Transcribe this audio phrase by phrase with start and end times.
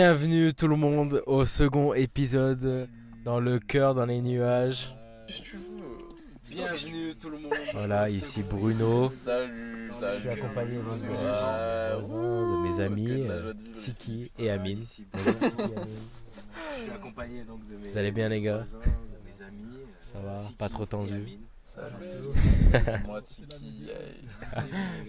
[0.00, 2.88] Bienvenue tout le monde au second épisode
[3.24, 4.94] dans le cœur, dans les nuages.
[5.26, 6.54] Si tu veux?
[6.54, 7.52] Bienvenue tout le monde.
[7.74, 9.10] Voilà, ici Bruno.
[9.18, 10.20] Salut, Je salut.
[10.20, 14.84] suis accompagné de, mes amis, euh, Tiki et Amine.
[15.16, 18.58] Je suis accompagné donc de mes Vous allez bien, les gars?
[18.58, 19.78] voisins, de mes amis.
[20.04, 23.88] Ça va Pas trop tendu c'est moi Tiki.
[23.88, 24.62] hey.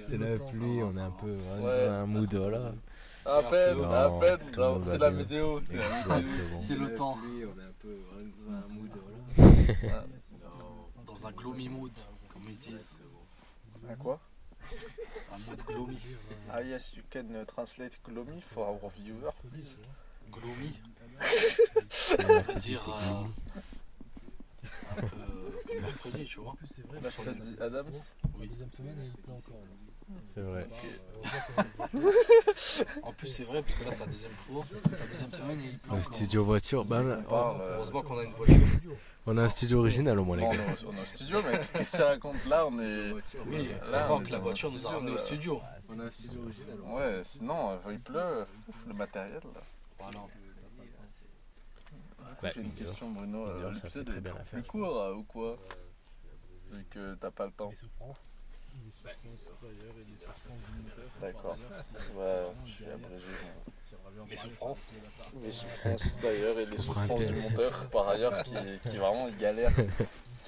[0.04, 1.86] C'est la pluie, on est un peu Ouais.
[1.86, 2.74] dans un mood, voilà.
[3.30, 4.40] À peine, Non, à peine,
[4.84, 5.10] c'est la.
[5.10, 6.62] Exactement.
[6.62, 7.18] C'est le temps.
[7.18, 7.98] On est un peu
[8.46, 8.90] dans un mood.
[9.82, 10.06] Voilà.
[11.06, 11.92] Dans un gloomy mood,
[12.34, 12.98] comme ils disent.
[13.90, 14.20] Un quoi?
[15.32, 15.98] Un mood gloomy.
[16.52, 19.32] Ah yes, you can uh, translate gloomy for our viewer.
[20.32, 20.74] Gloomy,
[21.90, 22.92] C'est mercredi, dire c'est
[24.98, 25.08] euh, un peu
[25.68, 26.56] comme mercredi, tu vois.
[27.02, 27.94] Mercredi Adams.
[28.40, 28.52] Oui.
[30.34, 30.68] C'est vrai.
[33.04, 34.64] En plus, c'est vrai, parce que là, c'est la deuxième fois.
[34.70, 36.14] C'est la deuxième semaine et il pleut Le encore.
[36.14, 37.62] studio voiture, bah, On parle.
[37.62, 38.56] euh, Heureusement qu'on a une voiture.
[39.26, 40.50] on a un studio original au moins les gars.
[40.88, 41.62] on est au studio, mec.
[41.74, 43.12] Qu'est-ce que tu racontes là On est.
[43.12, 45.62] Oui, Là, heureusement on est que la voiture un nous a ramenés au studio.
[45.90, 46.78] On a un studio original.
[46.86, 49.42] Ouais, sinon, euh, il pleut, fouf, le matériel.
[49.44, 49.62] Là.
[50.00, 50.20] Voilà.
[52.42, 52.78] Bah, J'ai une une heure.
[52.78, 53.46] question, Bruno.
[53.46, 55.58] Une euh, L'épisode est bien plus l'affaire, je court euh, ou quoi
[56.72, 57.72] Vu que t'as pas le temps.
[61.22, 61.58] D'accord.
[62.18, 63.26] Ouais, je suis abrégé.
[64.30, 64.94] Mes souffrances.
[65.42, 68.54] Les souffrances d'ailleurs et les souffrances du monteur par ailleurs qui,
[68.86, 69.72] qui vraiment il galère.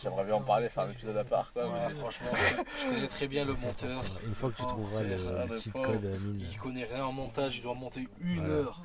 [0.02, 1.68] J'aimerais bien en parler, faire un épisode à part quoi.
[1.68, 4.04] Ouais, mais- franchement, je connais très bien le monteur.
[4.26, 7.12] Une fois que tu Oh, trouveras le, le cheat code, Amine, Il connaît rien en
[7.12, 8.54] montage, il doit monter une Voilà.
[8.54, 8.82] heure.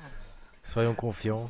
[0.63, 1.49] soyons confiants.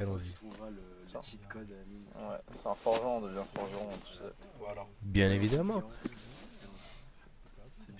[0.00, 0.32] Allons-y.
[0.44, 4.24] Ouais, c'est un forgeron, on devient forgeron, tu sais.
[4.58, 5.82] Voilà, Bien évidemment.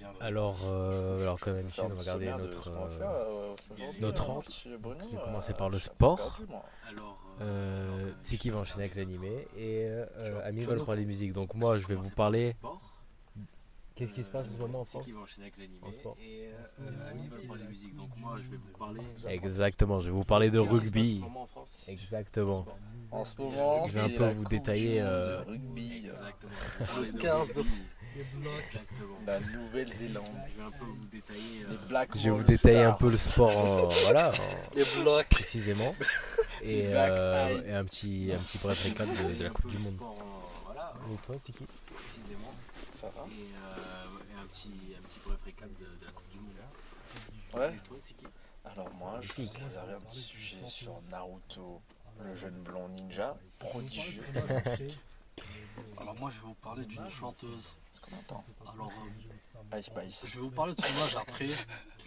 [0.06, 0.26] Bien vrai.
[0.26, 4.40] Alors, euh, alors comme d'habitude, Faire on un va regarder notre, va euh, euh, notre
[4.64, 6.40] Je vais euh, commencer par le sport.
[6.88, 11.32] Alors, Euh, Tiki va enchaîner avec l'animé et euh, tu va vas nous parler musique.
[11.32, 12.56] Donc moi, je vais vous parler.
[13.94, 15.80] Qu'est-ce qui se passe en ce moment en France va enchaîner avec l'animé.
[16.20, 16.48] Et
[16.80, 17.96] euh, Amine va parler musique.
[17.96, 19.00] Donc moi, je vais vous parler.
[19.28, 21.22] Exactement, je vais vous parler de rugby.
[21.88, 22.66] Exactement.
[23.10, 26.08] En ce moment, Je vais un c'est peu vous détailler, euh, de rugby,
[26.86, 27.64] parler Le 15 de
[29.26, 30.24] la Nouvelle-Zélande,
[30.54, 31.64] Je vais un peu vous détailler.
[31.64, 34.84] euh, les Black Je vais vous détailler un peu le sport, en- voilà, en- Les
[35.02, 35.28] blocs.
[35.28, 35.94] précisément,
[36.62, 39.94] et, euh, et un petit, un petit bref récap de, de la Coupe du Monde.
[39.94, 40.14] sport
[40.64, 42.54] Voilà, Et toi, Tiki précisément.
[43.00, 46.28] Ça va Et, euh, et un, petit, un petit bref récap de, de la Coupe
[46.30, 46.54] du Monde.
[47.54, 47.74] Ouais.
[47.74, 48.24] Et toi, Tiki
[48.64, 51.80] Alors moi, je vous ai réservé un petit sujet sur Naruto,
[52.24, 54.22] le jeune blond ninja, prodigieux.
[56.00, 57.76] Alors moi, je vais vous parler d'une chanteuse.
[57.92, 58.44] Ce qu'on entend.
[58.72, 58.92] Alors,
[59.72, 60.26] euh, Ice Spice.
[60.28, 61.48] je vais vous parler de son âge après.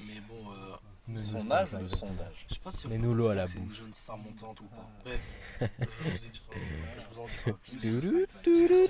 [0.05, 3.27] Mais bon, euh, Son âge ou le sondage je sais pas si peut nous l'eau
[3.29, 3.77] à la que c'est une bouche.
[3.79, 4.89] jeune star montante ou pas.
[5.03, 5.19] Bref,
[5.59, 5.65] je
[6.09, 6.59] vous, dis- euh,
[6.97, 8.89] je vous en dis pas plus.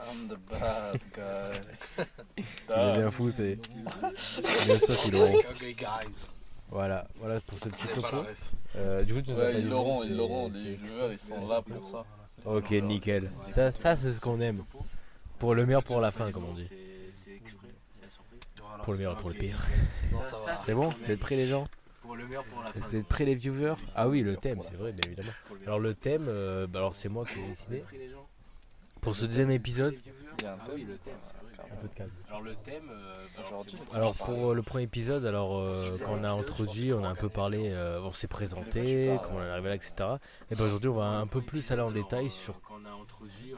[0.00, 2.04] I'm the bad guy.
[2.38, 2.44] Il
[2.78, 3.56] est bien fou, c'est
[4.64, 5.36] bien sûr l'auront.
[5.36, 6.26] Like ugly guys.
[6.70, 8.28] Voilà, voilà pour ce petit C'est pas la topo.
[8.76, 10.50] Euh, du coup, tu nous Ouais, ils le l'auront, ils l'auront.
[10.50, 12.04] Les viewers, ils sont là pour ça.
[12.44, 13.30] Ok, nickel.
[13.50, 14.62] Ça, ça c'est ce qu'on aime.
[15.38, 16.68] Pour le meilleur, pour la fin, comme on dit.
[16.68, 18.40] C'est c'est exprès, c'est la surprise.
[18.60, 19.66] Voilà, Pour le meilleur, pour le pire.
[20.64, 21.66] C'est bon Vous êtes prêts, les gens
[22.02, 22.80] Pour le meilleur, pour la fin.
[22.80, 25.32] Vous êtes prêts, les viewers Ah oui, le thème, c'est vrai, bien évidemment.
[25.66, 27.84] Alors, le thème, euh, bah, alors c'est moi qui ai décidé.
[29.00, 29.94] Pour ce deuxième épisode,
[30.38, 31.47] Il y a un Ah oui, le thème, c'est vrai.
[31.72, 32.10] Un peu de calme.
[32.28, 35.96] Alors le thème, euh, bah, Aujourd'hui, c'est- Alors pour euh, le premier épisode, alors euh,
[36.04, 39.42] quand on a introduit, on a un peu parlé, euh, on s'est présenté, comment on
[39.42, 39.92] est arrivé là, etc.
[40.50, 42.54] Et ben aujourd'hui on va un peu plus aller en détail sur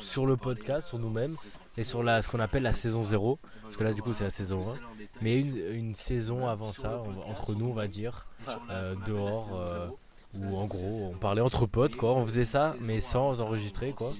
[0.00, 1.36] sur le podcast, sur nous-mêmes,
[1.76, 3.38] et sur la ce qu'on appelle la saison 0.
[3.62, 4.74] Parce que là, du coup, c'est la saison 1.
[5.20, 8.26] Mais une, une saison avant ça, on- entre nous on va dire,
[8.70, 9.86] euh, dehors, euh,
[10.34, 14.10] où en gros on parlait entre potes quoi, on faisait ça mais sans enregistrer quoi.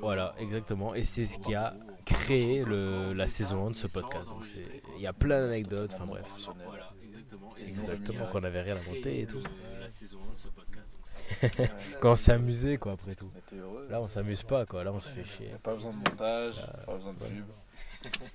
[0.00, 0.94] Voilà, exactement.
[0.94, 4.28] Et c'est ce qui a créé le, la saison 1 de ce podcast.
[4.28, 4.64] Donc c'est,
[4.96, 6.26] il y a plein d'anecdotes, enfin bref.
[6.64, 6.92] Voilà,
[7.58, 8.26] exactement.
[8.26, 9.38] Qu'on avait rien à monter et tout.
[9.38, 10.86] le- La saison 1 de ce podcast.
[10.92, 11.70] Donc c'est- Ouais.
[12.00, 13.30] Quand on s'est amusé quoi après tout.
[13.34, 13.86] On était heureux.
[13.90, 15.50] Là on s'amuse pas quoi, là on se fait chier.
[15.62, 16.54] Pas besoin de montage,
[16.86, 17.44] pas besoin de pub.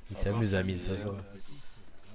[0.09, 1.15] Il s'amuse à 1000, ça se voit.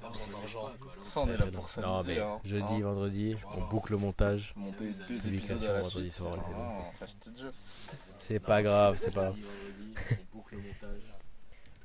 [0.06, 0.70] Pas besoin d'argent.
[1.00, 2.14] Ça, on est là pour Non s'amuser.
[2.14, 2.40] mais hein.
[2.44, 2.80] jeudi, Hein.
[2.82, 4.52] vendredi, on boucle le montage.
[4.56, 6.54] Monter deux Publication épisodes à la vendredi suite, soir, c'est les amis.
[6.54, 7.48] vraiment fastidieux.
[8.16, 9.34] C'est pas grave, c'est pas grave.
[9.36, 11.02] Vendredi, vendredi, on boucle le montage.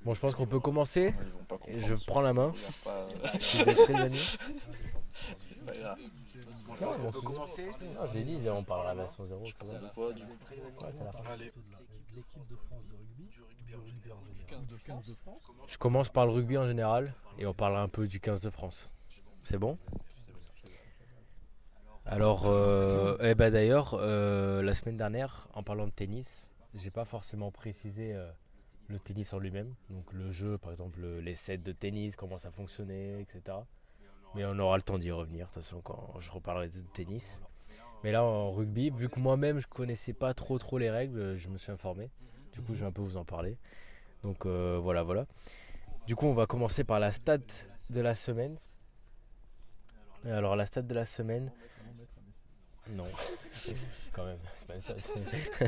[0.03, 1.13] Bon je pense qu'on peut commencer.
[1.21, 1.85] Ils vont pas Et comprendre.
[1.99, 2.51] je prends la main.
[2.55, 4.37] Il y a pas- Si vous êtes prêts, les amis
[5.37, 5.97] C'est pas grave.
[6.65, 7.65] Bon, je Non, pense qu'on bon, peut c'est- commencer.
[7.93, 9.43] Non, j'ai dit, on parlera à la version 0.
[9.45, 9.89] c'est bon.
[9.93, 11.29] Quoi, du Vous êtes prêts, les amis Ouais, c'est la fin.
[11.33, 11.51] Allez.
[12.15, 13.10] L'équipe de France de rugby,
[15.67, 18.49] Je commence par le rugby en général et on parlera un peu du 15 de
[18.49, 18.89] France.
[19.43, 19.77] C'est bon?
[22.05, 27.05] Alors, euh, eh ben d'ailleurs, euh, la semaine dernière, en parlant de tennis, j'ai pas
[27.05, 28.29] forcément précisé euh,
[28.87, 29.73] le tennis en lui-même.
[29.89, 33.57] Donc le jeu, par exemple, les sets de tennis, comment ça fonctionnait, etc.
[34.35, 37.41] Mais on aura le temps d'y revenir, de toute façon, quand je reparlerai de tennis.
[38.03, 41.49] Mais là, en rugby, vu que moi-même, je connaissais pas trop trop les règles, je
[41.49, 42.09] me suis informé.
[42.53, 43.57] Du coup, je vais un peu vous en parler.
[44.23, 45.25] Donc euh, voilà, voilà.
[46.07, 47.39] Du coup, on va commencer par la stat
[47.89, 48.57] de la semaine.
[50.25, 51.51] Alors, la stat de la semaine.
[52.89, 53.05] Non,
[54.13, 55.65] quand même, c'est pas une stat.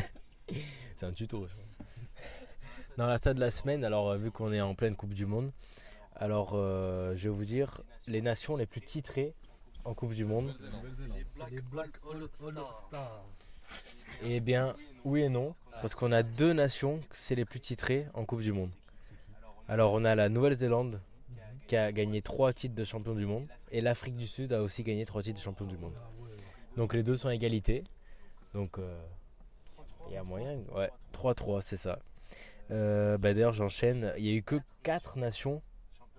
[0.97, 1.47] c'est un tuto.
[2.97, 5.25] Dans la stat de la semaine, alors euh, vu qu'on est en pleine Coupe du
[5.25, 5.51] Monde,
[6.15, 9.33] alors euh, je vais vous dire les nations les plus titrées
[9.85, 10.55] en Coupe du Monde.
[10.89, 13.25] C'est les Black All Stars.
[14.21, 18.25] Eh bien, oui et non, parce qu'on a deux nations, c'est les plus titrées en
[18.25, 18.69] Coupe du Monde.
[19.67, 21.01] Alors on a la Nouvelle-Zélande
[21.67, 24.83] qui a gagné trois titres de champion du monde et l'Afrique du Sud a aussi
[24.83, 25.93] gagné trois titres de champion du monde.
[26.75, 27.83] Donc les deux sont à égalité.
[28.53, 29.01] Donc euh,
[30.07, 30.57] il y a moyen.
[30.75, 31.99] Ouais, 3-3, c'est ça.
[32.71, 34.13] Euh, bah, D'ailleurs, j'enchaîne.
[34.17, 35.61] Il n'y a eu que quatre nations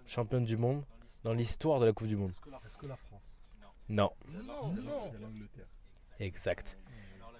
[0.07, 0.83] championnes du monde
[1.23, 2.31] dans l'histoire de la Coupe du Monde.
[2.67, 3.23] Est-ce que la France?
[3.89, 4.11] Non,
[4.47, 5.13] Non, non.
[6.21, 6.77] Exact.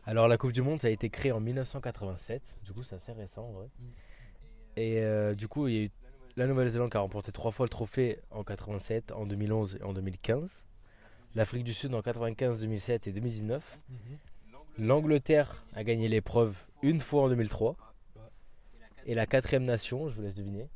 [0.07, 2.43] Alors la Coupe du Monde, ça a été créé en 1987.
[2.65, 3.69] Du coup, c'est assez récent en vrai.
[4.77, 5.91] Et euh, du coup, il y a eu
[6.37, 9.93] la Nouvelle-Zélande qui a remporté trois fois le trophée en 87, en 2011 et en
[9.93, 10.51] 2015.
[11.35, 13.81] L'Afrique du Sud en 95, 2007 et 2019.
[14.79, 17.77] L'Angleterre a gagné l'épreuve une fois en 2003.
[19.07, 20.69] Et la quatrième nation, je vous laisse deviner.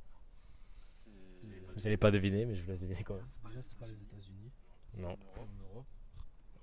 [1.74, 3.24] Vous n'allez pas deviner, mais je vous laisse deviner quand même.
[3.62, 4.50] C'est pas les États-Unis.
[4.96, 5.86] Non, En Europe,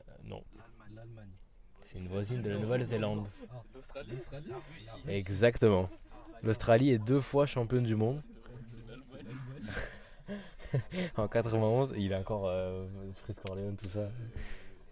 [0.10, 0.44] euh, non.
[0.94, 1.30] l'Allemagne.
[1.86, 3.28] C'est une voisine de la Nouvelle-Zélande.
[3.76, 4.10] L'Australie
[5.08, 5.88] Exactement.
[6.42, 8.24] L'Australie est deux fois championne du monde.
[11.16, 12.88] en 91, il a encore euh,
[13.24, 14.10] Fritz Corleone, tout ça.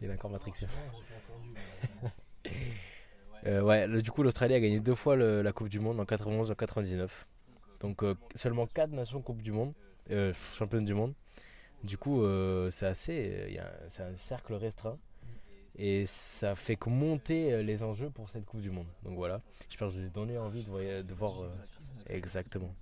[0.04, 0.68] Il a encore Matrixio.
[3.45, 6.00] Euh, ouais, le- du coup, l'Australie a gagné deux fois le- la Coupe du Monde
[6.00, 7.28] en 91 et en 99.
[7.81, 9.74] Donc euh, seulement quatre nations Coupe du Monde,
[10.12, 11.13] euh, championnes du monde.
[11.84, 12.24] Du coup,
[12.72, 13.60] c'est assez,
[13.90, 14.98] c'est un cercle restreint.
[15.77, 18.87] Et ça fait que monter euh, les enjeux pour cette Coupe du Monde.
[19.03, 21.49] Donc voilà, j'espère que je vous ai donné envie de, voir euh,
[22.07, 22.73] exactement.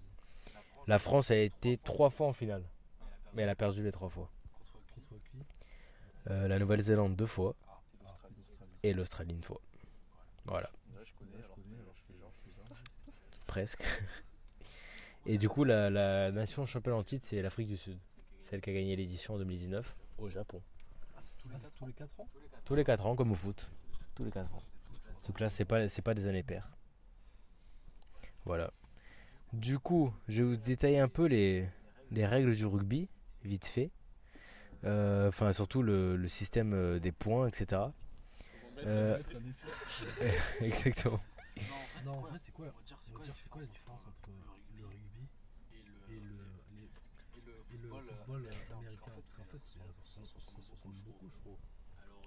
[0.88, 2.64] La France a été trois fois en finale,
[3.34, 4.30] mais elle a perdu les trois fois.
[6.30, 7.56] Euh, la Nouvelle-Zélande deux fois
[8.84, 9.62] et l'Australie une fois.
[10.46, 10.70] Voilà,
[13.48, 13.84] presque.
[15.28, 18.00] Et du coup, la, la nation championne en titre, c'est l'Afrique du Sud.
[18.44, 20.62] Celle qui a gagné l'édition en 2019 au Japon.
[21.50, 22.28] Ah, tous les, tous les 4 ans
[22.66, 23.70] Tous les 4 ans, comme au foot.
[24.16, 24.64] Tous les 4 ans.
[25.28, 26.70] Donc là, c'est pas, c'est pas des années paires.
[28.46, 28.72] Voilà.
[29.54, 31.68] Du coup, je vais vous détailler un peu les,
[32.12, 33.08] les règles du rugby,
[33.44, 33.92] vite fait.
[34.84, 37.82] Euh, Enfin, surtout le, le système euh, des points, etc.
[38.86, 39.16] Euh,
[40.62, 41.20] exactement.
[42.06, 44.30] Non, en vrai, c'est quoi, la différence entre
[44.76, 45.28] le rugby
[46.10, 46.22] et le,
[46.72, 46.90] les-
[47.76, 48.08] et le football
[48.48, 51.58] euh, américain Parce qu'en fait, ça ça- ça- ça se ressemble beaucoup, je trouve.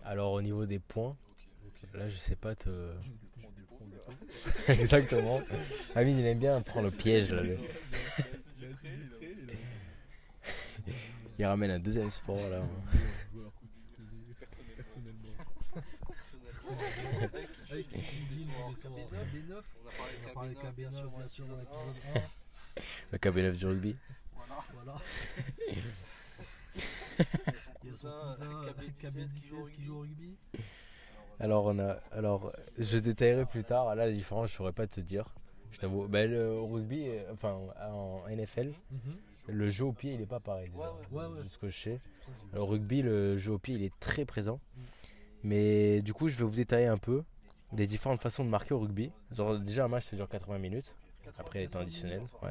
[0.05, 1.17] Alors, au niveau des points,
[1.95, 2.93] là, je sais pas te.
[4.69, 5.41] Exactement.
[5.95, 7.31] Amine, il aime bien prendre le piège.
[7.31, 7.59] Là, le-
[11.39, 12.63] Il ramène un deuxième sport là.
[17.71, 19.63] Avec les Philippines, ils sont en KB9.
[19.85, 22.23] On a parlé On a parlé de KB9, bien sûr, dans l'épisode
[22.77, 22.81] 1.
[23.13, 23.97] Le KB9 du rugby.
[24.37, 24.97] Voilà.
[25.69, 25.83] Il
[27.85, 29.61] Il y a son cousin KB17 qui joue
[29.97, 30.37] au rugby.
[31.41, 33.95] Alors on a, alors je détaillerai plus tard.
[33.95, 35.27] Là, la différence, je saurais pas te dire.
[35.73, 36.07] Je t'avoue.
[36.07, 37.59] Ben, le au rugby, euh, enfin
[37.91, 38.73] en NFL,
[39.49, 40.71] le jeu au pied, il est pas pareil.
[40.71, 41.43] déjà, Ouais, ouais.
[41.43, 42.01] de ce que je sais.
[42.57, 44.61] Au rugby, le jeu au pied, il est très présent.
[45.43, 47.23] Mais du coup, je vais vous détailler un peu
[47.77, 49.11] les différentes façons de marquer au rugby.
[49.33, 50.95] Genre, déjà, un match, ça dure 80 minutes.
[51.37, 52.23] Après les temps additionnels.
[52.43, 52.51] Ouais.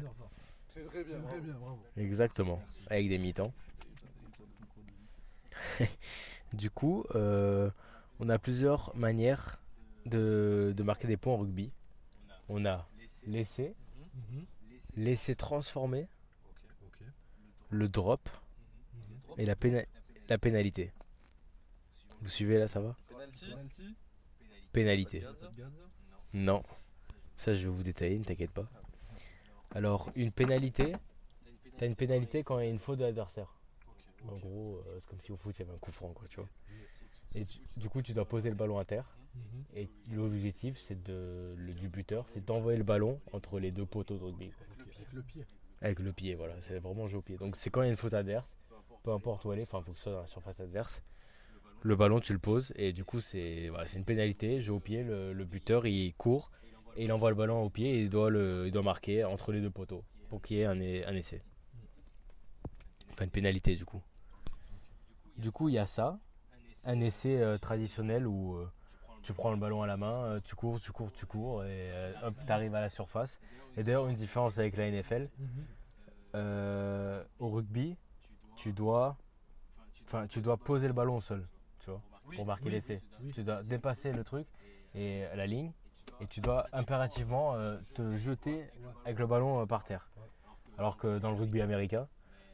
[0.68, 1.20] C'est très bien.
[1.22, 1.78] Très bien, bravo.
[1.96, 3.52] Exactement, avec des mi-temps.
[6.52, 7.70] du coup, euh,
[8.20, 9.60] on a plusieurs manières
[10.06, 11.72] de, marquer des points en rugby.
[12.48, 12.86] On a
[13.26, 13.74] l'essai,
[14.96, 16.08] l'essai transformé,
[16.86, 17.06] Ok.
[17.70, 18.28] le drop
[19.38, 19.54] et la,
[20.28, 20.92] la pénalité.
[22.20, 22.96] Vous suivez là, ça va?
[24.72, 25.24] Pénalité.
[26.32, 26.62] Non.
[27.36, 28.68] Ça, je vais vous détailler, ne t'inquiète pas.
[29.74, 30.94] Alors, une pénalité,
[31.76, 33.54] t'as une pénalité quand il y a une faute de l'adversaire.
[34.28, 36.26] En gros, euh, c'est comme si au foot, il y avait un coup franc, quoi,
[36.28, 36.48] tu vois.
[37.34, 39.16] Et tu- du coup, tu dois poser le ballon à terre.
[39.34, 39.64] Mhm.
[39.74, 44.16] Et l'objectif, c'est de, le, du buteur, c'est d'envoyer le ballon entre les deux poteaux
[44.16, 44.52] de rugby.
[44.96, 45.44] Avec le pied.
[45.82, 46.54] Avec le pied, voilà.
[46.62, 47.36] C'est vraiment jouer au pied.
[47.36, 48.56] Donc, c'est quand il y a une faute adverse,
[49.02, 51.02] peu importe où elle est, enfin, il faut que ce soit dans la surface adverse.
[51.82, 52.72] le ballon, tu le poses.
[52.76, 54.60] Et du coup, c'est voilà, c'est une pénalité.
[54.62, 56.50] Jeu au pied, le, le buteur, il court
[56.96, 59.52] et il envoie le ballon au pied et il doit, le, il doit marquer entre
[59.52, 61.42] les deux poteaux pour qu'il y ait un, un essai.
[63.12, 64.00] Enfin, une pénalité, du coup.
[65.36, 66.18] Du coup, il y a ça.
[66.84, 68.70] Un essai euh, traditionnel où euh,
[69.22, 71.90] tu prends le ballon à la main, euh, tu cours, tu cours, tu cours et
[71.92, 73.40] euh, hop, tu arrives à la surface.
[73.76, 75.28] Et d'ailleurs, une différence avec la NFL,
[76.34, 77.96] euh, au rugby,
[78.56, 79.16] tu dois,
[80.28, 81.46] tu dois poser le ballon au sol,
[81.80, 82.02] tu vois,
[82.36, 83.02] pour marquer l'essai.
[83.34, 84.46] Tu dois dépasser le truc
[84.94, 85.72] et la ligne
[86.20, 88.64] et tu dois impérativement euh, te jeter
[89.04, 90.08] avec le ballon euh, par terre.
[90.78, 92.08] Alors que dans le rugby américain,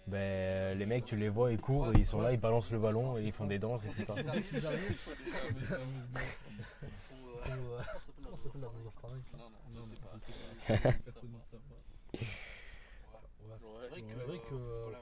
[0.07, 3.19] ben, les mecs, tu les vois, ils courent, ils sont là, ils balancent le ballon
[3.19, 4.07] et ils font des danses, etc.
[4.19, 4.41] Euh,
[14.53, 15.01] euh,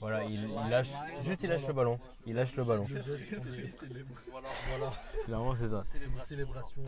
[0.00, 0.90] Voilà, il, il lâche,
[1.22, 2.86] juste il lâche le ballon, il lâche le ballon.
[5.28, 5.82] Voilà, c'est ça.
[6.24, 6.82] célébration.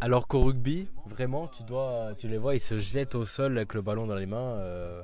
[0.00, 3.74] Alors qu'au rugby, vraiment, tu dois, tu les vois, ils se jettent au sol avec
[3.74, 4.54] le ballon dans les mains.
[4.58, 5.02] euh,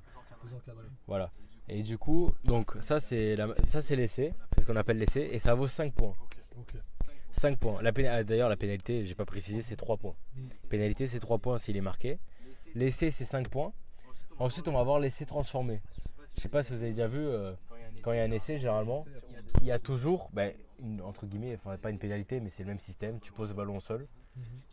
[1.06, 1.30] voilà.
[1.68, 5.66] Et du coup, donc ça c'est l'essai, c'est ce qu'on appelle l'essai, et ça vaut
[5.66, 6.14] 5 points.
[6.58, 6.74] Ok.
[7.32, 7.80] 5 points.
[7.84, 10.14] Ah, D'ailleurs, la pénalité, j'ai pas précisé, c'est 3 points.
[10.70, 12.18] Pénalité, c'est 3 points s'il est marqué.
[12.74, 13.72] L'essai, c'est 5 points.
[14.38, 15.82] Ensuite, on va avoir l'essai transformé.
[16.36, 17.52] Je sais pas si vous avez déjà vu, euh,
[18.02, 19.04] quand il y a un essai, généralement,
[19.60, 20.52] il y a toujours, ben,
[21.04, 23.18] entre guillemets, enfin pas une pénalité, mais c'est le même système.
[23.20, 24.06] Tu poses le ballon au sol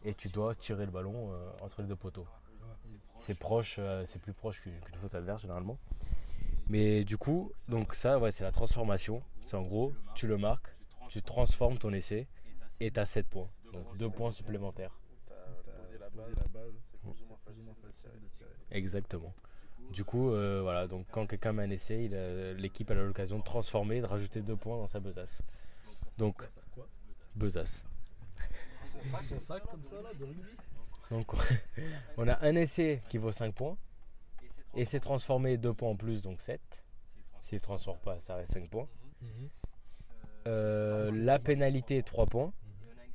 [0.05, 2.27] Et tu dois tirer le ballon euh, entre les deux poteaux.
[3.25, 5.77] C'est proche, euh, c'est plus proche qu'une faute adverse généralement.
[6.67, 9.24] Mais du coup, donc ça, ouais, c'est la transformation.
[9.41, 10.75] C'est en gros, tu le marques,
[11.08, 12.27] tu transformes ton essai
[12.79, 13.50] et tu as 7 points.
[13.72, 14.98] Donc 2 points supplémentaires.
[18.72, 19.34] Exactement.
[19.91, 22.10] Du coup, euh, voilà, donc quand quelqu'un met un essai,
[22.58, 25.43] l'équipe a l'occasion de transformer, de rajouter 2 points dans sa besace.
[26.17, 26.41] Donc,
[27.36, 27.86] besace.
[29.29, 30.51] Son sac comme ça là de rugby
[31.10, 31.31] Donc,
[32.17, 33.77] on a un essai qui vaut 5 points.
[34.75, 36.60] Et c'est transformé 2 points en plus, donc 7.
[37.41, 38.88] S'il ne transforme pas, ça reste 5 points.
[40.48, 42.53] Euh, la pénalité 3 points.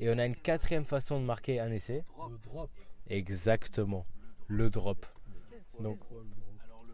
[0.01, 2.05] Et on a une quatrième façon de marquer un essai.
[2.31, 2.71] Le drop.
[3.09, 4.07] Exactement.
[4.47, 5.05] Le drop.
[5.81, 5.99] Donc,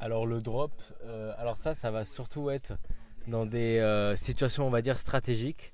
[0.01, 0.73] alors le drop,
[1.05, 2.75] euh, alors ça, ça va surtout être
[3.27, 5.74] dans des euh, situations, on va dire, stratégiques.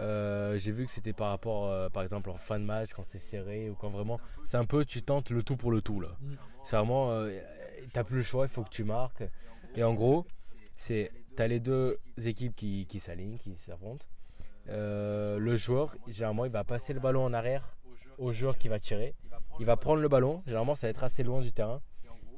[0.00, 3.04] Euh, J'ai vu que c'était par rapport, euh, par exemple, en fin de match, quand
[3.08, 6.00] c'est serré ou quand vraiment, c'est un peu, tu tentes le tout pour le tout
[6.00, 6.16] là.
[6.62, 7.38] C'est vraiment, euh,
[7.92, 9.22] t'as plus le choix, il faut que tu marques.
[9.76, 10.26] Et en gros,
[10.72, 14.06] c'est, t'as les deux équipes qui, qui s'alignent, qui s'affrontent.
[14.66, 17.76] Le joueur, généralement, il va passer le ballon en arrière
[18.18, 19.14] au joueur qui va tirer.
[19.58, 21.80] Il va prendre le ballon, généralement, ça va être assez loin du terrain.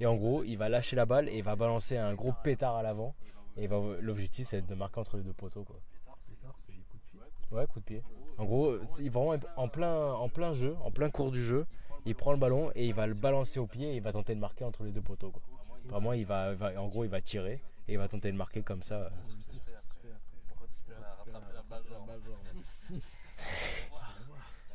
[0.00, 2.76] Et en gros, il va lâcher la balle et il va balancer un gros pétard
[2.76, 3.14] à l'avant.
[3.56, 3.68] Et
[4.00, 5.62] l'objectif, c'est de marquer entre les deux poteaux.
[5.64, 5.76] Quoi.
[6.18, 7.20] C'est tard, c'est coup de pied.
[7.52, 8.02] Ouais, coup de pied.
[8.38, 11.44] En gros, il va vraiment être en plein, en plein jeu, en plein cours du
[11.44, 11.66] jeu.
[12.06, 14.34] Il prend le ballon et il va le balancer au pied et il va tenter
[14.34, 15.30] de marquer entre les deux poteaux.
[15.30, 15.42] Quoi.
[15.84, 18.62] Vraiment, il va, va- en gros, il va tirer et il va tenter de marquer
[18.62, 19.10] comme ça.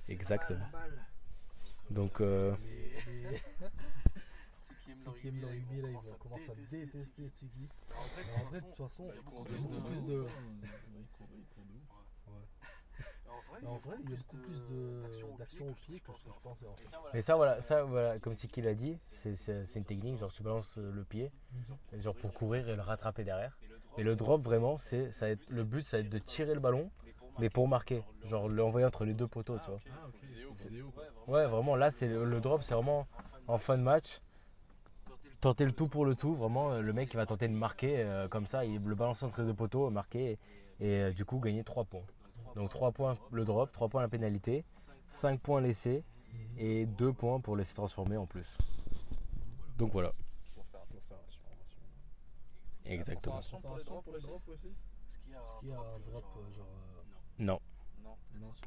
[0.10, 0.66] Exactement.
[1.90, 2.54] Donc, euh,
[5.04, 7.68] Ceux qui aiment le rugby là, ils vont commencer à détester Tiki.
[7.92, 9.44] En vrai, de toute façon, beaucoup
[9.84, 10.26] plus de.
[13.62, 14.62] Mais en vrai, il y a beaucoup plus
[15.38, 16.84] d'action au pied que ce que je pensais en fait.
[17.14, 20.18] mais ça, voilà, ça, voilà, comme Tiki l'a dit, c'est c'est- c'est une technique.
[20.20, 21.32] Genre, tu balances le pied,
[22.00, 23.58] genre pour courir et le rattraper derrière.
[23.98, 26.54] Et le drop, vraiment, c'est ça va être, le but, ça va être de tirer
[26.54, 26.90] le ballon,
[27.40, 28.04] mais pour marquer.
[28.26, 29.80] Genre, l'envoyer entre les deux poteaux, tu vois.
[31.28, 33.08] Ouais, vraiment, là, c'est le, drop, c'est vraiment
[33.48, 34.20] en fin de match.
[35.42, 38.28] Tenter le tout pour le tout, vraiment, le mec il va tenter de marquer euh,
[38.28, 40.38] comme ça, il le balance entre les deux poteaux, marquer
[40.80, 42.02] et euh, du coup gagner 3 points.
[42.58, 44.66] Donc 3 points le drop, 3 points la pénalité,
[45.10, 46.04] 5 points laissés
[46.58, 48.48] et 2 points pour laisser transformer en plus.
[49.78, 50.12] Donc voilà,
[52.84, 53.40] exactement.
[53.40, 53.50] Est-ce
[55.20, 56.66] qu'il y a un drop genre.
[57.38, 57.60] Non,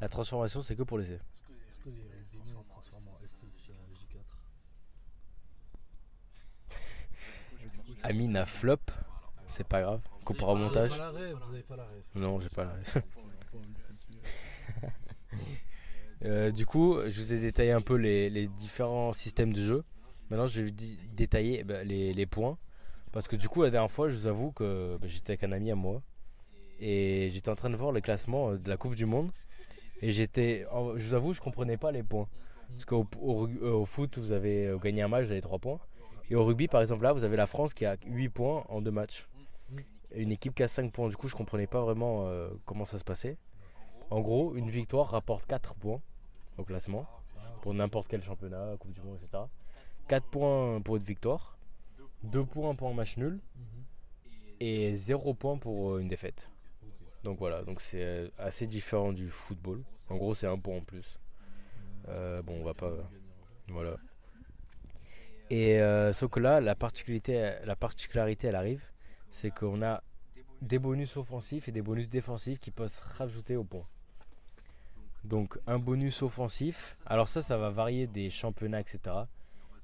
[0.00, 1.14] la transformation c'est que pour laisser.
[1.14, 3.75] Est-ce que les rugbymen se transforment en S6 euh,
[6.70, 8.78] J4 Amine a flop,
[9.49, 10.90] c'est pas grave, coupera au montage.
[10.90, 12.04] pas la rêve, vous avez pas la rêve.
[12.14, 12.76] Non, j'ai pas la
[16.24, 19.84] Euh, du coup, je vous ai détaillé un peu les, différents systèmes de jeu.
[20.28, 20.70] Maintenant, je vais
[21.14, 22.58] détailler eh ben, les, points.
[23.12, 25.52] Parce que du coup, la dernière fois, je vous avoue que ben, j'étais avec un
[25.52, 26.02] ami à moi.
[26.78, 29.30] Et j'étais en train de voir le classement euh, de la Coupe du Monde.
[30.02, 30.66] Et j'étais.
[30.96, 32.28] Je vous avoue, je comprenais pas les points.
[32.70, 35.80] Parce qu'au euh, au foot, vous avez gagné un match, vous avez 3 points.
[36.30, 38.80] Et au rugby, par exemple, là, vous avez la France qui a 8 points en
[38.80, 39.26] deux matchs.
[40.14, 41.08] une équipe qui a 5 points.
[41.08, 42.30] Du coup, je comprenais pas vraiment
[42.66, 43.36] comment ça se passait.
[44.11, 46.00] En gros, une victoire rapporte 4 points
[46.59, 47.07] au classement
[47.62, 49.45] pour n'importe quel championnat, Coupe du Monde, etc.
[50.09, 51.57] 4 points pour une victoire,
[52.25, 53.38] 2 points pour un match nul
[54.59, 56.50] et 0 points pour euh, une défaite.
[57.23, 59.81] Donc voilà, donc c'est euh, assez différent du football.
[60.09, 61.19] En gros, c'est un point en plus.
[62.09, 62.93] Euh, bon, on va pas.
[63.69, 63.97] Voilà.
[65.50, 65.81] Et
[66.12, 68.85] sauf que là, la particularité, la particularité elle arrive,
[69.31, 70.00] c'est qu'on a
[70.62, 73.87] des bonus offensifs et des bonus défensifs qui peuvent se rajouter au point.
[75.24, 79.16] Donc un bonus offensif, alors ça, ça va varier des championnats, etc.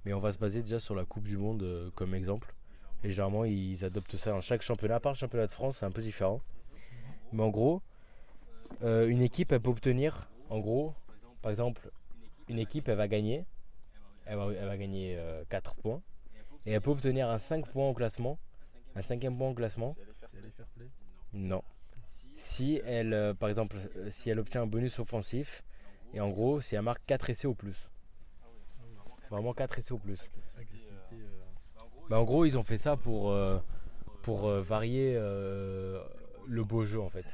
[0.04, 2.54] Mais on va se baser déjà sur la Coupe du Monde euh, comme exemple.
[3.04, 4.96] Et généralement, ils adoptent ça dans chaque championnat.
[4.96, 6.40] À part le championnat de France, c'est un peu différent.
[7.32, 7.82] Mais en gros,
[8.82, 10.94] euh, une équipe, elle peut obtenir, en gros,
[11.42, 11.90] par exemple,
[12.48, 13.44] une équipe, elle va gagner.
[14.24, 15.18] Elle va, elle va gagner
[15.50, 16.02] 4 points.
[16.64, 18.38] Et elle peut obtenir un 5 points au classement.
[18.96, 19.94] Un cinquième point au classement.
[21.34, 21.62] Non.
[22.36, 25.64] Si elle, euh, par exemple, euh, si elle obtient un bonus offensif,
[26.12, 27.88] et en gros, si elle marque 4 essais au plus.
[29.30, 30.30] Vraiment 4 essais au plus.
[32.10, 33.58] Bah, en gros, ils ont fait ça pour, euh,
[34.22, 37.24] pour varier le beau jeu en fait.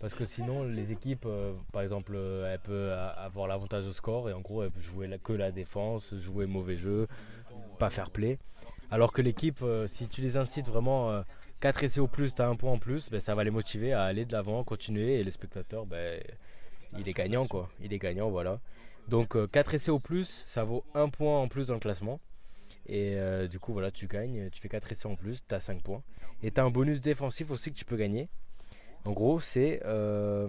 [0.00, 1.26] Parce que sinon, les équipes,
[1.72, 5.32] par exemple, elles peuvent avoir l'avantage au score et en gros, elles peuvent jouer que
[5.32, 7.08] la défense, jouer mauvais jeu,
[7.78, 8.38] pas faire play.
[8.90, 11.24] Alors que l'équipe, si tu les incites vraiment
[11.62, 13.92] 4 essais au plus, tu as un point en plus, ben, ça va les motiver
[13.92, 16.20] à aller de l'avant, continuer et le spectateur, ben,
[16.98, 17.70] il est gagnant quoi.
[17.80, 18.60] Il est gagnant, voilà.
[19.08, 22.20] Donc 4 essais au plus, ça vaut un point en plus dans le classement.
[22.86, 25.60] Et euh, du coup, voilà, tu gagnes, tu fais 4 essais en plus, tu as
[25.60, 26.02] 5 points.
[26.42, 28.28] Et tu as un bonus défensif aussi que tu peux gagner.
[29.04, 29.80] En gros, c'est.
[29.84, 30.48] euh,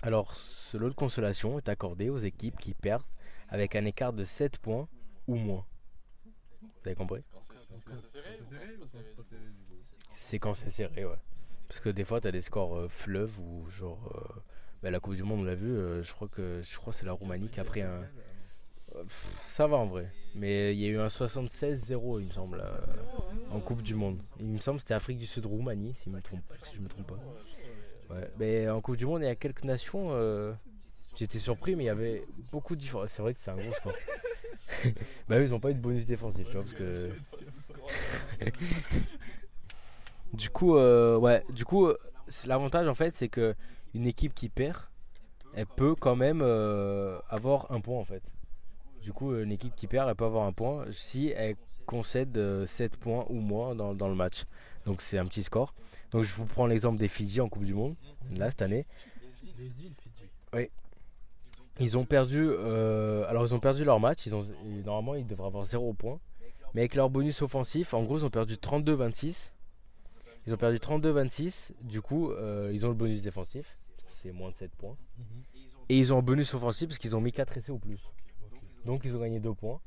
[0.00, 3.02] alors, ce lot de consolation est accordé aux équipes qui perdent
[3.48, 4.86] avec un écart de 7 points
[5.26, 5.64] ou moins.
[6.62, 7.24] Vous avez compris?
[10.24, 11.18] C'est quand c'est serré, ouais.
[11.68, 14.10] Parce que des fois, tu as des scores euh, fleuves ou genre.
[14.14, 14.40] euh,
[14.82, 17.04] bah, la Coupe du Monde, on l'a vu, euh, je crois que je crois c'est
[17.04, 18.00] la Roumanie qui a pris un.
[19.42, 20.10] Ça va en vrai.
[20.34, 22.80] Mais il y a eu un 76-0, il me semble, euh,
[23.50, 24.18] en Coupe du Monde.
[24.40, 26.80] Il me semble que c'était Afrique du Sud, Roumanie, si, je me trompe, si je
[26.80, 27.18] me trompe pas.
[28.38, 30.08] Mais en Coupe du Monde, il y a quelques nations.
[30.12, 30.54] euh,
[31.16, 33.10] J'étais surpris, mais il y avait beaucoup de différences.
[33.10, 33.92] C'est vrai que c'est un gros score.
[35.28, 37.10] bah, ils ont pas eu de bonus défensif, tu vois, parce que.
[40.34, 41.96] du coup, euh, ouais, du coup, euh,
[42.46, 43.54] l'avantage en fait, c'est que
[43.94, 44.78] une équipe qui perd,
[45.54, 48.22] elle peut quand même euh, avoir un point en fait.
[49.02, 52.36] Du coup, euh, une équipe qui perd, elle peut avoir un point si elle concède
[52.36, 54.44] euh, 7 points ou moins dans, le match.
[54.86, 55.74] Donc c'est un petit score.
[56.10, 57.94] Donc je vous prends l'exemple des Fidji en Coupe du Monde,
[58.36, 58.86] là cette année.
[59.58, 60.70] Les îles Fidji.
[61.80, 64.26] Ils ont perdu, euh, alors ils ont perdu leur match.
[64.26, 64.44] Ils ont,
[64.84, 66.20] normalement, ils devraient avoir 0 points.
[66.72, 69.52] Mais avec leur bonus offensif, en gros, ils ont perdu 32-26.
[70.46, 71.72] Ils ont perdu 32-26.
[71.82, 73.78] Du coup, euh, ils ont le bonus défensif.
[74.06, 74.96] C'est moins de 7 points.
[75.88, 78.00] Et ils ont un bonus offensif parce qu'ils ont mis 4 essais au plus.
[78.84, 79.80] Donc ils ont gagné 2 points.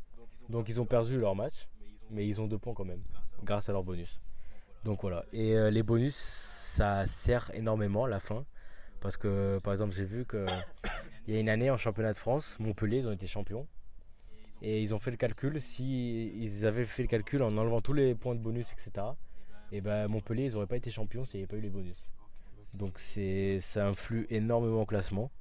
[0.49, 1.67] Donc ils ont perdu leur match.
[2.09, 3.01] Mais ils ont 2 points quand même.
[3.43, 4.19] Grâce à leur bonus.
[4.83, 5.25] Donc voilà.
[5.33, 8.45] Et euh, les bonus, ça sert énormément à la fin.
[8.99, 10.45] Parce que, par exemple, j'ai vu que
[11.27, 13.67] il y a une année en championnat de France, Montpellier, ils ont été champions.
[14.61, 17.93] Et ils ont fait le calcul, si ils avaient fait le calcul en enlevant tous
[17.93, 19.05] les points de bonus, etc.
[19.71, 22.03] Et ben Montpellier, ils n'auraient pas été champions s'il n'y avait pas eu les bonus.
[22.73, 25.31] Donc c'est ça influe énormément au classement.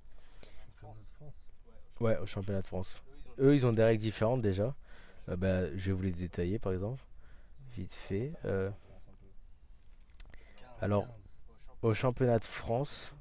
[0.80, 1.34] Championnat de France.
[2.00, 3.02] Ouais, au championnat de France.
[3.38, 4.74] Eux, ils ont des règles différentes déjà.
[5.28, 7.02] Euh, bah, je vais vous les détailler par exemple.
[7.76, 8.32] Vite fait.
[8.44, 8.70] Euh,
[10.80, 11.06] alors,
[11.82, 13.12] au championnat de France,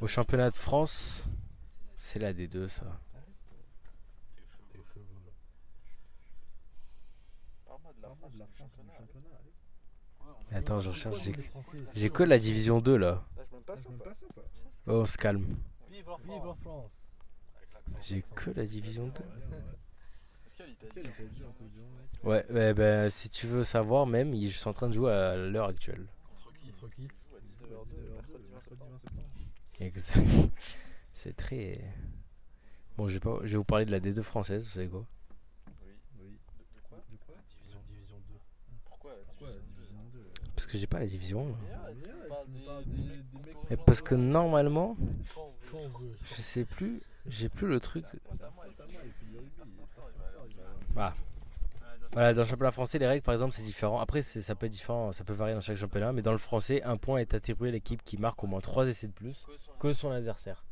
[0.00, 1.26] au championnat de France,
[1.96, 3.00] c'est la D2 ça.
[4.72, 5.32] T'es aux cheveux là.
[7.66, 9.28] Parle-moi de la France, du championnat.
[10.52, 11.16] Attends, je recherche.
[11.94, 13.24] J'ai, que la division 2 là.
[14.86, 15.56] Oh, on se calme.
[15.90, 16.06] Vive
[16.44, 17.08] la France.
[18.02, 19.12] J'ai que la division 2.
[19.12, 21.42] Est-ce qu'il y a l'Italie
[22.24, 25.36] Ouais, ouais, ben, si tu veux savoir, même, ils sont en train de jouer à
[25.36, 26.06] l'heure actuelle.
[26.28, 26.70] Contre qui?
[26.70, 27.02] Contre qui?
[27.02, 29.00] Ils jouent à 19h02, mercredi 20 septembre.
[29.80, 30.26] Exact.
[31.12, 31.80] C'est très.
[32.96, 33.38] Bon, je vais, pas...
[33.42, 35.04] je vais vous parler de la D2 française, vous savez quoi
[35.84, 35.92] Oui.
[36.20, 36.26] Oui.
[36.28, 38.34] De, de quoi De quoi Division, division 2.
[38.84, 41.44] Pourquoi la Pourquoi la division division 2 Parce que j'ai pas la division.
[43.76, 44.96] voir parce que le- normalement,
[46.24, 48.04] je sais plus, j'ai plus le truc.
[48.12, 48.22] Et et.
[50.96, 51.14] Ah.
[52.12, 53.98] Voilà, dans le championnat français, les règles, par exemple, c'est différent.
[54.00, 56.38] Après, c'est- ça peut être différent, ça peut varier dans chaque championnat, mais dans le
[56.38, 59.46] français, un point est attribué à l'équipe qui marque au moins 3 essais de plus
[59.78, 60.62] que son adversaire.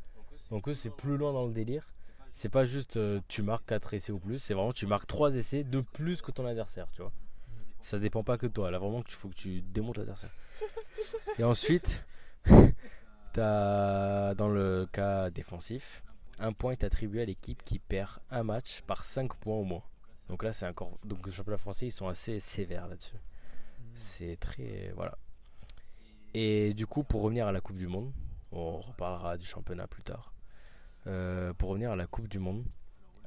[0.51, 1.87] Donc eux, c'est plus loin dans le délire.
[2.33, 5.35] C'est pas juste euh, tu marques 4 essais ou plus, c'est vraiment tu marques 3
[5.35, 7.11] essais de plus que ton adversaire, tu vois.
[7.81, 10.31] Ça dépend pas que de toi, là vraiment il faut que tu démontes l'adversaire.
[11.39, 12.05] Et ensuite,
[13.33, 16.03] t'as dans le cas défensif,
[16.39, 19.83] un point est attribué à l'équipe qui perd un match par 5 points au moins.
[20.29, 23.17] Donc là c'est encore donc le championnat français, ils sont assez sévères là-dessus.
[23.95, 25.17] C'est très voilà.
[26.33, 28.11] Et du coup pour revenir à la Coupe du monde,
[28.51, 30.33] on reparlera du championnat plus tard.
[31.07, 32.63] Euh, pour revenir à la Coupe du Monde,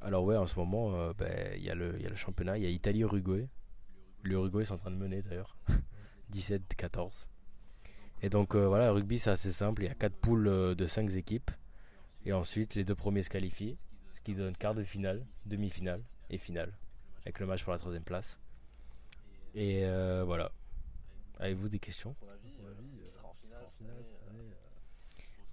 [0.01, 2.15] alors ouais, en ce moment, euh, ben, il y, a le- il y a le
[2.15, 3.49] championnat, il y a Italie-Uruguay.
[4.25, 5.55] L'Uruguay est en train de mener d'ailleurs,
[6.33, 7.27] 17-14.
[8.21, 10.75] Et donc euh, voilà, le rugby c'est assez simple, il y a 4 poules euh,
[10.75, 11.51] de 5 équipes.
[12.25, 13.77] Et ensuite, les deux premiers se qualifient,
[14.11, 16.73] ce qui donne quart de finale, demi-finale et finale,
[17.21, 18.39] avec le match pour la troisième place.
[19.53, 20.51] Et euh, voilà.
[21.39, 22.15] Avez-vous des questions?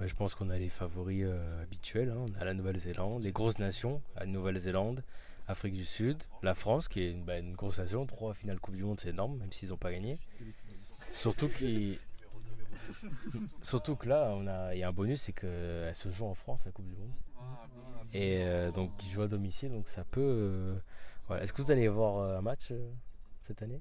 [0.01, 2.11] Je pense qu'on a les favoris euh, habituels.
[2.11, 2.17] hein.
[2.27, 5.05] On a la Nouvelle-Zélande, les grosses nations, la Nouvelle-Zélande,
[5.53, 8.05] Afrique du Sud, la France, qui est une, bah, une grosse nation.
[8.07, 10.19] Trois finales Coupe du Monde, c'est énorme, même s'ils n'ont pas gagné.
[11.13, 11.99] Surtout, qu'il-
[13.63, 14.75] Surtout que là, on a...
[14.75, 17.13] il y a un bonus, c'est qu'elle se joue en France, la Coupe du Monde.
[18.15, 20.21] Et euh, donc, ils jouent à domicile, donc ça peut.
[21.31, 21.37] euh.
[21.41, 22.73] Est-ce que vous allez voir euh, un match
[23.47, 23.81] cette année?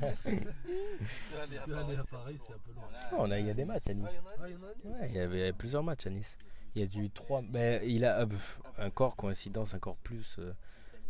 [0.00, 2.84] Parce que aller à Paris, c'est un peu loin.
[3.12, 4.06] Non, on a, Il y a des matchs à Nice.
[4.40, 6.36] Ah, il y en a un Ouais, il y avait plusieurs matchs à Nice.
[6.74, 7.42] Il y a du 3.
[7.42, 10.36] Mais il a euh, pff, encore coïncidence, encore plus.
[10.38, 10.52] euh,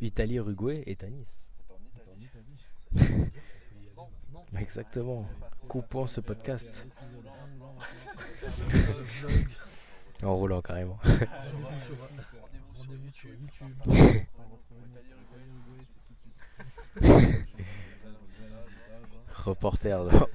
[0.00, 1.48] Italie, Uruguay est à Nice.
[4.58, 5.26] Exactement.
[5.68, 6.86] Coupons ce podcast.
[10.22, 10.96] En roulant carrément.
[11.04, 14.24] Rendez-vous sur YouTube.
[19.44, 20.26] Reporter.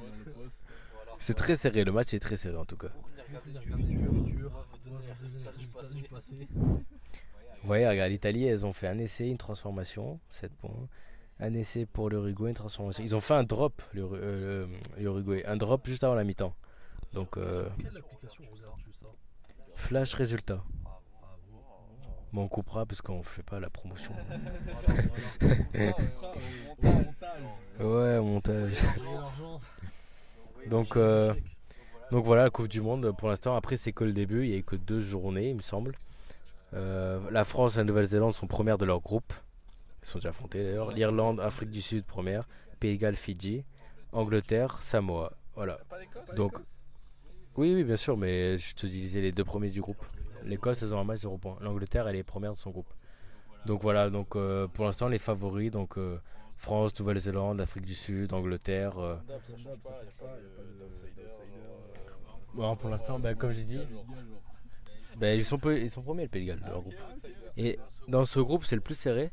[1.20, 2.90] C'est très serré, le match est très serré en tout cas.
[7.62, 10.88] Vous voyez, regarde, l'Italie, elles ont fait un essai, une transformation, 7 points.
[11.40, 13.04] Un essai pour l'Uruguay, une transformation.
[13.04, 14.68] Ils ont fait un drop, euh,
[14.98, 16.54] l'Uruguay, un drop juste avant la mi-temps.
[17.14, 17.68] Donc, euh,
[19.76, 20.64] flash résultat.
[22.32, 24.14] Bon, on coupera parce qu'on fait pas la promotion.
[27.80, 28.78] Ouais, montage.
[30.68, 31.34] Donc, euh,
[32.12, 33.56] donc voilà, la Coupe du Monde pour l'instant.
[33.56, 34.44] Après, c'est que le début.
[34.44, 35.94] Il n'y a eu que deux journées, il me semble.
[36.74, 39.34] Euh, la France et la Nouvelle-Zélande sont premières de leur groupe.
[40.04, 40.92] Ils sont déjà affrontés d'ailleurs.
[40.92, 42.48] L'Irlande, Afrique du Sud, première.
[42.80, 43.64] Pays de Galles, Fidji.
[44.12, 45.34] Angleterre, Samoa.
[45.56, 45.80] Voilà.
[46.36, 46.54] Donc,
[47.58, 50.04] oui, oui, bien sûr, mais je te disais les deux premiers du groupe.
[50.46, 51.58] L'Écosse, elles ont un match 0 points.
[51.62, 52.92] L'Angleterre, elle est première de son groupe.
[53.66, 56.20] Donc voilà, donc euh, pour l'instant, les favoris, donc euh,
[56.56, 58.98] France, Nouvelle-Zélande, Afrique du Sud, Angleterre.
[59.00, 59.16] euh,
[62.54, 63.80] Bon, pour l'instant, bah, comme je dis,
[65.18, 66.94] bah, ils, sont peu- ils sont premiers le Pays de Galles de leur groupe.
[67.58, 69.32] Et dans ce groupe, c'est le plus serré.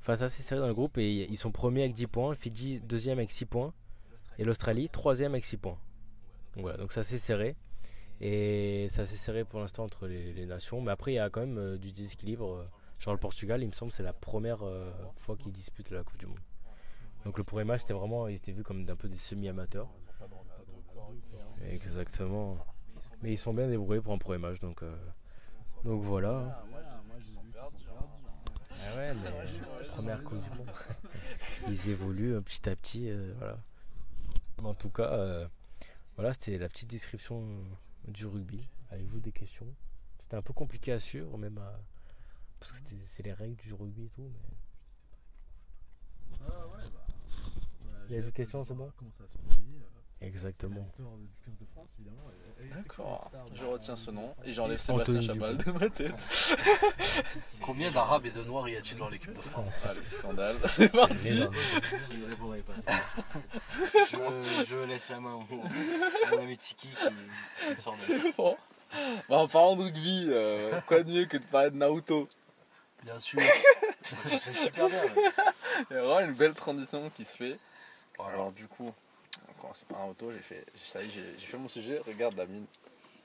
[0.00, 2.34] Enfin, c'est assez serré dans le groupe et ils sont premiers avec 10 points.
[2.34, 3.72] Fidji, deuxième avec 6 points.
[4.38, 5.76] Et l'Australie, troisième avec 6 points.
[6.54, 7.56] Donc voilà, donc c'est assez serré.
[8.20, 10.80] Et c'est assez serré pour l'instant entre les, les nations.
[10.82, 12.54] Mais après, il y a quand même euh, du déséquilibre.
[12.56, 16.02] euh, Genre le Portugal, il me semble, c'est la première euh, fois qu'ils disputent la
[16.04, 16.38] Coupe du Monde.
[17.24, 19.88] Donc le premier match, c'était vraiment, il était vu comme un peu des semi-amateurs.
[21.70, 22.58] Exactement.
[23.22, 24.94] Mais ils sont bien débrouillés pour un premier match, donc, euh,
[25.84, 26.62] donc voilà.
[28.82, 30.70] Ah ouais, mais première Coupe du Monde.
[31.68, 33.58] Ils évoluent petit à petit, euh, voilà.
[34.62, 35.46] En tout cas, euh,
[36.16, 37.46] voilà, c'était la petite description
[38.08, 38.68] du rugby.
[38.90, 39.66] Avez-vous des questions?
[40.20, 41.80] C'était un peu compliqué à suivre, même à-
[42.58, 44.30] parce que c'est les règles du rugby et tout.
[44.30, 44.38] Mais...
[48.08, 49.36] Il y a des questions, c'est bon Comment ça va se
[50.22, 50.82] Exactement.
[50.82, 52.22] victoire du 15 de France, évidemment.
[52.28, 55.88] elle- elle- elle- D'accord, je retiens ce nom et j'enlève Anthony Sébastien Chabal de ma
[55.88, 56.28] tête.
[57.62, 59.84] Combien d'Arabes et de Noirs y a-t-il dans l'équipe de France?
[59.88, 61.36] Allez, scandale, c'est parti.
[61.38, 62.74] Je ne répondrai pas.
[64.10, 65.44] Je, je laisse la main au-
[66.30, 68.56] mon ami Tiki qui, qui me sort de Bon.
[69.28, 72.28] Bah, en parlant de rugby, euh, quoi de mieux que de parler de Naruto?
[73.04, 73.38] Bien sûr.
[74.02, 75.02] Fonctionne super bien.
[75.02, 75.30] ouais.
[75.90, 77.56] Il y a vraiment une belle transition qui se fait.
[78.18, 78.92] Alors du coup,
[79.60, 82.66] commence par Naruto, j'ai fait, ça y est, j'ai fait mon sujet, regarde la mine.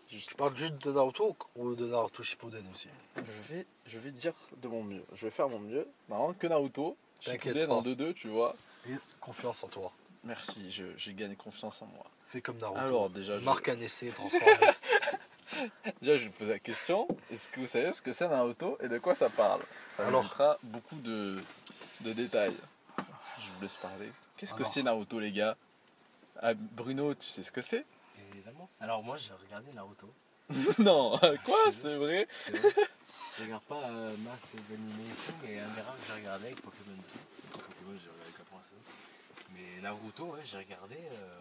[0.07, 2.89] Tu parles juste de Naruto ou de Naruto Shippuden aussi?
[3.17, 5.87] Je vais, je vais dire de mon mieux, je vais faire mon mieux.
[6.09, 7.73] Marrant que Naruto, Shippuden pas.
[7.73, 8.55] en 2-2, tu vois.
[8.87, 9.91] Et confiance en toi.
[10.23, 12.05] Merci, je- j'ai gagné confiance en moi.
[12.27, 12.79] Fais comme Naruto.
[12.79, 14.41] Alors déjà, je, Marque un essai, transforme.
[16.01, 18.77] déjà, je vais te poser la question, est-ce que vous savez ce que c'est Naruto
[18.81, 19.61] et de quoi ça parle?
[19.89, 20.23] Ça Alors.
[20.63, 21.39] Beaucoup de,
[22.01, 22.55] de détails.
[23.39, 24.11] Je vous laisse parler.
[24.37, 25.55] Qu'est-ce que c'est Naruto les gars?
[26.41, 27.85] Ah, Bruno, tu sais ce que c'est?
[28.33, 28.69] Évidemment.
[28.79, 30.13] Alors moi j'ai regardé Naruto.
[30.79, 31.71] non, quoi?
[31.71, 32.27] C'est vrai?
[32.51, 36.45] Je regarde pas euh, masse d'animés et tout, mais un des rares que j'ai regardé
[36.47, 37.19] avec Pokémon tout.
[37.59, 38.75] Pokémon j'ai regardé pour l'instant.
[39.53, 40.95] Mais Naruto, ouais, j'ai regardé.
[40.95, 41.39] euh,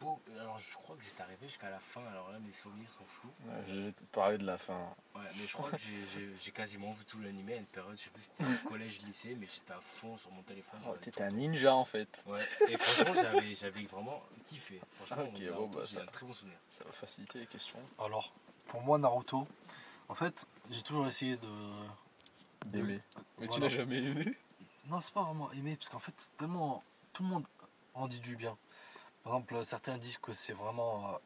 [0.00, 3.04] beau- Alors je crois que j'étais arrivé jusqu'à la fin, alors là mes souvenirs sont
[3.06, 3.30] flous.
[3.46, 4.74] Ouais, Je vais te parler de la fin.
[5.14, 8.10] Ouais, mais je crois que j'ai- quasiment vu tout l'animé à une période, je sais
[8.10, 10.80] plus si c'était collège, lycée, mais j'étais à fond sur mon téléphone.
[10.86, 12.22] Oh, T'étais un ninja en fait.
[12.26, 14.80] Ouais, et franchement j'avais j'avais vraiment kiffé.
[15.04, 15.24] Franchement,
[15.56, 16.58] bon, bah, j'ai ça- un très bon souvenir.
[16.72, 17.78] Ça va faciliter les questions.
[17.98, 18.32] Alors,
[18.66, 19.46] pour moi, Naruto,
[20.08, 21.48] en fait, j'ai toujours essayé de.
[22.66, 23.00] D'aimer.
[23.38, 24.36] Mais tu n'as jamais aimé
[24.86, 26.82] Non, c'est pas vraiment aimé, parce qu'en fait, c'est tellement.
[27.12, 27.44] Tout le monde
[27.94, 28.56] en dit du bien.
[29.24, 31.18] Par exemple, certains disent que c'est vraiment euh,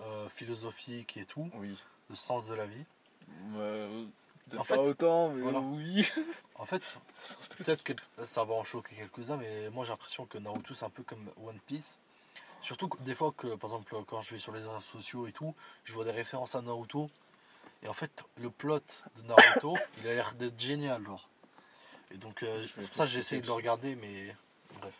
[0.00, 1.80] euh, philosophique et tout, Oui.
[2.10, 2.84] le sens de la vie.
[3.56, 4.06] Euh,
[4.52, 5.60] En pas fait, autant, mais voilà.
[5.60, 6.08] oui.
[6.56, 6.96] En fait,
[7.58, 7.92] peut-être que
[8.26, 11.28] ça va en choquer quelques-uns, mais moi j'ai l'impression que Naruto c'est un peu comme
[11.44, 11.98] One Piece.
[12.62, 15.32] Surtout que des fois que, par exemple, quand je vais sur les réseaux sociaux et
[15.32, 15.52] tout,
[15.84, 17.10] je vois des références à Naruto.
[17.82, 18.78] Et en fait, le plot
[19.16, 21.28] de Naruto, il a l'air d'être génial, genre.
[22.12, 24.34] Et donc, euh, c'est pour ça que j'ai essayé de le regarder, mais
[24.80, 24.94] bref,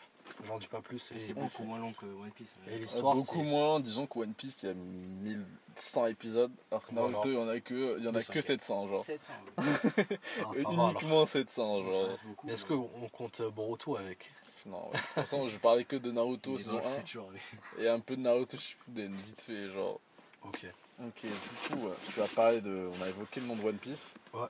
[0.47, 0.99] j'en dis pas plus.
[0.99, 2.57] C'est beaucoup moins long que One Piece.
[2.67, 6.07] mais- et Euh, l'histoire, beaucoup c'est- moins, disons que One Piece il y a 1100
[6.07, 8.41] épisodes, alors que Naruto il y en a que, il y en a 200, que
[8.41, 9.05] 700 genre.
[9.05, 9.33] 700.
[9.59, 10.71] Ah, ça.
[10.71, 12.07] Uniquement 700 Ça genre.
[12.09, 14.31] reste beaucoup, Mais est-ce qu'on compte Boruto avec
[14.67, 14.93] Non, ouais.
[14.93, 17.39] de toute façon je parlais que de Naruto mais saison dans le 1 futur, oui.
[17.85, 20.01] et un peu de Naruto Shippuden vite fait genre.
[20.45, 20.67] Ok.
[21.03, 21.29] Ok, du
[21.77, 22.89] coup, euh, tu as parlé de.
[22.99, 24.15] On a évoqué le nom de One Piece.
[24.33, 24.47] Ouais.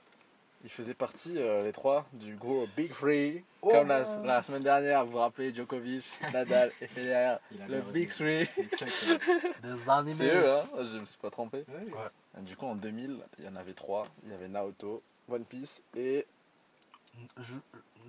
[0.65, 3.43] Ils faisaient partie, euh, les trois, du gros Big Three.
[3.61, 7.37] Oh Comme la, la semaine dernière, vous vous rappelez Djokovic, Nadal et Federer.
[7.69, 8.09] Le Big.
[8.09, 8.49] Three.
[8.57, 9.19] Exactement.
[9.61, 11.65] Des animés C'est eux, hein Je me suis pas trompé.
[11.67, 11.85] Ouais.
[11.91, 12.41] Ouais.
[12.41, 14.07] Du coup, en 2000, il y en avait trois.
[14.23, 16.25] Il y avait Naruto, One Piece et.
[17.37, 17.53] Je,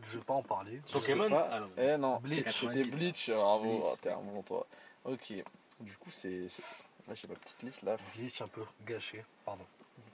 [0.03, 0.81] je vais pas en parler.
[0.91, 1.49] Pokémon pas.
[1.53, 2.49] Ah non, Eh non, Bleach.
[2.59, 3.31] c'était Bleach.
[3.31, 3.81] Bravo.
[3.85, 4.67] Oh, t'es un bon toi.
[5.05, 5.33] Ok.
[5.81, 6.49] Du coup, c'est.
[6.49, 6.63] c'est-
[7.07, 7.97] Là, j'ai ma petite liste là.
[8.17, 9.63] Bleach un peu gâché, pardon.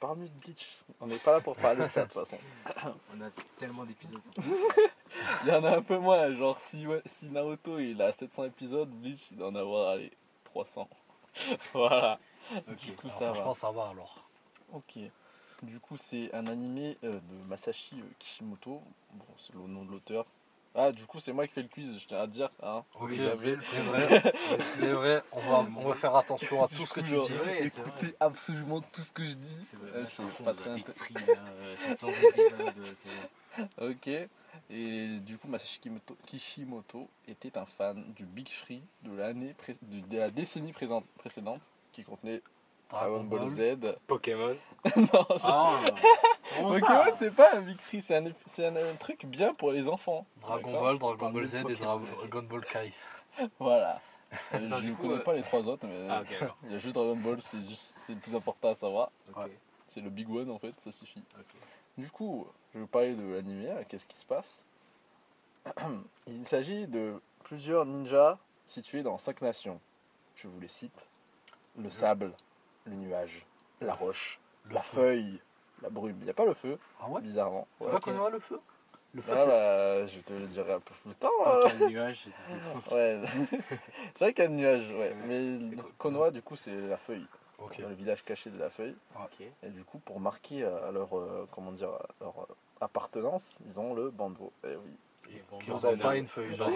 [0.03, 0.67] Parle-nous de Bleach.
[1.01, 2.37] On n'est pas là pour parler de ça de toute façon.
[3.15, 4.21] On a tellement d'épisodes.
[5.45, 8.89] Il y en a un peu moins, genre si, si Naruto il a 700 épisodes,
[8.89, 10.11] Bleach il doit en avoir allez,
[10.43, 10.89] 300.
[11.73, 12.19] voilà,
[12.53, 12.77] Ok.
[12.81, 13.55] du coup Alors, ça franchement, va.
[13.55, 14.29] ça va alors.
[14.73, 14.99] Ok.
[15.63, 19.93] Du coup c'est un animé euh, de Masashi euh, Kishimoto, bon c'est le nom de
[19.93, 20.27] l'auteur.
[20.75, 22.51] Ah du coup c'est moi qui fais le quiz, je tiens à dire.
[22.63, 22.83] Hein.
[23.11, 24.33] Jamais- c'est vrai.
[24.79, 27.35] C'est vrai, on va, on va faire attention à tout ce que tu dis.
[27.35, 29.67] vrai, Écoutez absolument tout ce que je dis.
[29.71, 30.53] C'est vrai, c'est fond pas
[31.29, 33.85] euh, 700 épisodes, c'est.
[33.85, 34.09] Ok.
[34.71, 39.77] Et du coup, Masashi Kimoto- Kishimoto était un fan du Big Free de l'année pré-
[39.83, 41.61] de, de la décennie présente- précédente,
[41.93, 42.41] qui contenait
[42.89, 43.79] Dragon Ball Z.
[44.07, 44.57] Pokémon.
[44.97, 45.81] non, je- Ah
[46.61, 49.89] Pokémon, c'est pas un Big Free, c'est un, c'est un, un truc bien pour les
[49.89, 50.27] enfants.
[50.41, 52.01] Dragon Ball, Dragon Ball Z et Dra-.
[52.19, 52.93] Dragon Ball Kai.
[53.59, 54.01] Voilà.
[54.55, 56.49] Euh, Non, je du ne coup, connais euh, pas les trois autres, mais Ah, ok,
[56.65, 59.11] il y a juste Dragon Ball, c'est juste c'est le plus important à savoir.
[59.29, 59.37] Ok.
[59.45, 59.59] Ouais.
[59.89, 61.23] C'est le Big One en fait, ça suffit.
[61.39, 61.45] ok.
[61.99, 64.65] Du coup, je vais parler de l'animé, là, qu'est-ce qui se passe
[66.27, 69.79] Il s'agit de plusieurs ninjas situés dans cinq nations.
[70.37, 71.09] Je vous les cite.
[71.77, 72.33] Le sable,
[72.87, 73.45] le nuage,
[73.83, 74.97] la roche, Le la feu.
[75.03, 75.41] feuille,
[75.83, 76.17] la brume.
[76.21, 77.67] Il n'y a pas le feu, Ah ouais bizarrement.
[77.77, 77.93] C'est Ouais.
[77.93, 78.61] pas Konoha le feu
[79.15, 79.47] Le feu, Ah c'est.
[79.47, 81.31] bah, je te le dirai un peu plus tard.
[81.45, 81.71] Tant hein.
[81.71, 82.95] qu'il y a le nuage, c'est.
[82.95, 83.21] Ouais.
[84.15, 85.15] c'est vrai qu'il y a le nuage, ouais.
[85.27, 85.59] Mais.
[85.99, 87.27] Konoha, du coup, c'est la feuille.
[87.59, 87.79] Ok.
[87.79, 88.97] Le village caché de la feuille.
[89.17, 89.47] Ok.
[89.63, 91.91] Et du coup, pour marquer euh, leur, euh, comment dire,
[92.21, 94.53] leur euh, appartenance, ils ont le bandeau.
[94.65, 94.97] Eh oui.
[95.69, 96.49] Ressemble c'est pas une feuille.
[96.49, 96.71] le genre.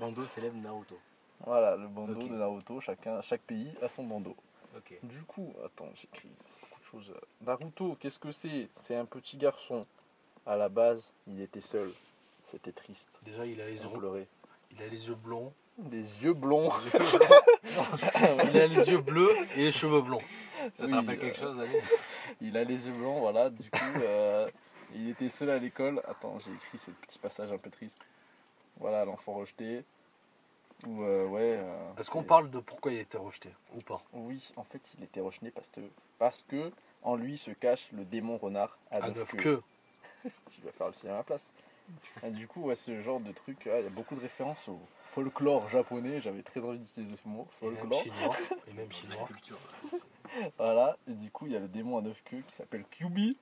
[0.00, 0.98] Bando célèbre Naruto.
[1.44, 2.80] Voilà, le bandeau de Naruto.
[2.80, 4.36] Chacun, chaque pays a son bandeau.
[4.76, 4.98] Ok.
[5.02, 6.30] Du coup, attends, j'écris
[6.90, 7.12] choses.
[7.42, 8.68] Naruto, qu'est-ce que c'est?
[8.74, 9.82] C'est un petit garçon.
[10.46, 11.90] À la base, il était seul.
[12.50, 13.20] C'était triste.
[13.24, 14.26] Déjà, il a les yeux,
[14.72, 15.52] il a les yeux blonds.
[15.78, 16.70] Des yeux blonds.
[18.52, 20.22] il a les yeux bleus et les cheveux blonds.
[20.76, 21.56] Ça Oui, te rappelle euh, quelque chose,
[22.40, 23.50] Il a les yeux blancs, voilà.
[23.50, 24.50] Du coup, euh,
[24.94, 26.02] il était seul à l'école.
[26.06, 28.00] Attends, j'ai écrit ce petit passage un peu triste.
[28.78, 29.84] Voilà, l'enfant rejeté.
[30.86, 31.56] Ou euh, ouais.
[31.58, 34.02] euh, Est-ce qu'on c'est- parle de pourquoi il était rejeté ou pas?
[34.12, 35.80] Oui, en fait, il était rejeté parce que,
[36.18, 36.70] parce que
[37.02, 39.62] en lui se cache le démon renard à, neuf queues.
[40.50, 41.52] Tu vas faire le cinéma à ma place.
[42.22, 44.68] Et du coup, ouais, ce genre de truc, ah, il y a beaucoup de références
[44.68, 46.20] au folklore japonais.
[46.20, 48.02] J'avais très envie d'utiliser ce mot, Et même folklore.
[48.02, 48.36] chinois.
[48.68, 49.26] Et même La chinois.
[49.26, 49.58] culture.
[50.58, 53.36] Voilà, et du coup, il y a le démon à neuf queues qui s'appelle Kyubi.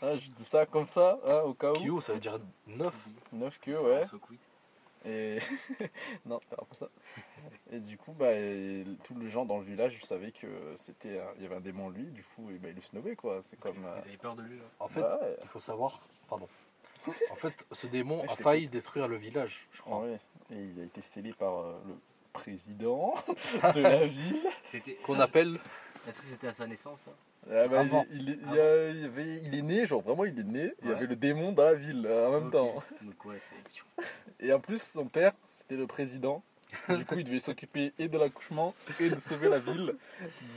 [0.00, 1.74] Ah, je dis ça comme ça, hein, au cas où.
[1.74, 3.08] Kyo, ça veut dire neuf.
[3.32, 4.02] Neuf queues, ouais.
[5.06, 5.38] Et
[6.26, 6.88] non, pas ça.
[7.70, 11.42] Et du coup, bah, et tous les gens dans le village savaient que c'était, il
[11.42, 12.04] y avait un démon lui.
[12.06, 13.40] Du coup, et bah, ils le snobbaient quoi.
[13.42, 13.84] C'est comme.
[13.84, 15.36] euh, Vous avez peur de lui là En fait, bah ouais.
[15.42, 16.00] il faut savoir.
[16.28, 16.48] Pardon.
[17.30, 20.00] En fait, ce démon Ouais, a failli détruire le village, je crois.
[20.00, 20.18] ouais.
[20.50, 21.94] Et il a été scellé par euh, le
[22.32, 23.14] président
[23.74, 24.42] de la ville.
[24.64, 24.94] C'était.
[24.96, 25.60] Qu'on appelle.
[26.08, 27.12] Est-ce que c'était à sa naissance ça?
[27.48, 28.04] Ah bah, Avant.
[28.10, 30.96] il, il- il avait- il est né, genre vraiment il est né, il y Ouais.
[30.96, 32.52] avait le démon dans la ville euh, en même Ok.
[32.52, 32.74] temps.
[33.02, 33.54] Donc ouais, c'est.
[34.40, 36.42] Et en plus, son père, c'était le président.
[36.88, 39.94] Du coup, il devait s'occuper et de l'accouchement et de sauver la ville.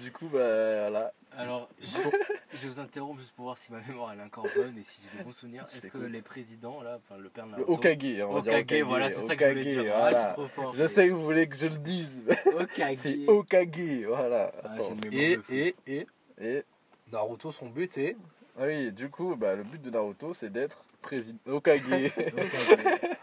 [0.02, 1.14] Du coup, bah voilà.
[1.38, 4.76] Alors, je, je vous interromps juste pour voir si ma mémoire elle est encore bonne
[4.78, 5.68] et si j'ai des bons souvenirs.
[5.72, 7.74] Je Est-ce que les présidents là, enfin le père de Le Naruto.
[7.74, 9.94] Okage, on va dire Okage, voilà, c'est ça que je voulais dire.
[9.96, 10.20] Ah, voilà.
[10.22, 10.76] je suis trop fort.
[10.76, 12.24] Je sais que vous voulez que je le dise.
[12.60, 12.98] Okage.
[12.98, 14.52] C'est Okage, voilà.
[14.64, 14.76] Ah,
[15.12, 16.08] Et, et, et
[16.42, 16.64] Et
[17.12, 18.16] Naruto, son but est.
[18.58, 21.82] ah oui, du coup, bah, le but de Naruto, c'est d'être président Okage.
[21.88, 23.18] Okage.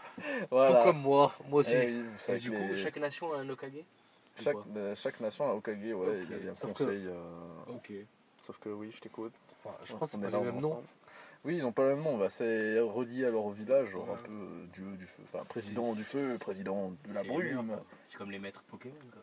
[0.51, 0.79] voilà.
[0.79, 1.71] Tout comme moi, moi aussi.
[1.73, 3.73] Eh oui, Et du coup, les- chaque nation a un Okage
[4.39, 6.27] chaque, euh, chaque nation a Okage, ouais, Ok.
[6.39, 7.07] il y a Sauf que- conseil.
[7.07, 7.91] euh, Ok.
[8.45, 9.33] Sauf que oui, je t'écoute.
[9.63, 10.57] Enfin, je crois que c'est On pas est là, est noms.
[10.59, 10.83] ensemble.
[11.43, 12.17] Oui, ils ont pas le même nom.
[12.17, 14.13] Bah, c'est relié à leur village, genre Ouais.
[14.13, 15.23] un peu euh, dieu du feu.
[15.23, 17.77] Enfin, président du feu, président de la brume.
[18.05, 19.21] C'est comme les maîtres Pokémon quoi.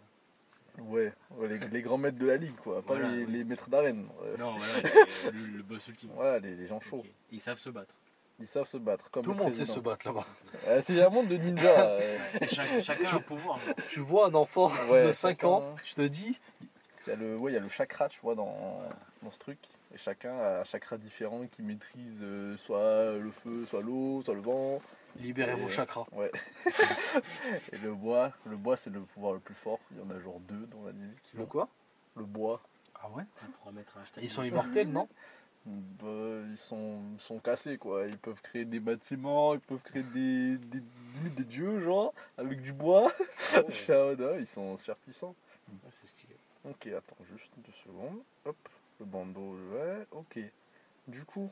[0.81, 2.83] Ouais, ouais, les, les grands maîtres de la ligue, quoi.
[2.83, 3.33] Pas Voilà, les, oui.
[3.33, 4.09] les maîtres d'arène.
[4.23, 4.37] ouais.
[4.39, 4.73] Non, voilà,
[5.25, 6.11] les- le, le boss ultime.
[6.15, 7.05] Voilà, les, les gens chauds.
[7.31, 7.95] Ils savent se battre.
[8.41, 9.09] Ils savent se battre.
[9.11, 10.27] Comme Tout le monde sait se battre là-bas.
[10.67, 11.69] Euh, c'est un monde de ninja.
[11.91, 12.19] euh.
[12.51, 13.59] Chaque- chacun a un pouvoir.
[13.89, 16.39] Tu vois un enfant Ouais, de 5 chacun- ans, tu te dis,
[17.07, 18.81] Il y a le, ouais, il y a le chakra, tu vois, dans,
[19.23, 19.59] dans ce truc.
[19.95, 24.35] Et chacun a un chakra différent qui maîtrise euh, soit le feu, soit l'eau, soit
[24.35, 24.81] le vent.
[25.17, 26.07] Libérez Et- vos chakras.
[26.13, 26.31] Ouais.
[27.73, 29.79] Et le bois, le bois c'est le pouvoir le plus fort.
[29.93, 31.13] Il y en a genre deux dans l'anime.
[31.23, 31.69] qui Le quoi?
[32.17, 32.61] Le bois.
[32.95, 33.25] Ah ouais?
[33.47, 34.03] On pourra mettre un.
[34.23, 35.09] Ils sont immortels, non?
[35.67, 38.07] Bah, ils sont, ils sont cassés quoi.
[38.07, 40.83] Ils peuvent créer des bâtiments, ils peuvent créer des, des,
[41.31, 43.11] des dieux genre avec du bois.
[43.55, 43.71] Ouais.
[43.71, 45.35] Shaoda, ils sont super puissants.
[45.71, 46.37] Ah, c'est stylé.
[46.69, 48.21] Ok, attends juste deux secondes.
[48.45, 48.57] Hop,
[49.01, 50.39] le bandeau, ouais, ok.
[51.09, 51.51] Du coup,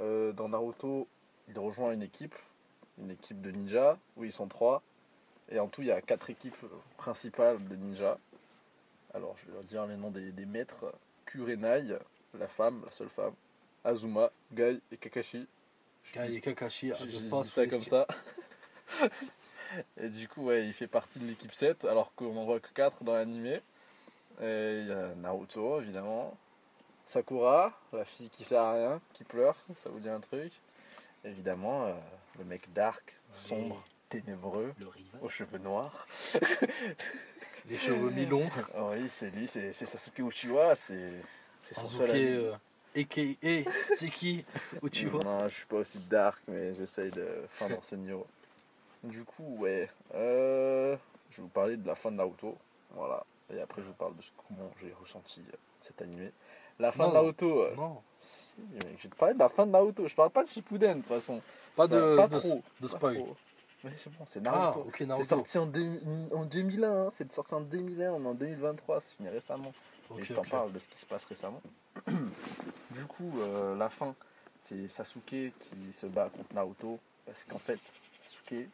[0.00, 1.06] euh, dans Naruto,
[1.48, 2.34] il rejoint une équipe,
[3.02, 4.82] une équipe de ninjas, où ils sont trois.
[5.50, 6.56] Et en tout, il y a quatre équipes
[6.96, 8.18] principales de ninjas.
[9.14, 10.92] Alors, je vais leur dire les noms des, des maîtres.
[11.26, 11.98] Kurenai,
[12.38, 13.34] la femme, la seule femme.
[13.84, 15.46] Azuma, Gai et Kakashi.
[16.04, 18.06] Je Gai et Kakashi, j'ai ne dit pas ça comme ça.
[19.96, 22.72] et du coup, ouais, il fait partie de l'équipe 7, alors qu'on en voit que
[22.72, 23.60] 4 dans l'animé.
[24.40, 26.36] Et Il y a Naruto, évidemment.
[27.04, 30.52] Sakura, la fille qui sert à rien, qui pleure, ça vous dit un truc.
[31.24, 31.92] Évidemment, euh,
[32.38, 34.74] le mec dark, sombre, ténébreux,
[35.20, 36.06] aux cheveux noirs.
[37.68, 38.50] Les cheveux mi-longs.
[38.74, 41.12] Oui, c'est lui, c'est c'est Sasuke Uchiwa, c'est
[41.60, 42.34] c'est son seul Sasuke, ami.
[42.34, 42.54] euh,
[42.96, 43.70] a.k.a.
[43.94, 44.44] c'est qui
[44.82, 48.26] Uchiwa Non, je suis pas aussi dark, mais j'essaye de faire dans ce niveau.
[49.04, 49.88] Du coup, ouais.
[50.14, 50.96] euh,
[51.30, 52.58] je vais vous parler de la fin de Naruto.
[52.90, 53.24] Voilà.
[53.50, 56.32] Et après, je vous parle de ce, comment j'ai ressenti euh, cet animé.
[56.78, 57.62] La fin Non, de Naruto.
[57.62, 60.06] euh, Non, si, mec, je vais te parler de la fin de Naruto.
[60.06, 61.40] Je parle pas de Shippuden, de toute façon.
[61.76, 62.62] pas de, pas de, trop.
[62.80, 63.16] de Pas spoil.
[63.18, 63.36] trop.
[63.84, 64.80] Mais c'est bon, c'est Ah, Naruto.
[64.80, 65.28] ok, c'est Naruto.
[65.28, 66.00] sorti en, deux-
[66.32, 67.06] en 2001.
[67.06, 68.12] hein, C'est sorti en 2001.
[68.12, 69.00] On est en 2023.
[69.00, 69.72] C'est fini récemment.
[70.18, 71.60] Et je t'en parle de ce qui se passe récemment.
[72.90, 74.14] du coup, euh, la fin,
[74.58, 76.98] c'est Sasuke qui se bat contre Naruto.
[77.26, 77.78] Parce qu'en fait,
[78.16, 78.68] Sasuke,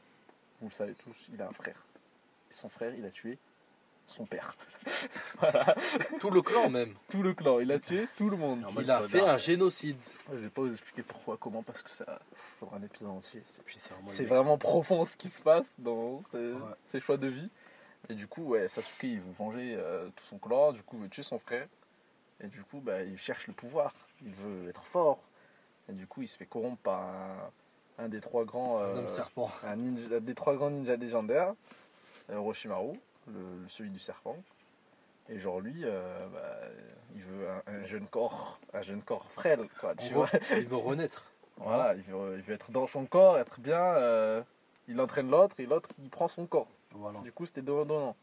[0.61, 1.81] vous le savez tous, il a un frère.
[2.51, 3.39] Et son frère, il a tué
[4.09, 4.57] son père.
[5.41, 5.75] voilà,
[6.21, 6.95] Tout le clan même.
[7.09, 8.61] tout le clan, il a tué tout le monde.
[8.81, 9.09] Il a soldat.
[9.09, 9.99] fait un génocide.
[10.33, 13.43] Je vais pas vous expliquer pourquoi, comment, parce que ça fera un épisode entier.
[14.07, 16.59] C'est vraiment profond ce qui se passe dans ses, Ouais.
[16.85, 17.51] ses choix de vie.
[18.09, 21.03] Et du coup, ouais, Sasuke, il veut venger euh, tout son clan, du coup, il
[21.03, 21.67] veut tuer son frère.
[22.41, 23.93] Et du coup, bah, il cherche le pouvoir,
[24.25, 25.19] il veut être fort.
[25.89, 27.51] Et du coup, il se fait corrompre par un,
[28.05, 29.51] un des trois grands, Un euh, homme serpent.
[29.65, 31.53] un ninja- un des trois grands ninjas légendaires,
[32.31, 34.37] euh, Orochimaru, le, celui du serpent.
[35.31, 36.59] Et genre lui, euh, bah,
[37.15, 40.29] il veut un, un jeune corps, un jeune corps frêle, quoi, tu vois.
[40.53, 41.25] il veut renaître.
[41.61, 43.83] Voilà, il veut, il veut être dans son corps, être bien.
[43.83, 44.43] euh,
[44.87, 46.69] il entraîne l'autre et l'autre il prend son corps.
[46.93, 47.19] Voilà.
[47.21, 48.15] Du coup, c'était donnant-donnant.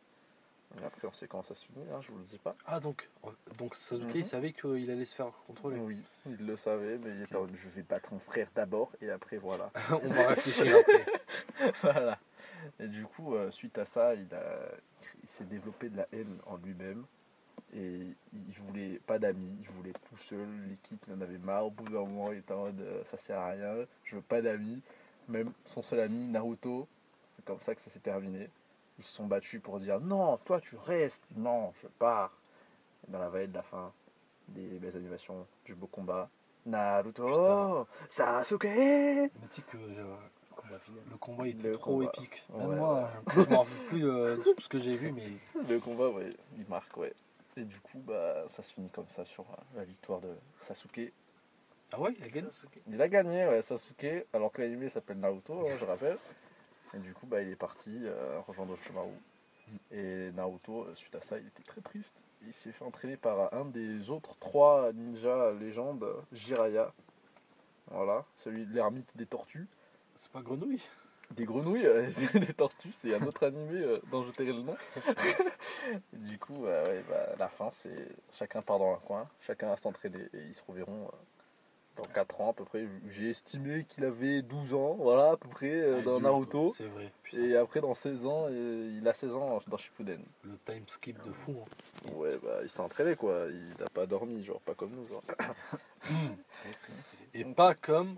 [0.82, 2.56] Et après, on sait comment ça se finit, hein, je vous le dis pas.
[2.66, 3.10] Ah donc,
[3.58, 4.16] donc Sasuke Mhm.
[4.16, 5.78] il savait qu'il allait se faire contrôler.
[5.80, 9.36] Oui, il le savait, mais il était je vais battre mon frère d'abord et après,
[9.36, 9.70] voilà.
[9.92, 11.06] On va réfléchir après.
[11.82, 12.18] voilà.
[12.80, 14.60] Et du coup, euh, suite à ça, il, a,
[15.24, 17.06] il s'est développé de la haine en lui-même.
[17.74, 20.48] Et il voulait pas d'amis, il voulait tout seul.
[20.70, 21.66] L'équipe il en avait marre.
[21.66, 24.22] Au bout d'un moment, il était en mode euh, ça sert à rien, je veux
[24.22, 24.82] pas d'amis.
[25.28, 26.88] Même son seul ami, Naruto,
[27.36, 28.50] c'est comme ça que ça s'est terminé.
[28.98, 32.32] Ils se sont battus pour dire non, toi tu restes, non, je pars.
[33.08, 33.92] Et dans la vallée de la fin,
[34.50, 36.30] des belles animations, du beau combat.
[36.66, 37.88] Naruto, Putain.
[38.08, 39.78] Sasuke Mais tu sais que
[40.68, 41.02] Combat final.
[41.12, 42.06] le combat était Le trop combat.
[42.16, 42.44] épique.
[42.54, 45.28] Ouais, moi, je me rappelle plus euh, de tout ce que j'ai vu, mais
[45.70, 47.14] Le combat, ouais, il marque, ouais.
[47.58, 51.12] Et du coup, bah, ça se finit comme ça sur euh, la victoire de Sasuke.
[51.94, 52.48] ah ouais, il a gagné?
[52.52, 52.82] Sasuke.
[52.88, 56.18] Il a gagné, ouais, Sasuke, alors que l'anime s'appelle Naruto, hein, je rappelle.
[56.94, 59.12] Et du coup, bah, il est parti euh, rejoindre Orochimaru.
[59.92, 62.24] Et Naruto, suite à ça, il était très triste.
[62.46, 66.94] Il s'est fait entraîner par un des autres trois ninjas légendes, Jiraiya.
[67.92, 69.68] Voilà, celui de l'ermite des tortues.
[70.16, 70.82] C'est pas grenouille
[71.32, 74.76] Des grenouilles, euh, des tortues, c'est un autre animé euh, dont je tairai le nom.
[76.14, 79.78] Du coup, euh, ouais, bah, la fin, c'est chacun part dans un coin, chacun va
[79.78, 81.10] s'entraîner et ils se reverront
[81.96, 82.88] dans 4 ans à peu près.
[83.08, 86.70] J'ai estimé qu'il avait 12 ans, voilà, à peu près, Ah, dans Naruto.
[86.70, 87.12] C'est vrai.
[87.24, 90.22] Putain, Et après, dans 16 ans, il a 16 ans dans Shippuden.
[90.44, 91.56] le time skip de fou.
[91.62, 92.12] hein.
[92.16, 93.46] Ouais, bah, il s'est entraîné, quoi.
[93.50, 95.22] Il n'a pas dormi, genre, pas comme nous, genre.
[97.34, 98.18] Et pas comme.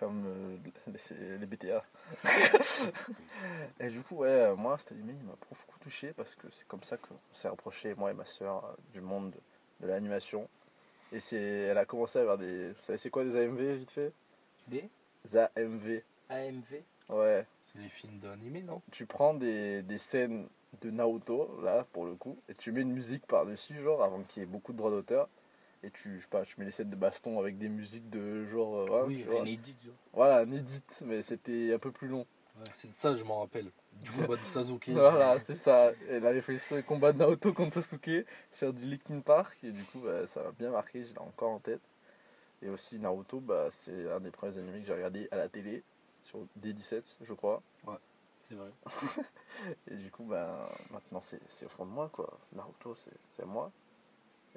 [0.00, 1.84] Comme euh, les, les BTA.
[3.80, 6.66] et du coup, ouais, euh, moi, cet animé, il m'a beaucoup touché parce que c'est
[6.66, 9.34] comme ça qu'on s'est rapproché, moi et ma soeur, du monde
[9.80, 10.48] de l'animation.
[11.12, 12.70] Et c'est, elle a commencé à avoir des.
[12.70, 14.12] Vous savez, c'est quoi des AMV, vite fait?
[14.68, 14.88] Des?
[15.24, 16.02] Des AMV.
[16.30, 17.44] AMV Ouais.
[17.62, 18.80] C'est les films d'animé, non?
[18.92, 20.48] Tu prends des, des scènes
[20.80, 24.40] de Naruto, là, pour le coup, et tu mets une musique par-dessus, genre, avant qu'il
[24.40, 25.28] y ait beaucoup de droits d'auteur.
[25.82, 28.44] Et tu, je sais pas, tu mets les scènes de baston avec des musiques de
[28.46, 28.76] genre.
[28.76, 29.26] euh, ouais, Oui.
[29.32, 29.76] C'est inédit.
[30.12, 32.26] Voilà, un edit, mais c'était un peu plus long.
[32.74, 33.70] C'est ça, je m'en rappelle.
[34.02, 34.88] Du combat de Sasuke.
[34.90, 35.92] Voilà, c'est ça.
[36.08, 39.82] Elle avait fait ce combat de Naruto contre Sasuke sur du Linkin Park, et du
[39.84, 41.80] coup, bah, ça m'a bien marqué, je l'ai encore en tête.
[42.60, 45.82] Et aussi, Naruto, bah, c'est un des premiers animés que j'ai regardé à la télé,
[46.22, 47.62] sur D17, je crois.
[48.42, 48.70] C'est vrai.
[49.90, 52.38] Et du coup, bah, maintenant, c'est au fond de moi, quoi.
[52.52, 53.72] Naruto, c'est moi.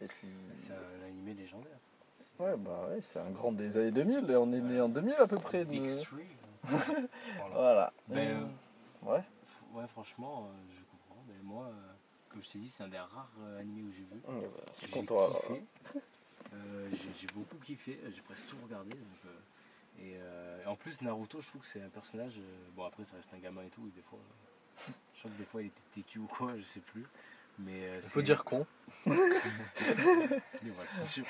[0.01, 0.27] Et puis.
[0.57, 1.77] C'est un animé légendaire.
[2.39, 5.13] Ouais, bah ouais, c'est un grand des années 2000, et on est né en 2000
[5.19, 5.65] à peu près.
[5.65, 6.25] Big de- Three.
[6.63, 7.55] Voilà.
[7.55, 7.93] Voilà.
[8.07, 8.49] Ben,
[9.05, 9.23] Euh, ouais.
[9.73, 11.23] Ouais, franchement, euh, je comprends.
[11.27, 11.91] Mais moi, euh,
[12.29, 14.21] comme je t'ai dit, c'est un des rares euh, animés où j'ai vu.
[14.27, 15.29] Ouais, bah, content,
[16.91, 18.91] j'ai j'ai beaucoup kiffé, j'ai presque tout regardé.
[18.91, 19.29] donc, euh,
[19.99, 22.33] et, euh, et en plus, Naruto, je trouve que c'est un personnage.
[22.37, 23.87] euh, bon, après, ça reste un gamin et tout.
[23.87, 26.63] et des fois, euh, je crois que des fois, il était têtu ou quoi, je
[26.63, 27.05] sais plus.
[27.59, 28.65] Mais euh, peut dire con.
[29.05, 29.13] Mais
[30.69, 31.25] voilà, c'est sûr.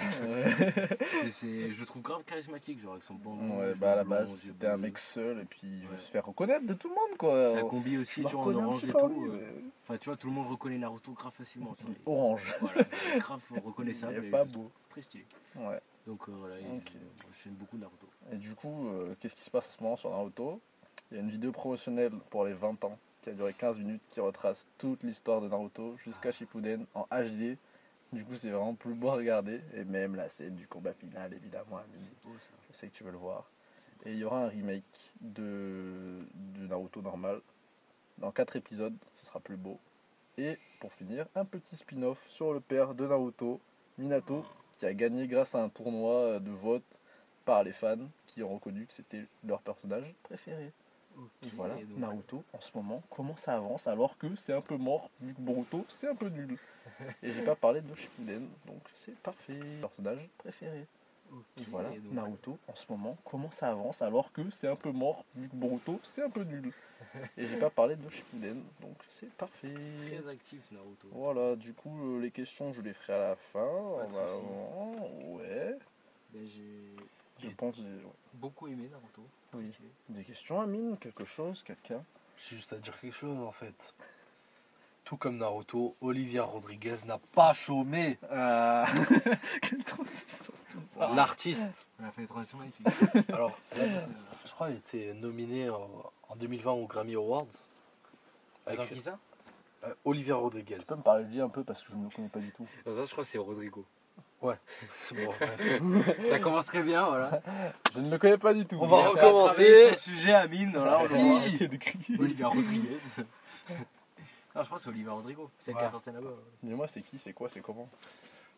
[1.23, 3.59] Mais c'est- je le trouve grave charismatique, genre avec son bon.
[3.59, 6.25] Ouais, bah à la base, c'était un mec seul et puis il veut se faire
[6.25, 7.53] reconnaître de tout le monde quoi.
[7.53, 8.97] Ça combi aussi, tu vois, en orange et tout.
[9.31, 11.75] euh, mais Enfin, tu vois, tout le monde reconnaît Naruto grave facilement.
[11.77, 11.93] tu vois.
[11.95, 12.53] il est Orange.
[12.61, 14.23] Voilà, il est grave Il reconnaissable.
[14.23, 14.71] est et pas beau.
[14.89, 15.25] Très stylé.
[15.55, 15.79] Ouais.
[16.07, 16.91] Donc euh, voilà, et, Ok.
[16.95, 16.99] euh,
[17.43, 18.07] j'aime beaucoup Naruto.
[18.31, 20.61] Et du coup, euh, qu'est-ce qui se passe en ce moment sur Naruto?
[21.11, 24.01] Il y a une vidéo promotionnelle pour les 20 ans qui a duré 15 minutes
[24.09, 27.57] qui retrace toute l'histoire de Naruto jusqu'à Shippuden en HD.
[28.11, 29.61] Du coup, c'est vraiment plus beau à regarder.
[29.73, 31.79] Et même la scène du combat final, évidemment.
[32.69, 33.49] Je sais que tu veux le voir.
[34.05, 37.41] Et il y aura un remake de, de Naruto normal.
[38.17, 39.79] Dans 4 épisodes, ce sera plus beau.
[40.37, 43.61] Et pour finir, un petit spin-off sur le père de Naruto,
[43.97, 44.45] Minato,
[44.75, 46.99] qui a gagné grâce à un tournoi de vote
[47.45, 50.73] par les fans qui ont reconnu que c'était leur personnage préféré.
[51.53, 55.09] Voilà, donc, Naruto en ce moment, comment ça avance alors que c'est un peu mort,
[55.21, 56.57] vu que Boruto c'est un peu nul.
[57.21, 59.59] Et j'ai pas parlé de Shippuden, donc c'est parfait.
[59.81, 60.87] Personnage préféré.
[61.69, 65.25] voilà, donc, Naruto en ce moment, comment ça avance alors que c'est un peu mort,
[65.35, 66.71] vu que Boruto c'est un peu nul.
[67.37, 69.73] Et j'ai pas parlé de Shippuden, donc c'est parfait.
[70.07, 71.07] Très actif Naruto.
[71.11, 73.59] Voilà, du coup euh, les questions je les ferai à la fin.
[73.59, 75.07] Pas de normalement.
[75.35, 75.77] ouais,
[76.31, 76.95] Ben, j'ai
[77.39, 77.75] je pense.
[77.75, 77.83] j'ai-
[78.33, 79.23] beaucoup aimé Naruto.
[79.53, 79.71] Oui.
[80.09, 82.03] Des questions Amine, quelque chose, quelqu'un?
[82.37, 83.93] J'ai juste à dire quelque chose en fait.
[85.03, 88.17] Tout comme Naruto, Olivia Rodriguez n'a pas chômé.
[88.31, 88.85] Ah,
[89.61, 90.45] quelle transition
[90.75, 91.13] bizarre.
[91.13, 91.87] L'artiste.
[91.99, 92.87] On a fait une transition magnifique.
[93.29, 95.89] Alors, je crois qu'elle était nominée en,
[96.29, 97.47] en 2020 aux Grammy Awards.
[98.65, 99.19] Avec qui ça?
[99.83, 100.77] euh, Olivia Rodriguez.
[100.79, 102.39] Tu peux me parler de lui un peu parce que je ne le connais pas
[102.39, 102.65] du tout.
[102.85, 103.85] Non, ça, je crois que c'est Rodrigo.
[104.91, 105.81] C'est bon, bref.
[106.29, 107.41] Ça commence très bien, voilà.
[107.93, 108.77] Je ne le connais pas du tout.
[108.79, 109.91] On va recommencer.
[109.91, 111.13] le sujet Amine, voilà, on Si.
[111.15, 111.37] l'aura.
[111.39, 112.19] Arrêtez de crier.
[112.19, 112.97] Olivier Rodriguez.
[114.55, 115.49] Non, je crois que c'est Olivier Rodrigo.
[115.59, 115.87] C'est elle qui Voilà.
[115.87, 116.29] a sorti là-bas.
[116.61, 117.89] Dis-moi, c'est qui, c'est quoi, c'est comment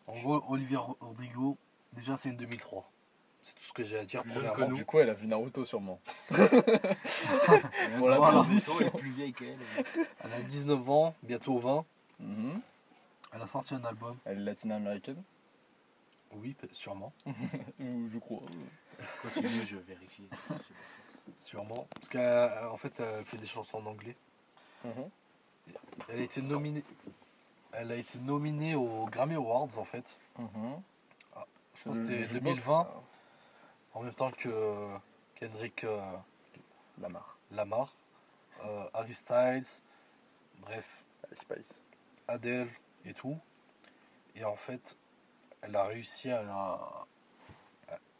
[0.06, 1.56] En gros, Olivia Rodrigo,
[1.92, 2.90] déjà c'est une 2003.
[3.42, 4.66] C'est tout ce que j'ai à dire Plus pour.
[4.72, 6.00] Du coup, elle a vu Naruto sûrement.
[7.98, 8.72] Pour la transition.
[8.80, 9.56] Elle est plus vieille qu'elle.
[10.24, 11.84] Elle a 19 ans, bientôt 20.
[12.18, 12.60] Mhm.
[13.32, 14.16] Elle a sorti un album.
[14.24, 15.22] Elle est latino-américaine
[16.32, 17.12] Oui, sûrement.
[17.80, 18.42] Euh, Je crois.
[19.22, 20.28] Continue, je vérifie.
[21.40, 21.86] Sûrement.
[21.94, 24.16] Parce qu'en fait, elle fait des chansons en anglais.
[24.84, 25.10] Mhm.
[26.08, 26.84] Elle a été nominée.
[27.72, 30.18] Elle a été nominée aux Grammy Awards en fait.
[30.38, 30.82] Mhm.
[31.74, 32.90] Je pense que c'était jukebox, 2020, là.
[33.94, 34.96] en même temps que euh,
[35.34, 36.00] Kendrick euh,
[36.98, 37.36] Lamar.
[37.50, 37.94] Lamar,
[38.64, 39.82] euh, Harry Styles,
[40.60, 41.82] bref, Spice.
[42.28, 42.70] Adele
[43.04, 43.38] et tout.
[44.36, 44.96] Et en fait,
[45.66, 46.78] elle a réussi à.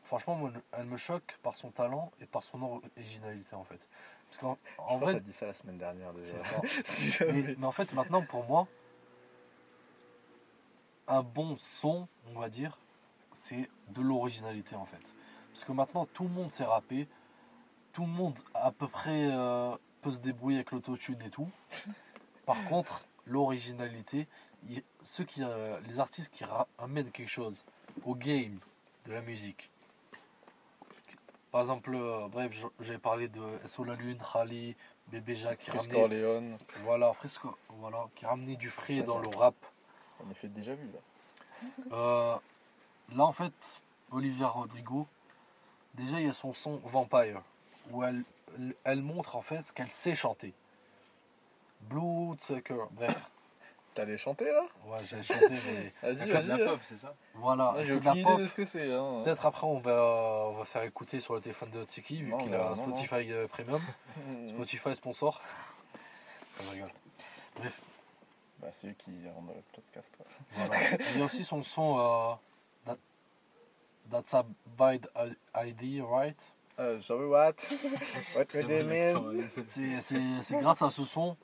[0.03, 3.81] franchement, moi, elle me choque par son talent et par son originalité en fait.
[4.29, 6.39] Parce qu'en en vrai, dit ça la semaine dernière déjà.
[6.39, 6.61] c'est ça.
[6.85, 8.67] Si mais, en fait, maintenant, pour moi,
[11.09, 12.79] un bon son, on va dire,
[13.33, 15.03] c'est de l'originalité en fait.
[15.53, 17.09] Parce que maintenant, tout le monde sait rapper,
[17.93, 21.49] tout le monde à peu près euh, peut se débrouiller avec l'autotune et tout.
[22.45, 24.27] Par contre, l'originalité,
[24.69, 26.45] il- ceux qui, euh, les artistes qui
[26.79, 27.65] amènent quelque chose
[28.05, 28.59] au game
[29.07, 29.71] de la musique.
[31.53, 34.75] Par exemple, euh, bref, j'avais parlé de SO La Lune, Khali,
[35.07, 39.29] Bébé Jacques qui Chris ramenait, voilà, Frisco, voilà, qui ramenait du frais Ouais, dans le
[39.29, 39.55] rap.
[40.27, 40.99] On a fait déjà vu là.
[41.93, 42.37] Euh,
[43.15, 43.81] là, en fait,
[44.11, 45.07] Olivia Rodrigo,
[45.95, 47.43] déjà, il y a son son Vampire,
[47.93, 48.25] où elle,
[48.83, 50.53] elle montre en fait qu'elle sait chanter.
[51.83, 53.31] Bloodsucker, bref.
[53.97, 54.63] T'allais chanter là?
[54.87, 56.47] Ouais, j'ai chanté, mais Vas-y, fait de vas-y.
[56.49, 56.69] la hein.
[56.69, 57.15] pop, c'est ça?
[57.33, 57.73] Voilà.
[57.79, 58.17] Ah, J'ai aucune pop.
[58.35, 58.93] idée de ce que c'est.
[58.93, 59.23] Hein.
[59.25, 62.55] Peut-être après, on va, on va faire écouter sur le téléphone de Tiki, vu qu'il
[62.55, 62.77] a un non.
[62.77, 63.81] Spotify euh, Premium.
[64.49, 65.41] Spotify sponsor.
[66.63, 66.91] Je rigole.
[67.57, 67.81] Bref,
[68.61, 70.13] Bah, c'est eux qui rendent le podcast.
[70.21, 70.27] ouais.
[70.67, 70.75] voilà.
[71.15, 72.35] Il y a aussi son son euh,
[72.85, 72.99] That-
[74.11, 74.45] That's a
[74.77, 75.09] bad
[75.55, 76.39] ID, right?
[76.79, 77.55] Euh, sorry, what?
[78.37, 79.49] What do you mean
[80.43, 81.35] c'est grâce à ce son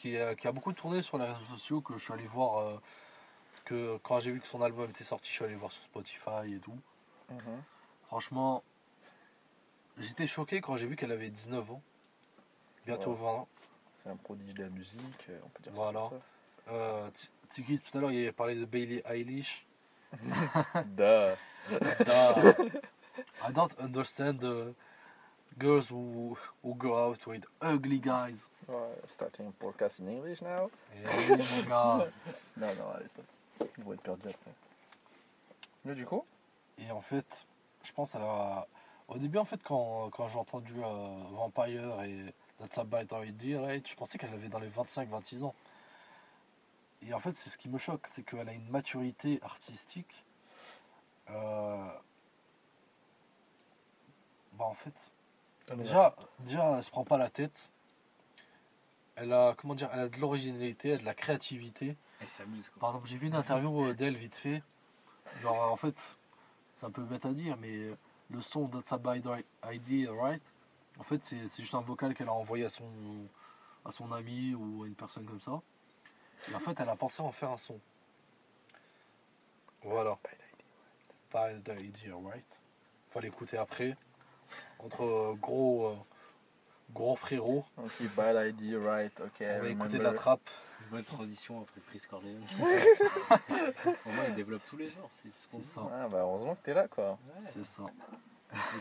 [0.00, 2.58] qui, euh, qui a beaucoup tourné sur les réseaux sociaux que je suis allé voir.
[2.60, 2.78] euh,
[3.66, 6.54] que quand j'ai vu que son album était sorti, je suis allé voir sur Spotify
[6.56, 6.76] et tout.
[7.30, 7.62] Mhm.
[8.06, 8.64] Franchement,
[9.98, 11.82] j'étais choqué quand j'ai vu qu'elle avait 19 ans.
[12.86, 13.18] Bientôt Ouais.
[13.20, 13.48] 20 ans.
[13.96, 16.10] C'est un prodige de la musique, euh, on peut dire Voilà.
[16.66, 17.10] ça.
[17.50, 19.66] Tiki, tout à l'heure, il avait parlé de Bailey Eilish.
[20.86, 20.96] Duh.
[20.96, 21.36] Da-
[23.46, 24.74] I don't understand the
[25.58, 28.48] girls who, who go out with ugly guys.
[28.68, 28.76] Ouais,
[29.08, 30.70] starting a podcast in English now?
[30.94, 32.06] Oui, mon gars.
[32.56, 33.24] Non, non, allez, stop.
[33.78, 34.52] Ils vont être perdus après.
[35.84, 36.24] Mais du coup?
[36.78, 37.46] Et en fait,
[37.82, 38.66] je pense à la...
[39.08, 43.88] Au début, en fait, quand, quand j'ai entendu euh, Vampire et That's a Bite right,
[43.88, 45.54] je pensais qu'elle avait dans les 25-26 ans.
[47.02, 50.24] Et en fait, c'est ce qui me choque, c'est qu'elle a une maturité artistique.
[51.30, 51.88] Euh...
[54.52, 55.10] Bah, en fait,
[55.76, 57.70] déjà, déjà, elle se prend pas la tête.
[59.16, 61.96] Elle a, comment dire, elle a de l'originalité, elle a de la créativité.
[62.20, 62.80] Elle s'amuse quoi.
[62.80, 64.62] Par exemple, j'ai vu une interview euh, d'elle vite fait.
[65.42, 65.96] Genre, en fait,
[66.74, 67.90] c'est un peu bête à dire, mais
[68.30, 69.26] le son That's a Bad
[69.64, 70.42] ID, right?
[70.98, 72.90] En fait, c'est c'est juste un vocal qu'elle a envoyé à son,
[73.84, 75.60] à son ami ou à une personne comme ça.
[76.50, 77.78] Et en fait, elle a pensé en faire un son.
[79.82, 80.18] Voilà.
[81.32, 82.60] Bad ID, right?
[83.10, 83.96] Faut l'écouter après.
[84.84, 85.94] Entre euh, gros, euh,
[86.94, 89.42] gros frérots, Ok, bad ID, right, ok.
[89.42, 90.48] on va écouter de la trappe.
[90.90, 92.42] Bonne transition après Chris Corleone.
[94.06, 95.10] Au moins, il développe tous les genres.
[95.22, 97.10] C'est ce qu'on ça, Ah, bah heureusement que t'es là, quoi.
[97.10, 97.48] Ouais.
[97.52, 97.84] c'est ça.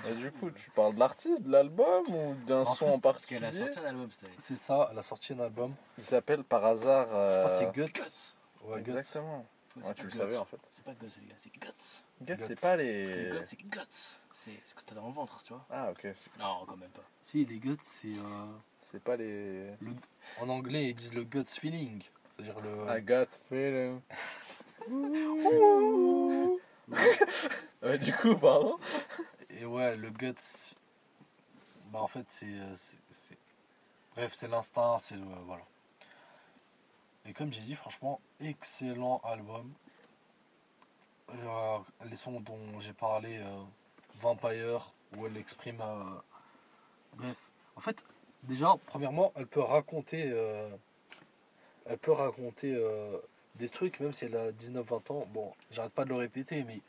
[0.08, 3.00] Et du coup, tu parles de l'artiste, de l'album ou d'un En son fait, en
[3.00, 4.38] Parce qu'elle particulier a sorti un album cette année.
[4.39, 5.76] C'est ça, elle a sorti un album.
[6.00, 7.08] Il s'appelle par hasard.
[7.10, 8.64] Je euh, crois que c'est Guts.
[8.64, 8.89] Ouais, Guts.
[8.89, 9.45] Exactement.
[9.76, 10.18] Ouais, tu pas le Guts.
[10.18, 10.58] savais en fait.
[10.72, 12.02] C'est pas Guts, les gars, c'est Guts.
[12.22, 12.43] Guts, Guts.
[12.43, 13.30] c'est pas les.
[13.32, 14.18] Guts, c'est Guts.
[14.34, 15.66] C'est ce que t'as dans le ventre, tu vois.
[15.70, 16.08] Ah, ok.
[16.40, 17.02] Non, quand même pas.
[17.22, 18.08] Si, les guts, c'est.
[18.18, 18.46] euh,
[18.80, 19.70] C'est pas les.
[20.40, 22.02] en anglais, ils disent le guts feeling.
[22.36, 22.86] C'est-à-dire le.
[22.98, 24.02] I got feeling.
[27.84, 28.80] ouais, du coup, pardon.
[29.50, 30.34] Et ouais, le guts.
[31.92, 32.46] Bah, en fait, c'est.
[32.46, 33.38] euh, c'est- c'est-
[34.16, 35.24] Bref, c'est l'instinct, c'est le.
[35.46, 35.64] Voilà.
[37.26, 39.72] Et comme j'ai dit, franchement, excellent album.
[41.44, 43.62] Genre, les sons dont j'ai parlé, euh,
[44.20, 45.82] Vampire, où elle exprime.
[45.82, 46.03] euh,
[47.15, 47.38] Bref.
[47.76, 48.03] En fait,
[48.43, 50.30] déjà, premièrement, elle peut raconter.
[50.32, 50.70] euh,
[51.86, 53.17] Elle peut raconter euh,
[53.55, 55.26] des trucs, même si elle a 19-20 ans.
[55.34, 56.82] Bon, j'arrête pas de le répéter, mais.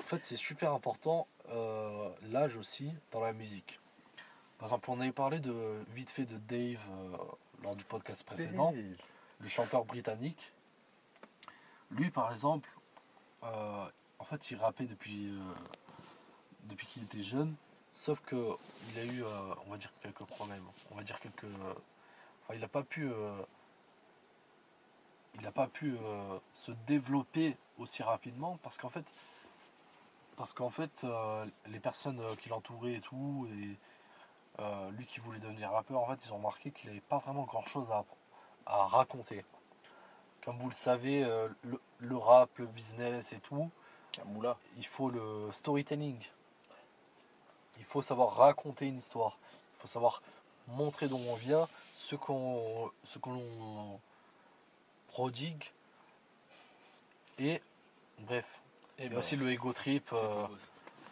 [0.00, 3.78] En fait, c'est super important euh, l'âge aussi dans la musique.
[4.58, 5.54] Par exemple, on avait parlé de
[5.94, 6.84] vite fait de Dave
[7.62, 8.72] lors du podcast précédent,
[9.38, 10.52] le chanteur britannique.
[11.92, 12.68] Lui, par exemple,
[13.42, 15.32] en fait, il rappait depuis,
[16.64, 17.54] depuis qu'il était jeune,
[17.92, 18.56] sauf que
[18.92, 20.64] il a eu, euh, on va dire, quelques problèmes.
[20.90, 21.44] On va dire quelques.
[21.44, 21.74] euh,
[22.44, 23.06] enfin, il n'a pas pu.
[23.10, 23.42] euh,
[25.34, 25.96] il n'a pas pu
[26.52, 29.06] se développer aussi rapidement parce qu'en fait,
[30.36, 31.06] parce qu'en fait,
[31.68, 33.78] les personnes qui l'entouraient et tout, et
[34.90, 37.64] lui qui voulait devenir rappeur, en fait, ils ont remarqué qu'il n'avait pas vraiment grand
[37.64, 38.04] chose à,
[38.66, 39.42] à raconter.
[40.44, 41.22] Comme vous le savez,
[41.62, 43.70] le, le rap, le business et tout,
[44.26, 44.58] Moula.
[44.76, 46.18] il faut le storytelling.
[47.82, 49.36] Il faut savoir raconter une histoire.
[49.74, 50.22] Il faut savoir
[50.68, 54.00] montrer d'où on vient, ce qu'on ce que l'on
[55.08, 55.64] prodigue.
[57.40, 57.60] Et
[58.20, 58.62] bref,
[59.00, 60.12] Et a aussi le ego trip.
[60.12, 60.46] Euh.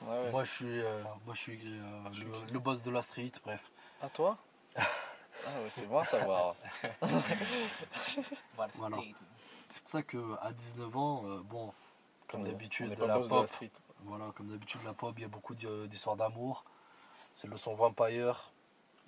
[0.02, 0.30] Ouais, ouais.
[0.30, 3.60] Moi, je suis, euh, moi, je suis euh, le, le boss de la street, bref.
[4.00, 4.38] À toi
[4.76, 6.54] Ah ouais, c'est bon à savoir.
[8.74, 8.96] Voilà,
[9.66, 11.72] C'est pour ça qu'à 19 ans, euh, bon,
[12.28, 13.70] comme d'habitude, la boss de pop, la street.
[14.04, 16.64] Voilà, comme d'habitude, la pop, il y a beaucoup d'hi- d'histoires d'amour.
[17.32, 18.52] C'est le son Vampire,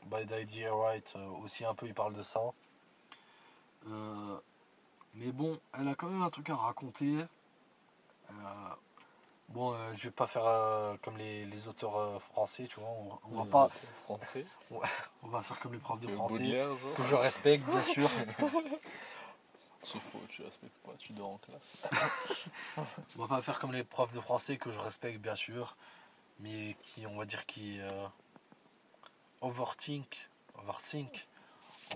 [0.07, 2.41] by Daddy Right, euh, aussi un peu, il parle de ça.
[3.89, 4.39] Euh,
[5.15, 7.17] mais bon, elle a quand même un truc à raconter.
[8.31, 8.35] Euh,
[9.49, 12.89] bon, euh, je vais pas faire euh, comme les, les auteurs euh, français, tu vois.
[12.91, 13.69] On, on va Les pas,
[14.05, 14.47] Français.
[15.23, 16.45] on va faire comme les profs de français
[16.97, 18.09] que je respecte, bien sûr.
[19.83, 21.87] C'est faux, tu respectes pas, tu dors en classe.
[23.19, 25.77] On va pas faire comme les profs de français que je respecte bien sûr,
[26.39, 28.07] mais qui, on va dire, qui euh,
[29.41, 30.29] overthink,
[30.59, 31.27] overthink,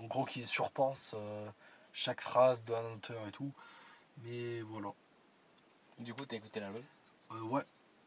[0.01, 1.49] en gros qui surpensent euh,
[1.93, 3.51] chaque phrase d'un auteur et tout.
[4.23, 4.89] Mais voilà.
[5.99, 6.83] Du coup, t'as écouté l'album?
[7.31, 7.63] Euh, ouais.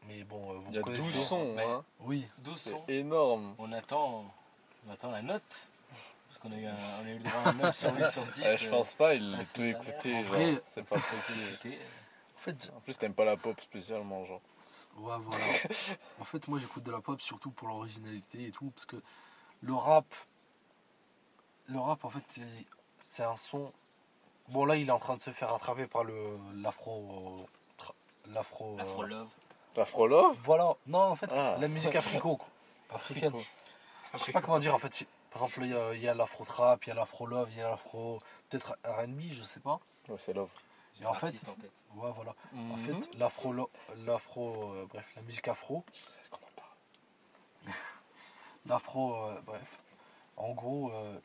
[0.07, 1.23] Mais bon, euh, vous Il y a 12 connaissez.
[1.23, 1.63] sons, Ouais.
[1.63, 1.83] hein.
[1.99, 2.25] Oui.
[2.39, 2.85] 12 C'est sons.
[2.87, 3.55] énorme.
[3.57, 4.25] On attend,
[4.87, 5.67] on attend la note.
[6.41, 8.23] Qu'on a eu, un, on a eu le droit à un 9 sur 8 sur
[8.23, 8.43] 10.
[8.45, 10.59] Eh, je pense pas, il la tout écouté.
[10.65, 11.39] C'est pas possible.
[11.51, 11.79] C'était-
[12.35, 14.41] En fait, En plus, t'aimes pas la pop spécialement, genre.
[14.97, 15.45] ouais, voilà.
[16.19, 18.95] en fait, moi j'écoute de la pop surtout pour l'originalité et tout, parce que
[19.61, 20.05] le rap,
[21.67, 22.23] le rap en fait,
[23.01, 23.71] c'est un son.
[24.49, 26.15] Bon là, il est en train de se faire rattraper par le
[26.55, 27.45] l'afro,
[28.29, 28.75] l'afro.
[28.79, 29.27] euh, Afro Love.
[29.75, 30.37] L'Afro Love?
[30.41, 30.73] Voilà.
[30.87, 31.57] Non, en fait, Ah.
[31.59, 32.47] la musique africo, quoi.
[32.95, 33.27] africaine.
[33.27, 33.45] Africo.
[34.17, 35.05] Je sais pas comment dire en fait.
[35.31, 37.49] Par exemple, il y a, il y a l'afro trap, il y a l'afro love,
[37.51, 39.79] il y a l'afro peut-être R&B, je sais pas.
[40.09, 40.49] Ouais, c'est Love.
[41.01, 41.71] Et en fait, Artiste en tête.
[41.95, 42.35] ouais, voilà.
[42.53, 42.77] En Mhm.
[42.77, 43.53] fait, l'afro,
[44.05, 47.73] l'afro, euh, bref, la musique afro, Je sais ce qu'on en parle.
[48.65, 49.79] l'afro, euh, bref.
[50.37, 51.19] En gros, euh,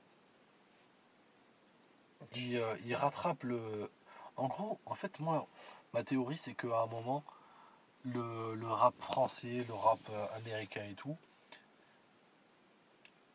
[2.35, 3.91] il, euh, il rattrape le.
[4.37, 5.47] En gros, en fait, moi,
[5.95, 7.25] ma théorie, c'est qu'à un moment,
[8.05, 9.99] le, le rap français, le rap
[10.37, 11.17] américain et tout,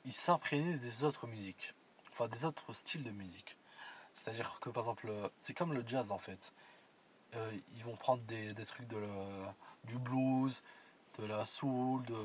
[0.05, 1.73] il s'imprégnait des autres musiques,
[2.11, 3.57] enfin des autres styles de musique.
[4.15, 6.53] C'est-à-dire que, par exemple, euh, c'est comme le jazz en fait.
[7.35, 10.61] Euh, ils vont prendre des, des trucs de la- du blues,
[11.19, 12.17] de la soul, de,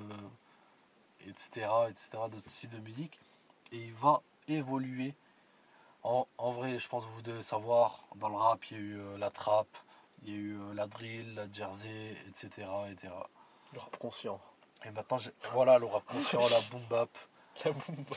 [1.27, 3.19] etc., etc., d'autres styles de musique,
[3.73, 5.15] et il va évoluer.
[6.03, 8.83] En, en vrai, je pense que vous devez savoir, dans le rap, il y a
[8.83, 9.67] eu euh, la trap,
[10.23, 13.13] il y a eu euh, la drill, la jersey, etc., etc.
[13.73, 14.41] Le rap conscient.
[14.85, 15.19] Et maintenant,
[15.53, 17.11] voilà, le rap conscient, la boom bap.
[17.65, 18.17] La boomba.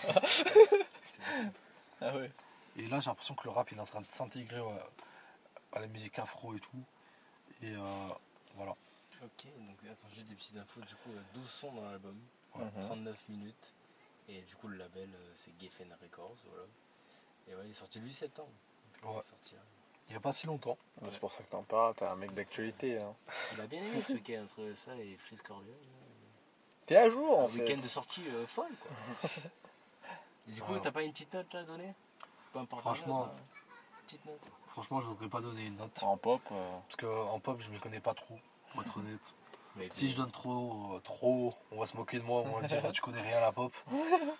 [2.02, 2.32] ah ouais.
[2.78, 4.80] Et là, j'ai l'impression que le rap il est en train de s'intégrer ouais,
[5.74, 6.84] à la musique afro et tout.
[7.62, 8.08] Et euh,
[8.56, 8.72] voilà.
[9.22, 10.80] Ok, donc attends, juste des petites infos.
[10.82, 12.18] Du coup, il y a 12 sons dans l'album,
[12.56, 12.72] Mhm.
[12.82, 13.74] 39 minutes.
[14.28, 16.36] Et du coup, le label, euh, c'est Geffen Records.
[16.50, 16.66] Voilà.
[17.48, 18.52] Et ouais, il est sorti le 8 septembre.
[19.04, 19.62] Il est sorti, là.
[20.08, 20.78] Il n'y a pas si longtemps.
[21.02, 22.98] Ouais, C'est pour ça que t'en parles, t'es un mec d'actualité.
[23.00, 23.14] Hein.
[23.54, 25.76] Il a bien aimé ce week-end entre ça et Freeze Corleone.
[26.90, 27.60] T'es à jour Un en fait.
[27.62, 29.30] week-end de sortie euh, folle, quoi.
[30.48, 31.94] et du coup, t'as pas une petite note là à donner?
[32.52, 33.20] Peu importe la Franchement.
[33.28, 33.44] note, hein.
[34.08, 34.42] Petite note.
[34.70, 36.02] Franchement, je ne voudrais pas donner une note.
[36.02, 38.40] En pop, euh, Parce qu'en pop, je ne m'y connais pas trop,
[38.74, 39.36] pour être honnête.
[39.76, 42.68] Mais Si je donne trop, euh, trop, on va se moquer de moi, on va
[42.68, 43.72] dire tu connais rien à la pop.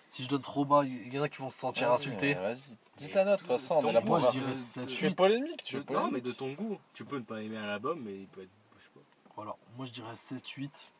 [0.08, 2.36] Si je donne trop bas, il y en a qui vont se sentir vas-y, insultés.
[2.36, 4.30] euh, Vas-y, dis ta note, de toute façon, on ton est là goût, pour Moi,
[4.32, 4.44] je voir.
[4.44, 5.14] dirais de- 7, de- Tu es 8.
[5.14, 6.12] polémique, tu es non, polémique.
[6.14, 6.78] mais de ton goût.
[6.94, 8.50] Tu peux ne pas aimer un album, mais il peut être.
[8.76, 9.00] Je sais pas.
[9.36, 10.90] Voilà, moi je dirais 7, 8.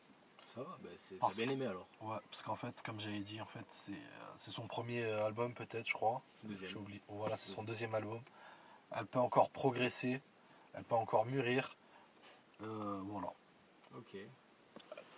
[0.53, 1.87] Ça va, bah, c'est- t'as bien aimé alors.
[2.01, 3.95] Ouais, parce qu'en fait, comme j'avais dit, en fait, c'est euh,
[4.35, 6.21] c'est son premier euh, album peut-être, je crois.
[6.43, 6.69] Deuxième.
[6.71, 7.01] J'ai oublié.
[7.07, 8.21] Voilà, c'est son deuxième album.
[8.91, 10.21] Elle peut encore progresser,
[10.73, 11.77] elle peut encore mûrir.
[12.61, 13.31] Euh, voilà.
[13.97, 14.17] Ok.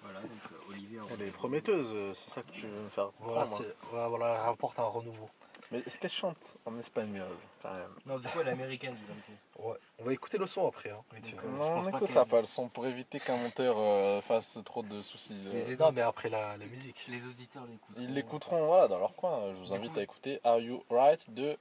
[0.03, 0.99] Voilà, donc euh, Olivier.
[0.99, 3.65] en Elle est prometteuse, c'est ça que tu veux me faire Voilà, comprendre.
[3.89, 5.29] c'est, ouais, voilà, elle rapporte un renouveau.
[5.73, 7.27] Mais est-ce qu'elle chante en espagnol
[7.61, 7.89] quand même?
[8.05, 9.67] Non, du coup, elle est américaine, l'as fait.
[9.67, 9.75] Ouais.
[9.99, 10.91] On va écouter le son après.
[10.91, 14.83] Hein, je Non, on n'écoutera pas le son pour éviter qu'un monteur euh, fasse trop
[14.83, 15.35] de soucis.
[15.47, 15.51] euh.
[15.67, 17.03] Les non, mais après la, la musique.
[17.09, 17.95] Les auditeurs l'écoutent.
[17.97, 19.39] Ils l'écouteront voilà, dans leur coin.
[19.53, 21.57] Je vous Du invite coup- à écouter Are You Right de.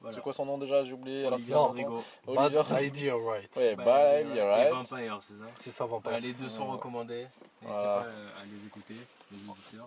[0.00, 0.16] Voilà.
[0.16, 1.28] C'est quoi son nom déjà J'ai oublié.
[1.42, 2.02] c'est Rodrigo.
[2.26, 2.62] Oliver.
[2.70, 3.54] Bad idea, right.
[3.56, 4.72] Ouais, Bah, Bye, et, You're euh, et Right.
[4.88, 5.44] Vampire, c'est ça?
[5.58, 6.18] C'est ça, Vampire.
[6.20, 7.26] Les deux sont recommandés.
[7.60, 8.00] N'hésitez Voilà.
[8.00, 8.06] pas
[8.40, 8.94] à les écouter,
[9.30, 9.86] les auditeurs,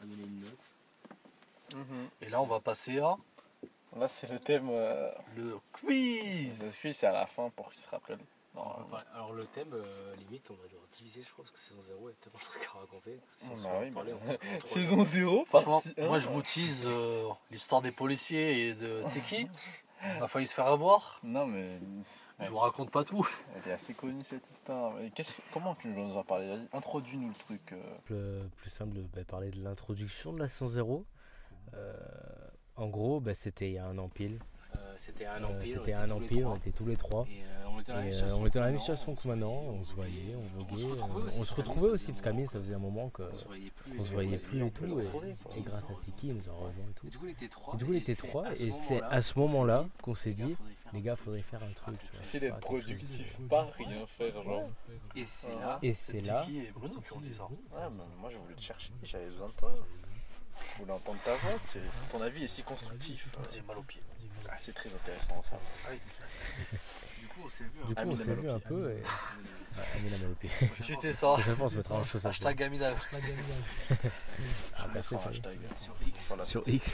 [0.00, 0.52] à donner une note.
[1.74, 2.08] Mhm.
[2.22, 3.16] Et là, on va passer à
[3.96, 4.68] Là, c'est le thème.
[4.70, 6.76] euh, le Le quiz.
[6.80, 8.18] quiz, c'est à la fin pour qu'ils se rappellent.
[9.14, 12.08] Alors le thème, euh, limite, on va devoir diviser, je crois, parce que saison 0
[12.10, 13.20] est tellement de trucs à raconter.
[13.30, 17.28] Si on Bah oui, parler, on Saison 0, Franchement, partie moi, je vous tease euh,
[17.50, 19.02] l'histoire des policiers et de.
[19.06, 19.46] C'est qui
[20.02, 21.20] On a failli se faire avoir.
[21.22, 21.78] Non, mais.
[22.42, 23.28] Je vous raconte pas tout.
[23.54, 24.92] Elle est assez connue cette histoire.
[24.94, 27.72] Mais qu'est-ce que- comment tu veux nous en parler Vas-y, introduis-nous le truc.
[27.72, 27.98] euh.
[28.04, 31.04] Plus, plus simple de bah, parler de l'introduction de la 100 Euh,
[32.76, 34.38] en gros, bah, c'était il y a un an pile.
[34.76, 35.78] Euh, C'était un Euh, empire.
[35.80, 37.26] C'était un empire, on était tous les trois.
[37.28, 38.02] Et euh, on était dans la
[38.70, 40.92] même euh, situation on que maintenant, on se voyait, on On se voguait.
[40.92, 43.36] retrouvait euh, aussi, On se retrouvait aussi, parce qu'Amine, ça faisait un moment qu'on On
[43.36, 43.96] se voyait plus.
[44.04, 45.00] se voyait plus et on tout.
[45.56, 47.08] Et, grâce à Tiki, il nous a rejoint et tout.
[47.08, 48.52] Du coup, il était trois.
[48.60, 50.56] Et c'est à ce moment-là qu'on s'est dit,
[50.92, 51.96] les gars, faudrait faire un truc.
[52.20, 54.68] Essayer d'être productif, pas rien faire, genre.
[55.16, 55.78] Et c'est là.
[55.82, 57.44] Et C'est là, Tiki et Bruno qui ont dit ça.
[57.44, 59.74] Ouais, mais moi, je voulais te chercher, j'avais besoin de toi.
[60.76, 61.80] Je voulais entendre ta voix, c'est-
[62.10, 63.28] ton avis est si constructif.
[63.52, 64.00] J'ai mal au pied.
[64.48, 65.58] Ah, c'est très intéressant, ça.
[67.20, 67.70] Du coup, on s'est vu.
[67.86, 68.90] du coup, on s'est vu au un peu.
[68.90, 68.94] Et...
[68.96, 70.50] Ouais, Amine a mal au pied.
[70.82, 71.28] C'était ça.
[71.28, 72.30] La prochaine fois, on se mettra en chaussettes.
[72.30, 72.90] Hashtag Amina.
[74.76, 75.16] Ah, bah, ça.
[75.16, 75.58] hashtag.
[75.78, 76.20] Sur X.
[76.44, 76.92] Sur X.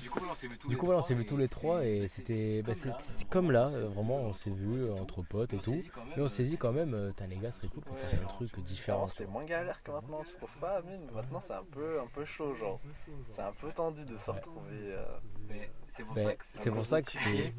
[0.00, 1.22] Du coup, voilà, on s'est vu tous Du les coup, voilà, on trois s'est vu
[1.22, 3.88] et tous les trois c'était- et c'était bah, comme là, c'est- c'est comme là, euh,
[3.88, 5.76] vraiment, on s'est vu euh, entre potes et tout.
[6.16, 8.14] Mais on s'est dit quand même, euh, t'as les gars, ce serait cool qu'on fasse
[8.14, 9.08] un truc différent.
[9.08, 11.08] C'était moins galère que maintenant, je trouve pas, Amine.
[11.14, 12.80] Maintenant, c'est un peu, un peu chaud, genre.
[13.28, 14.94] C'est un peu tendu de se retrouver.
[15.88, 17.52] C'est pour ça que c'est pour ça que c'est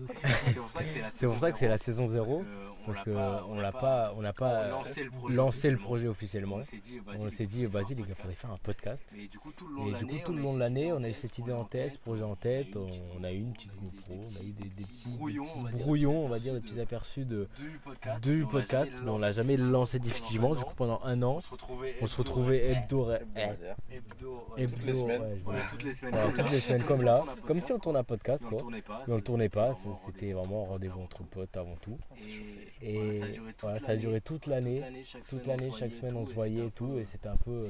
[0.47, 2.43] c'est pour ça que c'est la c'est pour ça que c'est la saison 0
[2.85, 5.85] parce que on l'a pas on n'a pas lancé le projet lancé le officiellement.
[5.85, 6.59] projet officiellement.
[7.19, 9.03] On s'est dit vas-y les gars, faudrait faire un podcast.
[9.17, 11.93] Et du coup tout le long de l'année, on a eu cette idée en tête,
[11.93, 14.83] ce projet en tête, on, a eu une petite GoPro, on a eu des, des
[14.83, 15.09] petits,
[15.79, 17.47] brouillons, on va dire, des petits aperçus de
[18.21, 20.55] du podcast, mais on l'a jamais lancé définitivement.
[20.55, 21.39] Du coup pendant un an,
[22.01, 23.75] on se retrouvait hebdo, hebdomadaire.
[23.91, 26.83] hebdo, Toutes les semaines.
[26.83, 27.23] comme là.
[27.45, 28.57] comme si on tourne un podcast, on quoi.
[28.57, 29.73] le tournait pas, Mais on le tournait pas,
[30.05, 31.97] c'était vraiment un rendez-vous entre potes avant tout.
[32.81, 33.21] Et, Et
[33.61, 34.81] voilà, ça a duré toute l'année.
[35.29, 35.69] toute l'année.
[35.77, 37.51] chaque semaine, on se voyait et tout, et c'était un peu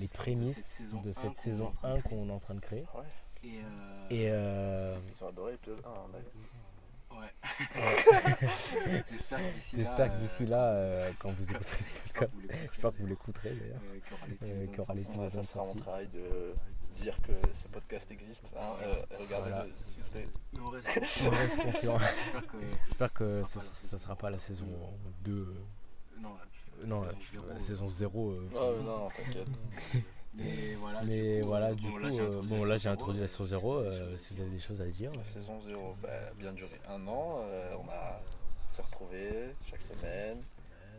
[0.00, 2.84] les prémices, de cette saison 1 qu'on est en train de créer.
[3.44, 7.22] Et, euh, Et euh, Ils ont adoré l'épisode 1, d'ailleurs.
[7.22, 7.32] ouais.
[9.10, 9.82] J'espère que d'ici là.
[9.82, 12.38] j'espère que d'ici là, euh, euh, quand vous écouterez ce podcast,
[12.70, 13.80] j'espère que vous l'écouterez d'ailleurs.
[13.82, 15.64] euh, qu'il y aura euh, l'épisode qu'il y aura de l'épisode Ouais, ça de sera
[15.64, 16.54] mon travail de
[16.92, 18.52] dire que ce podcast existe.
[18.56, 18.62] Hein.
[18.82, 19.66] Euh, Regardez-le, Voilà.
[19.86, 20.28] s'il vous plaît.
[20.60, 21.96] On reste On confiant.
[21.96, 22.68] reste confiant.
[22.88, 24.66] J'espère que ça ça, sera pas la ça sera pas la saison
[25.24, 25.54] 2.
[26.20, 26.30] Non,
[26.80, 27.60] la- Non, la, saison la zéro.
[27.60, 28.32] saison 0.
[28.32, 28.38] Ouais,
[28.78, 29.48] mais non, t'inquiète.
[30.34, 31.02] Mais voilà.
[31.02, 32.74] Mais du coup, voilà, euh, du bon, coup, là, j'ai euh, introduit bon la là
[32.76, 33.74] j'ai saison introduit la saison 0.
[33.74, 35.12] euh, euh, si vous avez des choses à dire.
[35.14, 37.36] La saison 0, bah, bien duré un an.
[37.40, 38.20] euh, on a
[38.64, 40.38] on s'est retrouvés chaque semaine.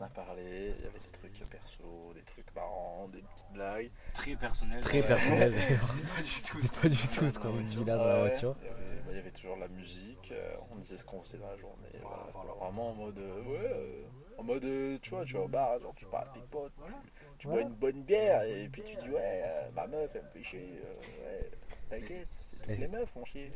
[0.04, 0.74] On a parlé.
[0.80, 3.90] Il y avait des trucs perso, des trucs marrants, des petites blagues.
[4.14, 4.82] Très personnel.
[4.82, 5.08] Très Ouais.
[5.08, 5.54] personnel.
[5.58, 6.60] C'était pas du tout.
[6.62, 8.56] C'est pas du tout ce qu'on dit là dans la Ouais, voiture.
[8.62, 10.32] Il y, avait, bah, il y avait toujours la musique.
[10.34, 11.88] euh, on disait ce qu'on faisait dans la journée.
[11.94, 12.52] Ouais, voilà.
[12.60, 13.18] Vraiment en mode.
[13.18, 14.04] euh, ouais, euh,
[14.38, 16.74] en mode, euh, tu vois, tu vas au bar, genre tu parles à tes potes,
[16.78, 16.96] Voilà.
[17.02, 20.24] tu, tu bois une bonne bière et puis tu dis ouais, euh, ma meuf elle
[20.24, 20.80] me fait chier.
[20.82, 21.52] euh, ouais,
[21.90, 23.52] t'inquiète, c'est toutes les meufs font chier.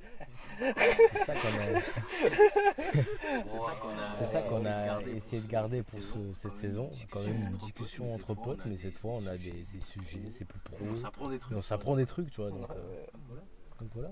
[0.58, 0.74] C'est
[1.26, 1.80] ça qu'on a,
[3.46, 6.58] C'est ça qu'on a, c'est ça qu'on a garder essayé de garder pour ce- cette
[6.58, 6.90] saison.
[6.90, 9.82] même Quand même une discussion entre potes, mais cette fois on a des, sujets, des
[9.82, 10.76] sujets, c'est plus pro.
[10.92, 11.58] On s'apprend des trucs.
[11.58, 12.52] On s'apprend des trucs, tu vois.
[12.52, 13.06] Donc, euh,
[13.80, 14.10] donc voilà.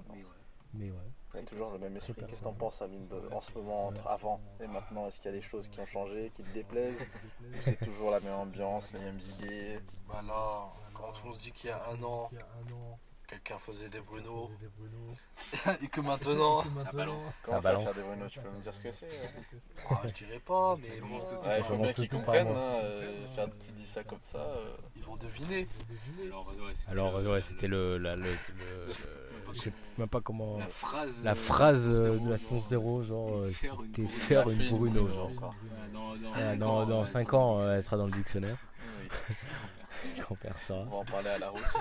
[0.73, 0.97] Mais ouais.
[1.37, 2.13] On toujours le même esprit.
[2.27, 5.07] Qu'est-ce que t'en penses, Amine, de- en ce moment, entre avant et maintenant?
[5.07, 7.05] Est-ce qu'il y a des choses qui ont changé, qui te déplaisent?
[7.41, 9.79] Ou c'est toujours la même ambiance, les mêmes idées?
[10.07, 12.29] Bah là, quand on se dit qu'il y a un an,
[13.27, 14.49] quelqu'un faisait des Bruno,
[15.81, 17.33] et que maintenant, Ça balance.
[17.43, 17.83] Comment ça, balance.
[17.83, 19.07] faire des Bruno Tu peux me dire ce que c'est?
[19.89, 21.17] Ah, je dirais pas, mais bon.
[21.17, 22.47] Ouais, il faut bien qu'ils comprennent.
[22.47, 22.57] moi.
[22.57, 24.37] Hein, euh, faire, tu dis ça comme ça.
[24.37, 25.67] euh, ils vont deviner.
[26.87, 27.97] Alors, ouais, c'était le-
[29.53, 30.57] je sais même pas comment.
[30.57, 31.11] la phrase.
[31.23, 34.17] La euh, phrase euh, de la saison 0, genre, euh, faire une c'était Bruno.
[34.19, 35.29] faire une Bruno, genre.
[35.31, 35.55] encore.
[35.63, 37.97] Voilà, Dans, dans Voilà, cinq Dans, ans, dans ouais, 5 ça ans, euh, elle sera
[37.97, 38.57] dans le dictionnaire.
[40.29, 40.73] On perd ça.
[40.75, 41.77] on va en parler à la rousse.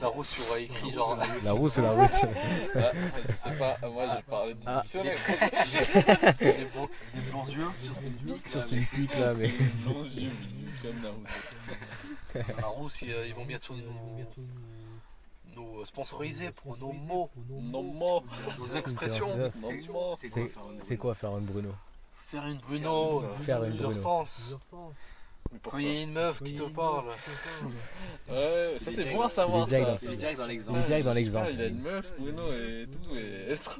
[0.00, 1.16] La rousse sur écrit genre.
[1.42, 2.12] La rousse ou la rousse
[2.74, 2.90] Ah,
[3.30, 4.82] je sais pas, moi j'ai parlé du Ah.
[4.82, 5.16] dictionnaire.
[6.40, 7.66] les, bons, les bons yeux.
[7.78, 9.48] Sur cette pique, Sur là, une pique là, mais.
[9.86, 10.30] Longs yeux,
[10.82, 11.54] comme la rousse.
[12.60, 14.24] La rousse, ils, euh, ils vont bientôt nous,
[15.58, 17.30] nous sponsoriser pour nos mots,
[17.60, 18.22] Non, moi.
[18.58, 19.28] nos expressions.
[19.50, 21.70] C'est- quoi faire une c'est quoi faire une Bruno
[22.26, 23.94] Faire une Bruno, Faire une plusieurs Bruno.
[23.94, 24.54] sens.
[25.62, 27.06] Quand il y a une meuf qui te parle,
[28.28, 29.96] Ouais, ça Il est c'est bon à savoir il ça.
[30.02, 30.78] Il est direct dans Il l'exemple.
[30.78, 31.48] est direct dans l'exemple.
[31.54, 33.56] Il a une meuf, Bruno et tout, et elle.
[33.56, 33.72] Ça,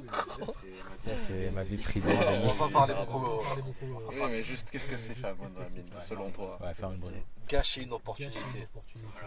[1.27, 2.17] c'est ma vie privée.
[2.43, 3.23] on va pas parler beaucoup.
[3.27, 5.59] euh, Oui, mais juste qu'est-ce que c'est faire Bruno
[6.01, 6.57] selon toi?
[6.59, 7.17] Ouais, faire une Bruno.
[7.49, 8.37] Gâcher une opportunité.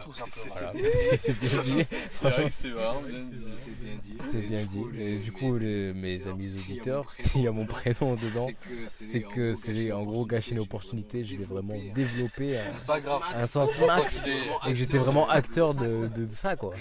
[0.05, 0.47] Tout simplement.
[0.49, 1.85] Voilà, c'est c'est bien dit.
[2.12, 3.45] C'est vrai que c'est vraiment bien dit.
[3.55, 4.16] C'est bien dit.
[4.31, 4.83] C'est bien dit.
[5.01, 8.49] Et du coup, les- mes amis auditeurs, s'il y a mon prénom dedans,
[8.89, 11.25] c'est que c'est en gros gâcher une opportunité.
[11.25, 13.23] Je vais vraiment développer un, grave.
[13.35, 16.75] un sens max et que j'étais vraiment acteur de, de ça quoi.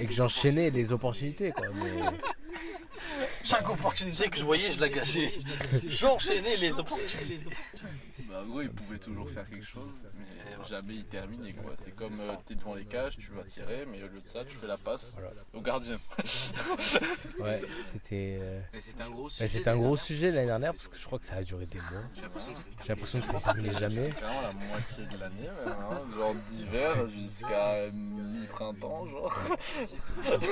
[0.00, 1.66] Et que j'enchaînais les opportunités quoi.
[1.74, 2.16] Mais
[3.44, 5.34] Chaque opportunité que je voyais, je la gâchais.
[5.88, 7.38] J'enchaînais les opportunités.
[8.30, 11.72] Bah, en gros, il pouvait toujours faire quelque chose, mais jamais y terminer quoi.
[11.76, 14.44] C'est comme euh, t'es devant les cages, tu vas tirer, mais au lieu de ça,
[14.44, 15.16] tu fais la passe
[15.52, 15.98] au gardien.
[17.40, 17.62] Ouais,
[17.92, 18.38] c'était.
[18.40, 19.48] euh, Mais c'était un gros sujet.
[19.48, 20.04] c'était un l'année gros dernière.
[20.04, 22.02] sujet l'année dernière parce que je crois que ça a duré des mois.
[22.14, 24.08] J'ai l'impression que J'ai l'impression que ça terminait jamais.
[24.10, 29.34] Clairement la moitié de l'année, même, hein, genre d'hiver jusqu'à mi-printemps, genre.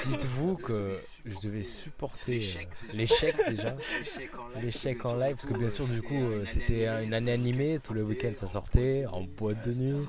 [0.07, 3.77] Dites-vous que je devais supporter euh, L'échec, déjà.
[4.63, 5.35] l'échec en live.
[5.37, 8.33] Parce que bien sûr, du coup, euh, c'était un- une année animée, tout le week-end
[8.35, 10.01] ça sortait, en boîte de nuit,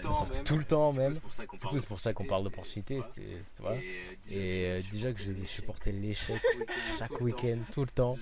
[0.00, 1.12] ça sortait tout le temps même.
[1.12, 3.00] C'est pour ça qu'on Du parle coup, c'est pour ça qu'on parle d'opportunité.
[3.60, 3.78] voilà.
[4.30, 6.40] Et euh, déjà que je devais supporter l'échec
[6.98, 8.18] chaque week-end, tout le temps,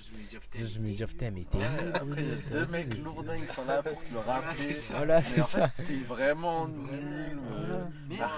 [0.55, 3.55] je me dis, putain, mais t'es nul, Après, il y a deux mecs lourdins qui
[3.55, 4.77] sont là pour te le rappeler.
[4.91, 5.71] Voilà, c'est ça.
[5.85, 7.39] t'es vraiment nul.
[7.53, 8.31] euh, Voilà.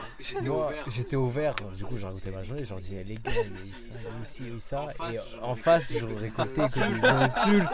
[0.89, 1.55] J'étais ouvert.
[1.77, 3.59] du coup, j'ai raconté ma journée, je leur disais, les gars, il y a eu
[3.59, 4.83] ça, il y a eu ci, il y a eu ça.
[4.83, 7.69] En face, Et en face, je récoltais que des insultes.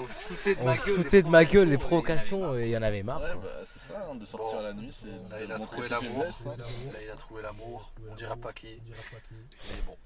[0.00, 0.94] On se foutait de ma gueule.
[0.94, 3.20] foutait de ma gueule, les provocations, et il y en avait marre.
[3.22, 3.42] Ouais, quoi.
[3.42, 4.62] bah c'est ça, hein, de sortir Bon.
[4.64, 6.24] la nuit, c'est Là, il a trouvé l'amour.
[6.24, 6.54] hein.
[6.92, 7.92] Là, il a trouvé l'amour.
[8.10, 8.80] On dira pas qui.
[8.86, 9.96] Mais bon.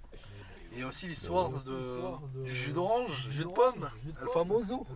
[0.74, 2.42] Il y a aussi l'histoire de...
[2.44, 4.86] du jus d'orange, jus de pomme, El Famoso.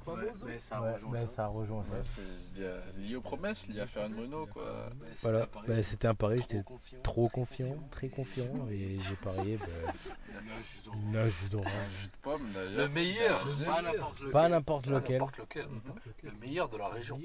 [0.47, 1.29] Mais ça Ouais, rejoint bah, ça.
[1.29, 1.93] ça rejoint ça.
[1.93, 4.65] Ouais, c'est lié aux promesses, lié à faire une mono, quoi.
[4.65, 6.63] Bah, c'était Voilà, bah, c'était un pari, j'étais
[7.03, 7.77] Trop confiant.
[7.91, 9.93] très confiant, et j'ai parié bah,
[10.95, 11.69] une nage d'orange.
[12.01, 12.79] Jus de pomme, d'ailleurs.
[12.79, 13.47] Le meilleur.
[13.65, 14.33] Pas n'importe lequel.
[14.33, 15.67] Pas n'importe lequel.
[15.69, 16.31] N'importe lequel.
[16.31, 17.19] Le meilleur de la région.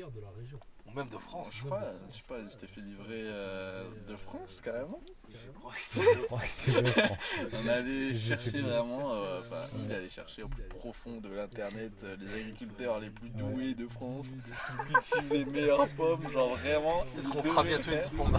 [0.93, 1.51] Ou même de France.
[1.55, 5.01] Je crois, je sais pas, je t'ai fait livrer euh, de France carrément.
[5.29, 7.17] Je crois que c'est- Je crois que c'est le franc.
[7.63, 12.17] On allait chercher vraiment, euh, enfin, il allait chercher au plus profond de l'internet euh,
[12.19, 17.05] les agriculteurs les plus doués de France, qui cultivent les meilleures pommes, genre vraiment.
[17.15, 18.03] Peut-être qu'on fera bientôt une faire.
[18.03, 18.31] spon-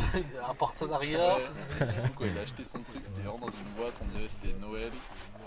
[0.51, 1.37] un partenariat.
[1.37, 1.87] Ouais.
[1.87, 4.27] Du coup, quand il a acheté son truc, c'était vraiment dans une boîte, on dirait
[4.27, 4.91] que c'était Noël.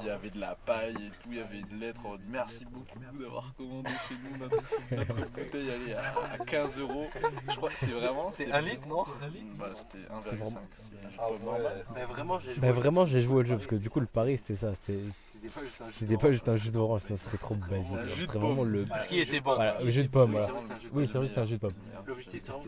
[0.01, 2.21] Il y avait de la paille et tout, il y avait une lettre en mode
[2.27, 4.57] merci beaucoup d'avoir commandé chez nous notre,
[4.91, 6.94] notre bouteille à 15 euros.
[7.49, 8.25] Je crois que c'est vraiment.
[8.27, 9.03] C'était c'est- un litre, non
[9.57, 10.23] Bah, c'était 1,5.
[10.23, 11.37] vraiment- C'est une Ah ouais.
[11.95, 12.61] Mais vraiment, j'ai joué.
[12.61, 14.99] Bah vraiment j'ai joué au jeu parce que du coup le pari c'était ça, c'était
[15.45, 17.85] C'était pas juste un jeu c'était pas juste un jus d'orange, sinon c'était trop basique.
[18.07, 18.85] Jus de C'était vraiment le.
[18.99, 19.55] Ce qui était bon.
[19.55, 20.47] Voilà, le jus de pomme, Oui, voilà.
[20.47, 21.07] c'est vrai que c'est un jus de Oui, pomme.
[21.11, 21.71] c'est vrai que c'est un jus de pomme.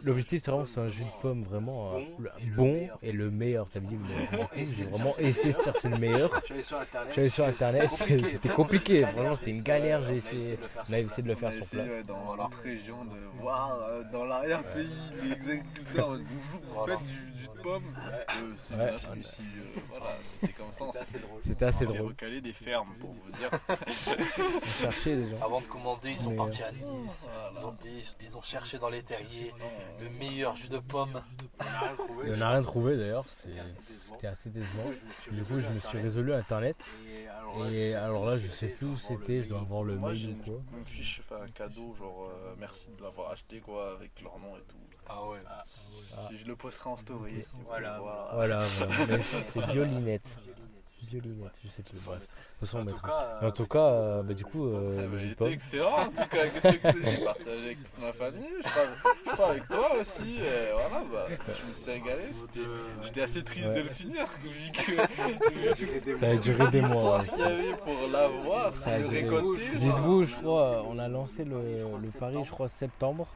[0.06, 2.00] L'objectif, c'est vraiment- c'est un jus de pomme vraiment euh,
[2.56, 3.70] Bon et le meilleur.
[3.70, 3.98] T'as dit
[4.56, 6.32] J'ai c'est vraiment essayé de chercher le meilleur.
[6.50, 7.90] Allé sur internet.
[7.90, 10.02] C'était c'était compliqué, Vraiment, c'était une galère.
[10.08, 12.06] J'ai essayé, de le faire on a essayé de le faire sur place.
[12.06, 14.88] dans notre région de voir euh, dans l'arrière-pays
[15.24, 16.18] les agriculteurs.
[16.18, 17.84] Vous, faites du jus de pomme
[20.40, 20.86] c'était comme ça.
[21.42, 21.86] C'était assez.
[21.86, 22.16] C'était drôle.
[23.00, 23.50] Pour vous dire.
[25.42, 27.28] Avant de commander, ils sont Mais, partis à Nice.
[27.32, 27.52] Voilà.
[27.56, 29.54] Ils ont, ils, ils ont cherché dans les terriers
[30.00, 31.22] le meilleur jus de pomme.
[32.26, 33.26] Et on n'a rien trouvé d'ailleurs.
[33.30, 34.92] C'était assez décevant.
[35.26, 36.76] Je Du coup, je me suis résolu à internet.
[37.72, 39.50] Et alors là, je sais plus où je sais plus où je dois c'était, je
[39.50, 40.62] dois avoir le Moi, j'ai mail ou quoi.
[40.74, 44.38] une, une fiche, enfin un cadeau, genre euh, merci de l'avoir acheté, quoi, avec leur
[44.40, 44.76] nom et tout.
[45.08, 45.38] Ah ouais.
[45.48, 45.64] Ah,
[46.18, 46.30] Ah.
[46.36, 47.44] Je le posterai en story.
[47.44, 48.00] si Voilà.
[48.34, 50.28] Voilà, c'était Violinette.
[51.04, 52.00] Violinette, je sais plus.
[52.06, 52.28] Bref.
[52.58, 53.12] De toute façon, on En tout mettra.
[53.12, 56.16] cas, Mais en tout cas, euh, bah, du coup, euh, Ah, bah, excellent en tout
[56.16, 58.84] cas, qu'est-ce que tu j'ai partagé avec toute ma famille, je crois,
[59.28, 62.68] je crois avec toi aussi, et voilà, bah, je me suis régalé, c'était-
[63.04, 63.76] j'étais assez triste Ouais.
[63.76, 67.24] de le finir, vu que Ça a duré des mois.
[67.26, 69.76] qu'il y avait pour l'avoir, Ça a c'est duré- récolté.
[69.76, 73.28] Dites-vous, je crois, on a lancé le, le pari, je crois, septembre.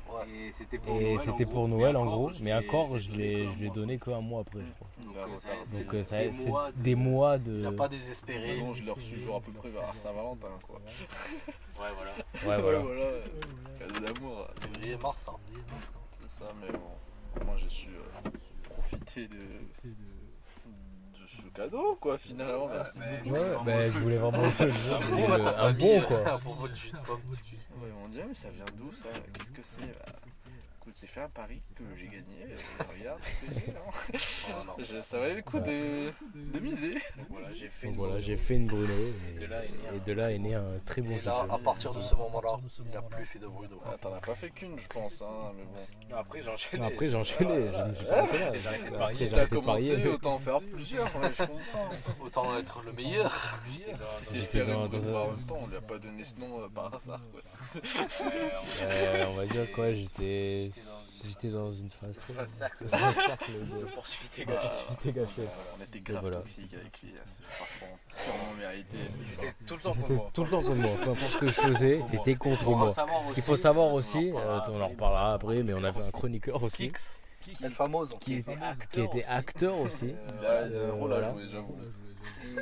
[0.48, 1.54] Et c'était pour Et Noël, en c'était gros.
[1.54, 2.30] pour Mais Noël en encore, gros.
[2.34, 3.76] je Mais encore, je l'ai que je un l'ai mois.
[3.76, 4.88] donné qu'un mois après, je crois.
[5.04, 8.58] Donc, Bah, euh, c'est Donc euh, ça- des c'est mois de- Il n'a pas désespéré.
[8.74, 8.84] Je
[9.16, 10.80] reçu genre à peu près vers Saint-Valentin, quoi.
[11.80, 12.12] Ouais, voilà.
[12.58, 13.12] Ouais, voilà.
[13.80, 15.28] cadeau d'amour, Février, mars.
[15.30, 15.36] hein.
[16.22, 18.30] c'est ça, mais bon, moi j'ai su euh,
[18.64, 19.38] profiter de,
[19.86, 23.36] de ce cadeau, quoi, finalement, merci Ouais, beaucoup.
[23.36, 24.44] Ouais, bah, je voulez vraiment
[25.58, 26.28] Un bon quoi.
[26.34, 27.22] à propos jus de pomme.
[27.30, 29.06] Ouais, ils m'ont dit, mais ça vient d'où ça?
[29.34, 30.14] Qu'est-ce que c'est Bah,
[30.84, 32.56] Écoute, j'ai fait un pari que j'ai gagné.
[32.98, 33.74] regarde j'ai.
[34.52, 34.76] Voilà.
[34.80, 36.94] Je- Ça valait le coup de, de miser.
[36.94, 38.26] Donc voilà, j'ai fait Donc une voilà, Bruno.
[38.26, 38.88] j'ai fait une Bruno.
[38.88, 41.18] De Et, là est né un- et de là est né un très bon Et
[41.20, 41.26] jeu.
[41.28, 43.80] là, à partir de ce moment-là, il n'a plus fait de Bruno.
[43.86, 46.16] Ah, T'en as pas fait qu'une, je pense, hein, mais bon.
[46.18, 46.84] Après, j'ai enchaîné.
[46.88, 47.70] Après, j'ai enchaîné.
[47.72, 48.52] Je me suis pas arrêté là.
[48.58, 49.18] J'ai arrêté de Après, parier.
[49.20, 49.50] j'ai T'as parier.
[49.92, 51.90] commencé, autant en faire plusieurs, ouais, je comprends.
[52.26, 53.60] Autant être le meilleur.
[54.24, 54.86] Si une Bruno un-
[55.22, 57.42] en même temps, on lui a pas donné ce nom euh, par hasard, quoi.
[58.82, 60.70] Euh, on va dire quoi, j'étais
[61.28, 62.40] j'étais dans- une phase très.
[62.40, 63.82] un cercle un cercle de.
[63.82, 64.70] d'opportunités Bah, gâchées.
[64.90, 65.42] J'étais gâché.
[65.80, 66.38] On était grave voilà.
[66.38, 68.98] toxiques avec lui, hein, c'est franchement purement mérité.
[69.24, 70.30] C'était tout le temps contre moi.
[70.34, 70.90] tout le temps contre moi.
[71.04, 72.94] Peu importe ce que je faisais, c'était contre Il moi.
[73.34, 75.84] qu'il faut savoir on en aussi, reparlera euh, on en après, reparlera après, mais on
[75.84, 76.92] avait un chroniqueur aussi.
[77.72, 78.18] Famoso.
[78.18, 79.30] qui était qui acteur était aussi.
[79.32, 80.14] acteur aussi.
[80.40, 81.32] Il a il a un rôle à voilà.
[81.32, 81.76] jouer, j'avoue.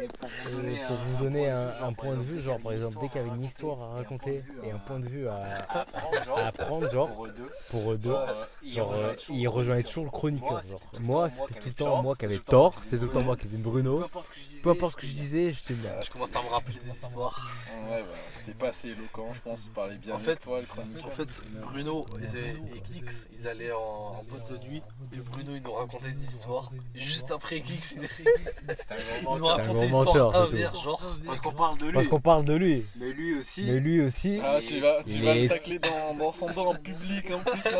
[0.01, 2.39] Et pour vous Et donner, pour un, vous donner un, genre, un point de vue,
[2.39, 5.07] genre par exemple, dès qu'il y avait une histoire à raconter et un point de
[5.07, 8.29] vue à, à apprendre, genre, à apprendre, genre, pour eux deux, pour eux deux, genre,
[8.29, 9.83] euh, il genre, euh, rejoignait toujours il le rejoignait chroniqueur.
[9.83, 10.49] toujours le chroniqueur.
[10.49, 10.65] Moi, Genre.
[10.69, 12.21] c'était tout le Moi, temps moi c'était qui tout le avais temps tort, moi qui
[12.21, 13.57] c'était avais tout le temps tort, moi qui c'est tout le temps moi qui faisais
[13.57, 14.03] Bruno.
[14.03, 14.61] importe ce que je disais.
[14.61, 15.91] Peu importe ce que je disais, j'étais bien.
[16.03, 17.47] Je commence à me rappeler des histoires.
[17.89, 18.07] Ouais, bah,
[18.39, 19.65] c'était pas assez éloquent, je pense.
[19.65, 20.15] Il parlait bien.
[20.15, 21.05] En fait, que toi, le chroniqueur.
[21.05, 24.83] En fait, Bruno et, Geeks, ils allaient en, boîte de nuit
[25.13, 26.71] et Bruno, il nous racontait des histoires.
[26.95, 31.01] Et juste après Geeks, il, C'était un il grand nous inverses, genre.
[31.25, 31.93] Parce qu'on parle de lui.
[31.93, 32.85] Parce qu'on parle de lui.
[32.99, 33.63] Mais lui aussi.
[33.65, 34.39] Mais lui aussi.
[34.43, 37.39] Ah, tu vas, tu vas est- le tacler dans, dans son dos en public en
[37.39, 37.79] plus, là,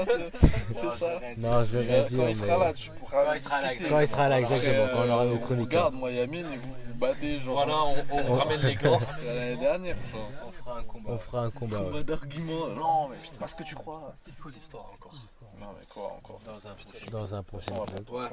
[0.72, 1.20] c'est ça.
[1.20, 1.50] je vais rien dire.
[1.52, 2.20] Non, je vais Il rien dire.
[2.20, 3.90] Quand il sera là, tu pourras Quand il sera là, discuter.
[3.90, 5.80] Quand il sera là, exactement, quand on aura euh, nos on chroniqueurs.
[5.86, 7.56] regarde, moi et Amine, et vous vous battez, genre.
[7.56, 9.00] Voilà, on, on ramène les gants.
[9.20, 10.30] C'est l'année dernière, genre.
[10.48, 11.10] On fera un combat.
[11.14, 11.78] On fera un combat.
[11.80, 12.68] Combat d'arguments.
[12.76, 14.14] Non, mais c'est pas ce que tu crois.
[14.24, 15.14] C'est quoi l'histoire encore?
[15.60, 17.06] Non, mais quoi encore Dans un prochain.
[17.12, 18.10] Dans un prochain On épisode.
[18.10, 18.28] Ouais.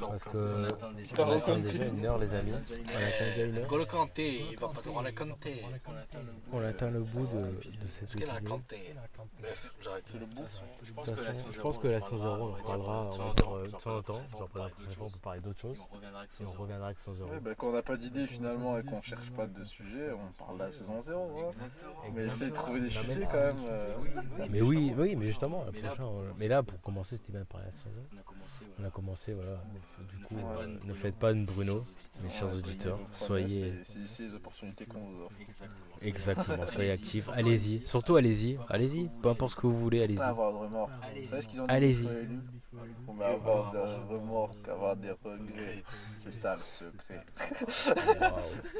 [0.00, 1.14] Parce que attend déjà.
[1.14, 1.62] T'as on attend raconté.
[1.70, 2.52] déjà une heure, les amis.
[2.52, 3.68] On attend déjà une heure.
[6.52, 8.60] On atteint le bout de, de cet Est-ce qu'elle a épisode.
[9.82, 10.04] J'arrête.
[10.06, 10.44] C'est le bout.
[10.82, 12.62] Je pense que la façon, saison je pense zéro, que la on saison 0, on
[12.66, 15.10] parlera, parlera, de temps en temps, euh, genre, temps en pour la prochaine fois, on
[15.10, 15.76] peut parler d'autres choses.
[15.76, 16.62] Et on reviendra avec Et saison on zéro.
[16.62, 17.30] reviendra avec saison 0.
[17.30, 20.32] Ouais, bah, quand on n'a pas d'idée finalement et qu'on cherche pas de sujet, on
[20.32, 21.26] parle de la saison 0.
[21.32, 21.48] voilà.
[21.48, 21.92] Exactement.
[22.14, 23.56] Mais essayer de trouver des sujets quand même.
[23.66, 23.96] euh,
[24.50, 26.80] Mais oui, oui, mais justement, la Mais là, prochaine, pour euh, commencer, mais là, pour
[26.80, 28.06] commencer, c'était bien de parler de la saison 0.
[28.14, 28.64] On a commencé.
[28.64, 28.88] On voilà.
[28.88, 29.60] a commencé, voilà.
[30.08, 31.84] Du Ne coup, euh, ne faites pas une Bruno,
[32.22, 32.98] mes chers auditeurs.
[33.12, 33.72] Soyez
[34.18, 35.34] les opportunités qu'on vous offre.
[35.40, 35.96] Exactement.
[36.02, 37.28] exactement, soyez actifs.
[37.32, 39.07] Allez-y, surtout allez-y, allez-y.
[39.22, 40.16] Peu importe ce que vous voulez, allez-y.
[40.16, 40.90] Pas avoir de remords.
[41.68, 42.08] Allez-y.
[43.06, 43.78] On va avoir des
[44.14, 45.82] remords qu'avoir des regrets.
[46.16, 47.24] C'est ça le secret.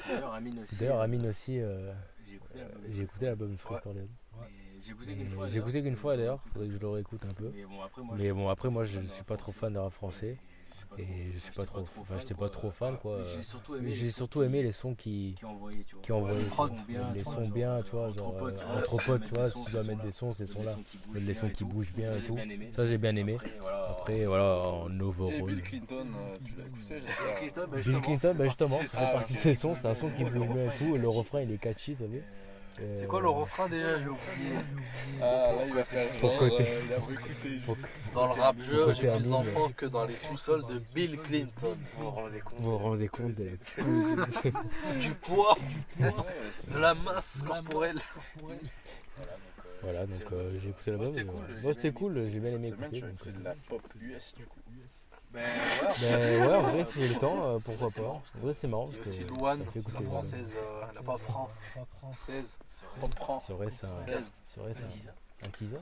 [0.08, 0.76] D'ailleurs, Amine aussi.
[0.78, 1.92] D'ailleurs, Amine aussi, euh,
[2.88, 3.50] J'ai écouté l'album.
[3.74, 3.80] Ouais.
[3.82, 4.08] Corleone.
[4.80, 5.46] J'ai écouté qu'une fois.
[5.46, 5.64] J'ai d'ailleurs.
[5.68, 7.50] écouté qu'une fois d'ailleurs, faudrait que je le réécoute un peu.
[8.16, 10.38] Mais bon, après, moi, je- fan suis pas trop fan de rap français.
[10.98, 11.80] Et Et je suis pas trop.
[11.80, 12.50] Enfin, j'étais pas quoi.
[12.50, 13.18] trop fan quoi.
[13.36, 13.88] J'ai surtout aimé.
[13.88, 15.34] Les J'ai sons surtout qui- aimé les sons qui.
[15.38, 16.02] Qui envoyaient, tu vois.
[16.02, 16.40] qui envoyaient.
[17.14, 19.82] les sons bien, tu vois, genre, entre potes, euh, tu vois, entre si tu dois
[19.84, 22.36] mettre des sons, ces sons bougent Les sons et qui bougent bien et tout.
[22.72, 23.38] Ça, j'ai bien aimé.
[23.90, 24.58] Après, voilà.
[24.60, 25.44] En Et overall.
[25.46, 27.34] Bill Clinton, euh, tu l'as écouté, j'espère.
[27.38, 29.88] Clinton, bah, Bill Clinton, bah justement, c'est ça ça, fait partie de ses sons, c'est
[29.88, 32.18] un son qui bouge bien et tout, est le refrain il est catchy, t'as vu
[32.18, 32.20] Euh,
[32.94, 34.54] C'est quoi le refrain déjà J'ai oublié.
[35.20, 36.64] Ah, là, il va faire Pour genre, côté.
[36.68, 37.60] euh, il a écouté.
[37.66, 37.76] Pour-
[38.14, 41.76] Dans le rap jeu, j'ai plus d'enfants que dans les sous-sols de Bill Clinton.
[41.96, 43.50] Vous vous rendez compte Vous vous rendez compte de
[45.00, 45.56] Du poids,
[45.98, 47.98] de la masse corporelle.
[49.82, 51.06] Voilà, donc euh, j'ai écouté l'album.
[51.14, 51.96] c'était euh, cool, j'ai ouais, bien c'était aimé.
[51.96, 52.98] cool, j'ai bien Cette aimé semaine, écouter.
[53.12, 54.58] écouté euh, de la pop US du coup.
[55.32, 55.88] Ben ouais.
[56.00, 58.00] Mais ouais, en vrai, si j'ai le temps, euh, pourquoi pas.
[58.00, 58.22] marrant.
[58.36, 58.88] En vrai, c'est marrant.
[58.90, 61.64] Il y a aussi la euh, française, euh, la pas France.
[61.98, 62.58] française.
[63.46, 64.16] C'est vrai, c'est vrai,
[64.46, 64.60] c'est
[65.44, 65.78] un, un teaser.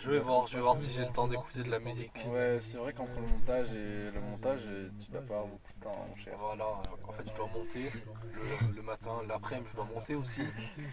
[0.00, 2.12] Je vais voir, je vais voir si j'ai le temps d'écouter de la musique.
[2.32, 4.60] Ouais, c'est vrai qu'entre le montage et le montage,
[4.98, 6.32] tu dois pas avoir beaucoup de temps, mon cher.
[6.40, 6.64] Voilà,
[7.06, 7.92] en fait, je dois monter
[8.34, 10.42] le, le matin, l'après-midi, je dois monter aussi.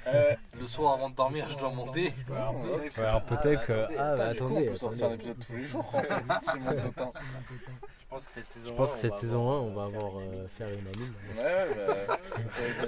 [0.07, 2.13] Euh, Le soir, avant de dormir, je dois monter.
[2.29, 3.73] Alors, peut-être que- Ouais, alors peut-être que.
[3.73, 6.51] attendez, Ah, bah coup, on peut sortir un épisode tous les jours en fait, si
[6.51, 7.13] tu montes autant.
[8.12, 9.64] Je pense que cette saison Je pense 1, que cette on va saison 1, avoir-
[9.64, 10.12] on va avoir
[10.57, 11.14] faire une euh, anime.
[11.38, 11.78] faire une anime.
[11.78, 12.18] Ouais, bah.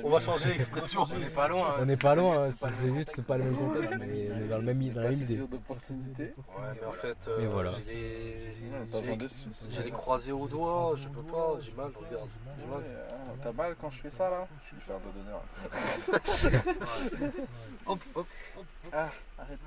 [0.04, 1.06] On va changer l'expression.
[1.14, 1.68] On n'est pas loin.
[1.70, 3.28] hein, On n'est pas loin, hein, pas le c'est même juste contexte.
[3.28, 5.26] pas le même contexte, mais on est dans, le même, dans la même idée.
[5.28, 6.24] saisir d'opportunité.
[6.24, 6.34] Ouais,
[6.82, 7.70] mais en fait, Mais euh, voilà.
[7.72, 8.56] j'ai
[9.84, 12.30] les, croisés au doigt, je peux pas, j'ai mal, regarde.
[12.60, 12.84] J'ai mal.
[13.12, 15.44] hein, T'as mal quand je fais ça là Je vais faire un doigt d'honneur.
[17.86, 18.26] Hop, hop,
[18.92, 19.60] Ah, arrête.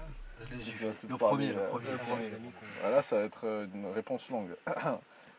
[0.51, 0.65] je l'ai
[1.09, 1.91] Le parler, premier, le premier.
[2.31, 2.39] Le
[2.81, 4.51] Voilà, ça va être euh, une réponse longue.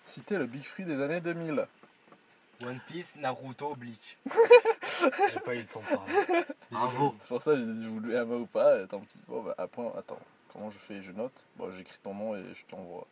[0.05, 1.67] Citer le Big Free des années 2000.
[2.63, 4.17] One Piece, Naruto, Bleach.
[5.33, 6.45] J'ai pas eu le temps de parler.
[6.71, 7.15] Bravo.
[7.19, 9.17] C'est pour ça que j'ai dit vous voulez un mot ou pas, et tant pis.
[9.27, 10.19] Bon bah après, attends,
[10.53, 11.01] comment je fais?
[11.01, 11.33] Je note.
[11.57, 13.05] Bon, j'écris ton nom et je t'envoie.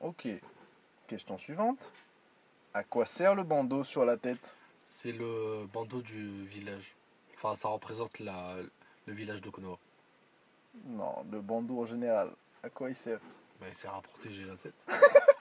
[0.00, 0.28] Ok.
[1.06, 1.92] Question suivante.
[2.72, 4.54] À quoi sert le bandeau sur la tête?
[4.80, 6.94] C'est le bandeau du village.
[7.34, 8.56] Enfin, ça représente la,
[9.06, 9.78] le village de Konoha.
[10.86, 12.30] Non, le bandeau en général.
[12.62, 13.20] À quoi il sert?
[13.60, 14.74] Bah, il sert à protéger la tête.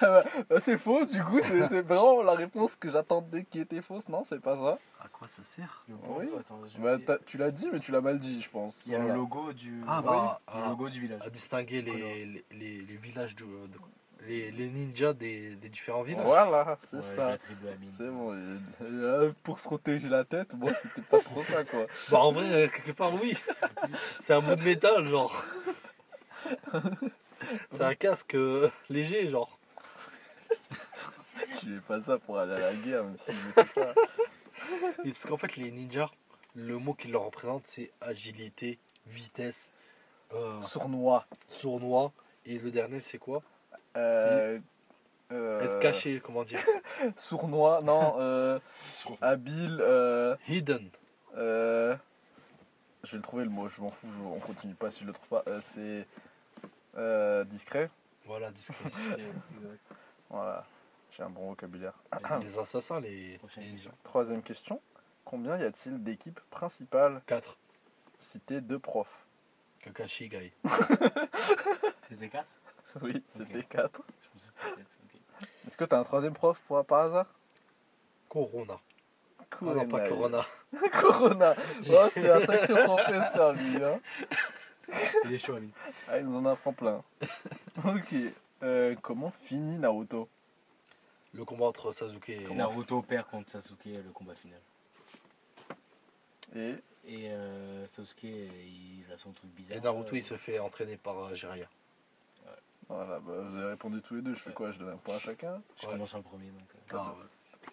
[0.00, 0.24] Bah,
[0.60, 4.08] C'est faux, du coup, c'est vraiment la réponse que j'attendais qui était fausse.
[4.08, 4.78] Non, c'est pas ça.
[5.02, 6.26] À quoi ça sert Oui.
[6.38, 8.84] attends, Bah, tu l'as dit, mais tu l'as mal dit, je pense.
[8.86, 9.14] Il y a Voilà.
[9.14, 9.82] le logo du.
[9.86, 11.20] Ah, Oui, bah, le logo du village.
[11.24, 13.44] À distinguer les, les, les, les villages du.
[13.44, 13.78] de-
[14.26, 16.24] les, les ninjas des, des différents villages.
[16.24, 17.36] Voilà, c'est Ouais, ça.
[17.98, 18.32] C'est bon.
[18.80, 21.84] euh, pour protéger la tête, moi, c'était pas trop ça, quoi.
[22.10, 23.36] Bah, en vrai, euh, quelque part, oui.
[24.20, 25.44] C'est un bout de métal, genre.
[27.70, 29.58] C'est un casque euh, léger, genre.
[31.62, 33.94] Je fais pas ça pour aller à la guerre, même si je fais ça.
[35.04, 36.10] Et parce qu'en fait, les ninjas,
[36.54, 39.72] le mot qui leur représente, c'est agilité, vitesse,
[40.32, 41.26] euh, Sournois.
[41.48, 42.12] sournois.
[42.46, 43.42] Et le dernier, c'est quoi?
[43.96, 44.58] Euh,
[45.32, 46.60] euh, Être caché, comment dire
[47.16, 48.58] Sournois, non, euh,
[49.20, 50.88] habile, euh, Hidden.
[51.36, 51.96] euh,
[53.02, 55.06] je vais le trouver le mot, je m'en fous, je- on continue pas si je
[55.06, 55.42] le trouve pas.
[55.48, 56.06] Euh, c'est
[56.96, 57.90] euh, discret,
[58.26, 58.76] Voilà, discret.
[60.30, 60.64] voilà,
[61.10, 61.94] j'ai un bon vocabulaire.
[62.40, 63.38] les, les assassins, les.
[63.38, 63.92] Prochaine les question.
[64.02, 64.80] Troisième question,
[65.24, 67.56] combien y a-t-il d'équipes principales 4.
[68.18, 69.26] Citez deux profs.
[69.80, 70.52] Kakashi, Gai.
[72.08, 72.46] C'était 4
[73.02, 74.02] Oui, c'était quatre.
[74.22, 74.86] Je pensais que c'était 7.
[75.42, 75.48] Ok.
[75.66, 77.26] Est-ce que t'as un troisième prof pour, par hasard?
[78.28, 78.78] Corona.
[79.40, 80.08] Ah non, pas.
[80.08, 80.44] Corona.
[81.00, 81.54] Corona.
[81.90, 83.82] Oh, c'est un sacré professeur, lui.
[83.84, 84.00] Hein.
[85.24, 85.70] Il est chaud, lui.
[86.08, 87.02] Ah, il nous en apprend plein.
[87.84, 88.14] ok.
[88.62, 90.28] Euh, comment finit Naruto?
[91.32, 92.54] Le combat entre Sasuke et.
[92.54, 94.60] Naruto perd contre Sasuke le combat final.
[96.54, 96.76] Et
[97.06, 99.76] Et euh, Sasuke, il a son truc bizarre.
[99.76, 101.68] Et Naruto, Euh, il se fait entraîner par euh, Jiraiya.
[102.88, 104.34] voilà, bah, vous avez répondu tous les deux.
[104.34, 104.70] Je fais quoi?
[104.70, 105.60] Je donne un point à chacun?
[105.80, 105.92] Je Ouais.
[105.94, 106.68] commence le premier donc.
[106.94, 106.96] euh,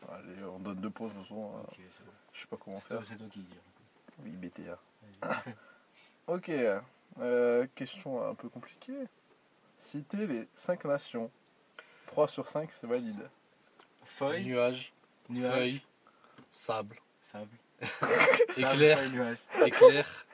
[0.09, 1.51] Ah, Allez, on donne deux points de toute façon.
[1.55, 2.11] euh, ok, c'est bon.
[2.34, 3.07] Je sais pas comment C'est toi, faire.
[3.07, 3.57] c'est toi qui dis.
[4.24, 4.80] Oui, BTA.
[5.22, 5.53] Vas-y.
[6.28, 6.49] Ok.
[7.20, 8.93] Euh, question un peu compliquée.
[9.80, 11.30] Citez les 5 nations.
[12.07, 13.30] 3 sur 5, c'est valide.
[14.03, 14.93] Feuille, Nuage,
[15.30, 15.82] nuage, feuille,
[16.49, 17.55] sable, sable.
[17.82, 19.38] éclair, Sable, feuille, nuage.
[19.66, 20.26] éclair.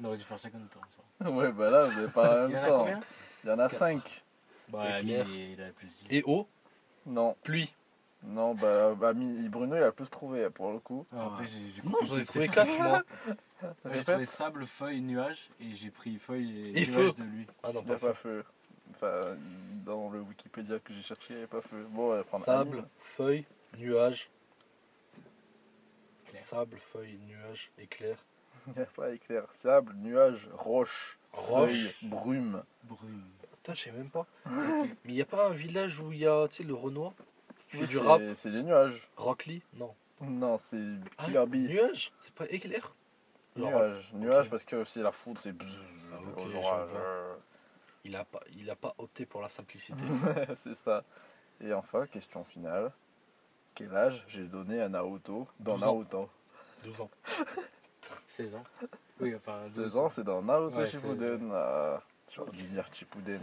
[0.00, 0.80] On aurait dû faire chacun notre temps.
[1.20, 1.30] ça.
[1.30, 2.78] ouais, bah là, vous avez pas en Il y même en a temps.
[2.80, 3.00] combien?
[3.44, 3.78] Il y en a Quatre.
[3.78, 4.24] 5.
[4.68, 5.26] Bah, Éclair.
[5.28, 6.06] Il a plus dit.
[6.10, 6.48] Et eau,
[7.06, 7.72] Non, pluie.
[8.24, 11.06] Non, bah, bah, Bruno, il a le plus trouvé pour le coup.
[11.12, 13.02] Non, après, j'ai Non, j'en ai trouvé c'était- 4 moi.
[13.94, 17.12] J'ai trouvé sable, feuille, nuage et j'ai pris feuille et, Et nuage feu.
[17.18, 17.46] de lui.
[17.62, 18.44] Ah non, Il n'y a pas pas feu.
[18.90, 19.36] Enfin,
[19.84, 21.86] dans le Wikipédia que j'ai cherché, il n'y a pas feu.
[21.90, 22.88] Bon, on va prendre Sable, Amine.
[22.98, 23.44] feuille,
[23.78, 24.28] nuage.
[26.26, 26.42] Éclair.
[26.42, 28.16] Sable, feuille, nuage, éclair.
[28.66, 29.44] Il n'y a pas éclair.
[29.52, 31.70] Sable, nuage, roche, Roche.
[31.70, 32.62] feuille, brume.
[32.84, 33.22] Brume.
[33.56, 34.26] Putain, je sais même pas.
[34.46, 37.12] Mais il n'y a pas un village où il y a, tu sais, le Renoir?
[37.78, 39.08] Fait du c'est- rap C'est les nuages.
[39.16, 39.94] Rockly Non.
[40.20, 40.78] Non, c'est
[41.18, 41.58] Ah, Killer Bee.
[41.68, 42.12] nuage?
[42.16, 42.94] C'est pas éclair?
[43.56, 44.12] Genre, Nuage.
[44.14, 44.50] Nuage ok.
[44.50, 47.34] parce que c'est la foudre, c'est Ah, je
[48.04, 50.02] Il a pas, il a pas opté pour la simplicité.
[50.56, 51.04] c'est ça.
[51.60, 52.92] Et enfin, question finale.
[53.74, 55.86] Quel âge j'ai donné à Naruto dans 12 ans.
[55.94, 56.30] Naruto?
[56.84, 57.10] 12 ans.
[58.28, 58.64] 16 ans.
[59.20, 59.60] Oui, enfin.
[59.74, 61.52] 16 ans, c'est dans Naruto Shippuden.
[62.34, 63.40] J'aurais dû dire Shippuden.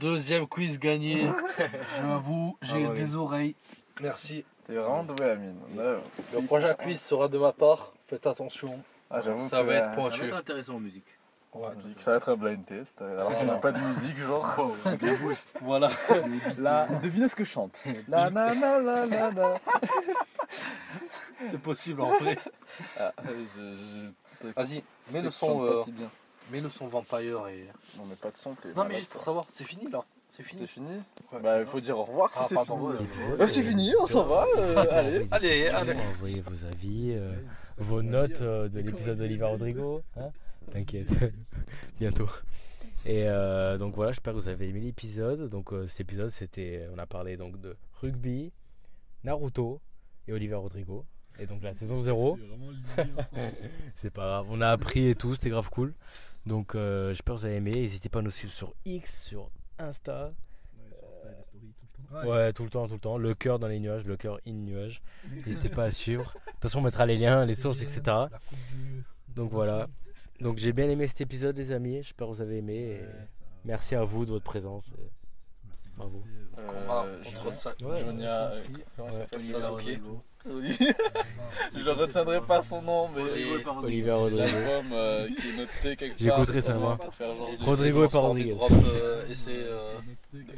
[0.00, 1.26] Deuxième quiz gagné.
[2.00, 3.54] J'avoue, j'ai Ah des oreilles.
[4.00, 4.44] Merci.
[4.66, 5.56] T'es vraiment doué, Amine.
[5.76, 5.98] Ouais,
[6.34, 7.92] Le prochain quiz sera de ma part.
[8.06, 8.78] Faites attention.
[9.10, 10.20] Ah, j'avoue Ça que, va être euh, Ça pointu.
[10.20, 11.04] va être intéressant en musique.
[11.54, 11.68] Ouais,
[11.98, 13.02] ça va être un blind test.
[13.02, 14.74] Alors qu'on n'a pas de musique, genre.
[15.60, 15.90] Voilà.
[16.58, 17.78] Là, devinez ce que je chante.
[18.08, 19.54] La la la la la la.
[21.46, 22.38] C'est possible en vrai.
[22.98, 23.60] Ah, je,
[24.42, 26.10] je, Vas-y, mets le son, pas euh, si bien.
[26.52, 27.66] Mets le son Vampire et.
[28.00, 30.04] On met pas de son, t'es Non mais juste pour savoir, c'est fini là.
[30.30, 30.66] C'est C'est fini.
[30.88, 31.00] fini
[31.32, 31.40] Ouais.
[31.42, 33.08] Bah, il faut dire au revoir Ah, si c'est pardon, fini.
[33.30, 34.46] ouais, Bah, c'est fini, on s'en va.
[34.56, 35.26] euh, allez.
[35.30, 35.92] Allez, allez.
[35.92, 37.34] Envoyez vos avis, euh,
[37.76, 40.02] vos notes euh, de l'épisode d'Oliver Rodrigo.
[40.16, 40.30] Hein
[40.72, 41.08] T'inquiète,
[41.98, 42.28] bientôt.
[43.04, 45.50] Et euh, donc voilà, j'espère que vous avez aimé l'épisode.
[45.50, 48.52] Donc euh, cet épisode, c'était, on a parlé donc de rugby,
[49.24, 49.80] Naruto
[50.28, 51.04] et Oliver Rodrigo.
[51.38, 52.38] Et donc la saison 0.
[53.96, 55.92] C'est pas grave, on a appris et tout, c'était grave cool.
[56.46, 57.70] Donc euh, j'espère que vous avez aimé.
[57.72, 60.32] N'hésitez pas à nous suivre sur X, sur Insta.
[62.26, 63.16] Ouais, tout le temps, tout le temps.
[63.16, 65.02] Le cœur dans les nuages, le cœur in nuage.
[65.46, 66.34] N'hésitez pas à suivre.
[66.46, 68.02] De toute façon, on mettra les liens, les sources, etc.
[69.28, 69.88] Donc voilà.
[70.40, 72.02] Donc j'ai bien aimé cet épisode, les amis.
[72.02, 72.74] J'espère que vous avez aimé.
[72.74, 73.00] et
[73.64, 74.88] Merci à vous de votre présence.
[74.98, 75.10] et
[75.96, 76.22] Bravo.
[76.58, 77.72] Euh, ça.
[77.82, 78.00] Ouais.
[78.00, 78.50] Jonia.
[78.52, 78.62] euh,
[78.96, 80.20] Comment il Ouais.
[81.74, 83.22] Je ne retiendrai pas son nom, mais.
[83.82, 84.38] Oliver Rodrigo.
[84.38, 86.36] L'album euh, qui est noté quelque part.
[86.38, 86.96] J'écouterai pour- seulement.
[86.96, 88.56] pour faire genre des- Rodrigo et pas Rodriguez.
[88.60, 89.50] Euh, et c'est.
[89.52, 89.92] euh,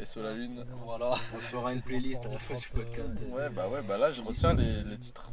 [0.00, 0.64] Et sur la lune.
[0.86, 1.10] voilà.
[1.10, 3.16] On se fera une playlist à la fin du podcast.
[3.30, 5.28] Ouais, bah ouais, bah là je retiens les, les titres.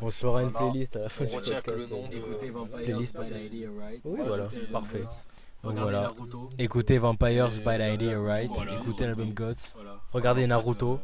[0.00, 0.70] On se fera une Voilà.
[0.70, 1.90] playlist à la fin On du retient que podcast.
[1.90, 2.52] le nom de- Écoutez
[2.84, 4.00] Playlist, by Lady Alright.
[4.04, 5.00] Oui, Moi, voilà, j'étais- parfait.
[5.00, 6.00] Donc Regardez voilà.
[6.02, 6.50] Naruto.
[6.58, 8.50] Écoutez Vampires Et by la- Lady la- Alright.
[8.54, 9.54] voilà, Écoutez l'album Gods.
[9.74, 9.96] Voilà.
[10.12, 11.00] Regardez Naruto.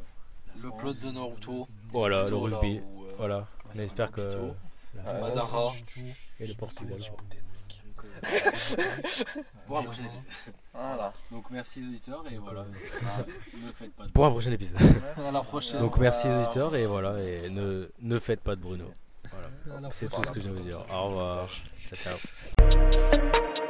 [0.63, 1.67] Le plot de Naruto.
[1.93, 2.81] Voilà, le rugby.
[2.95, 3.47] où, euh, Voilà.
[3.75, 4.21] On espère que.
[4.95, 5.73] La- Ah, Madara.
[6.41, 6.99] Et le Portugal.
[9.67, 10.23] Pour un prochain épisode.
[10.75, 11.13] Voilà.
[11.31, 12.65] Donc merci aux auditeurs et voilà.
[12.65, 14.77] Ne faites pas de Pour un prochain épisode.
[15.27, 15.81] À la prochaine.
[15.81, 17.21] Donc merci aux auditeurs et voilà.
[17.23, 18.85] Et ne, ne faites pas de Bruno.
[19.67, 19.89] Voilà.
[19.91, 20.85] C'est tout ce que je veux dire.
[20.93, 21.49] Au revoir.
[21.95, 23.69] Ciao, ciao.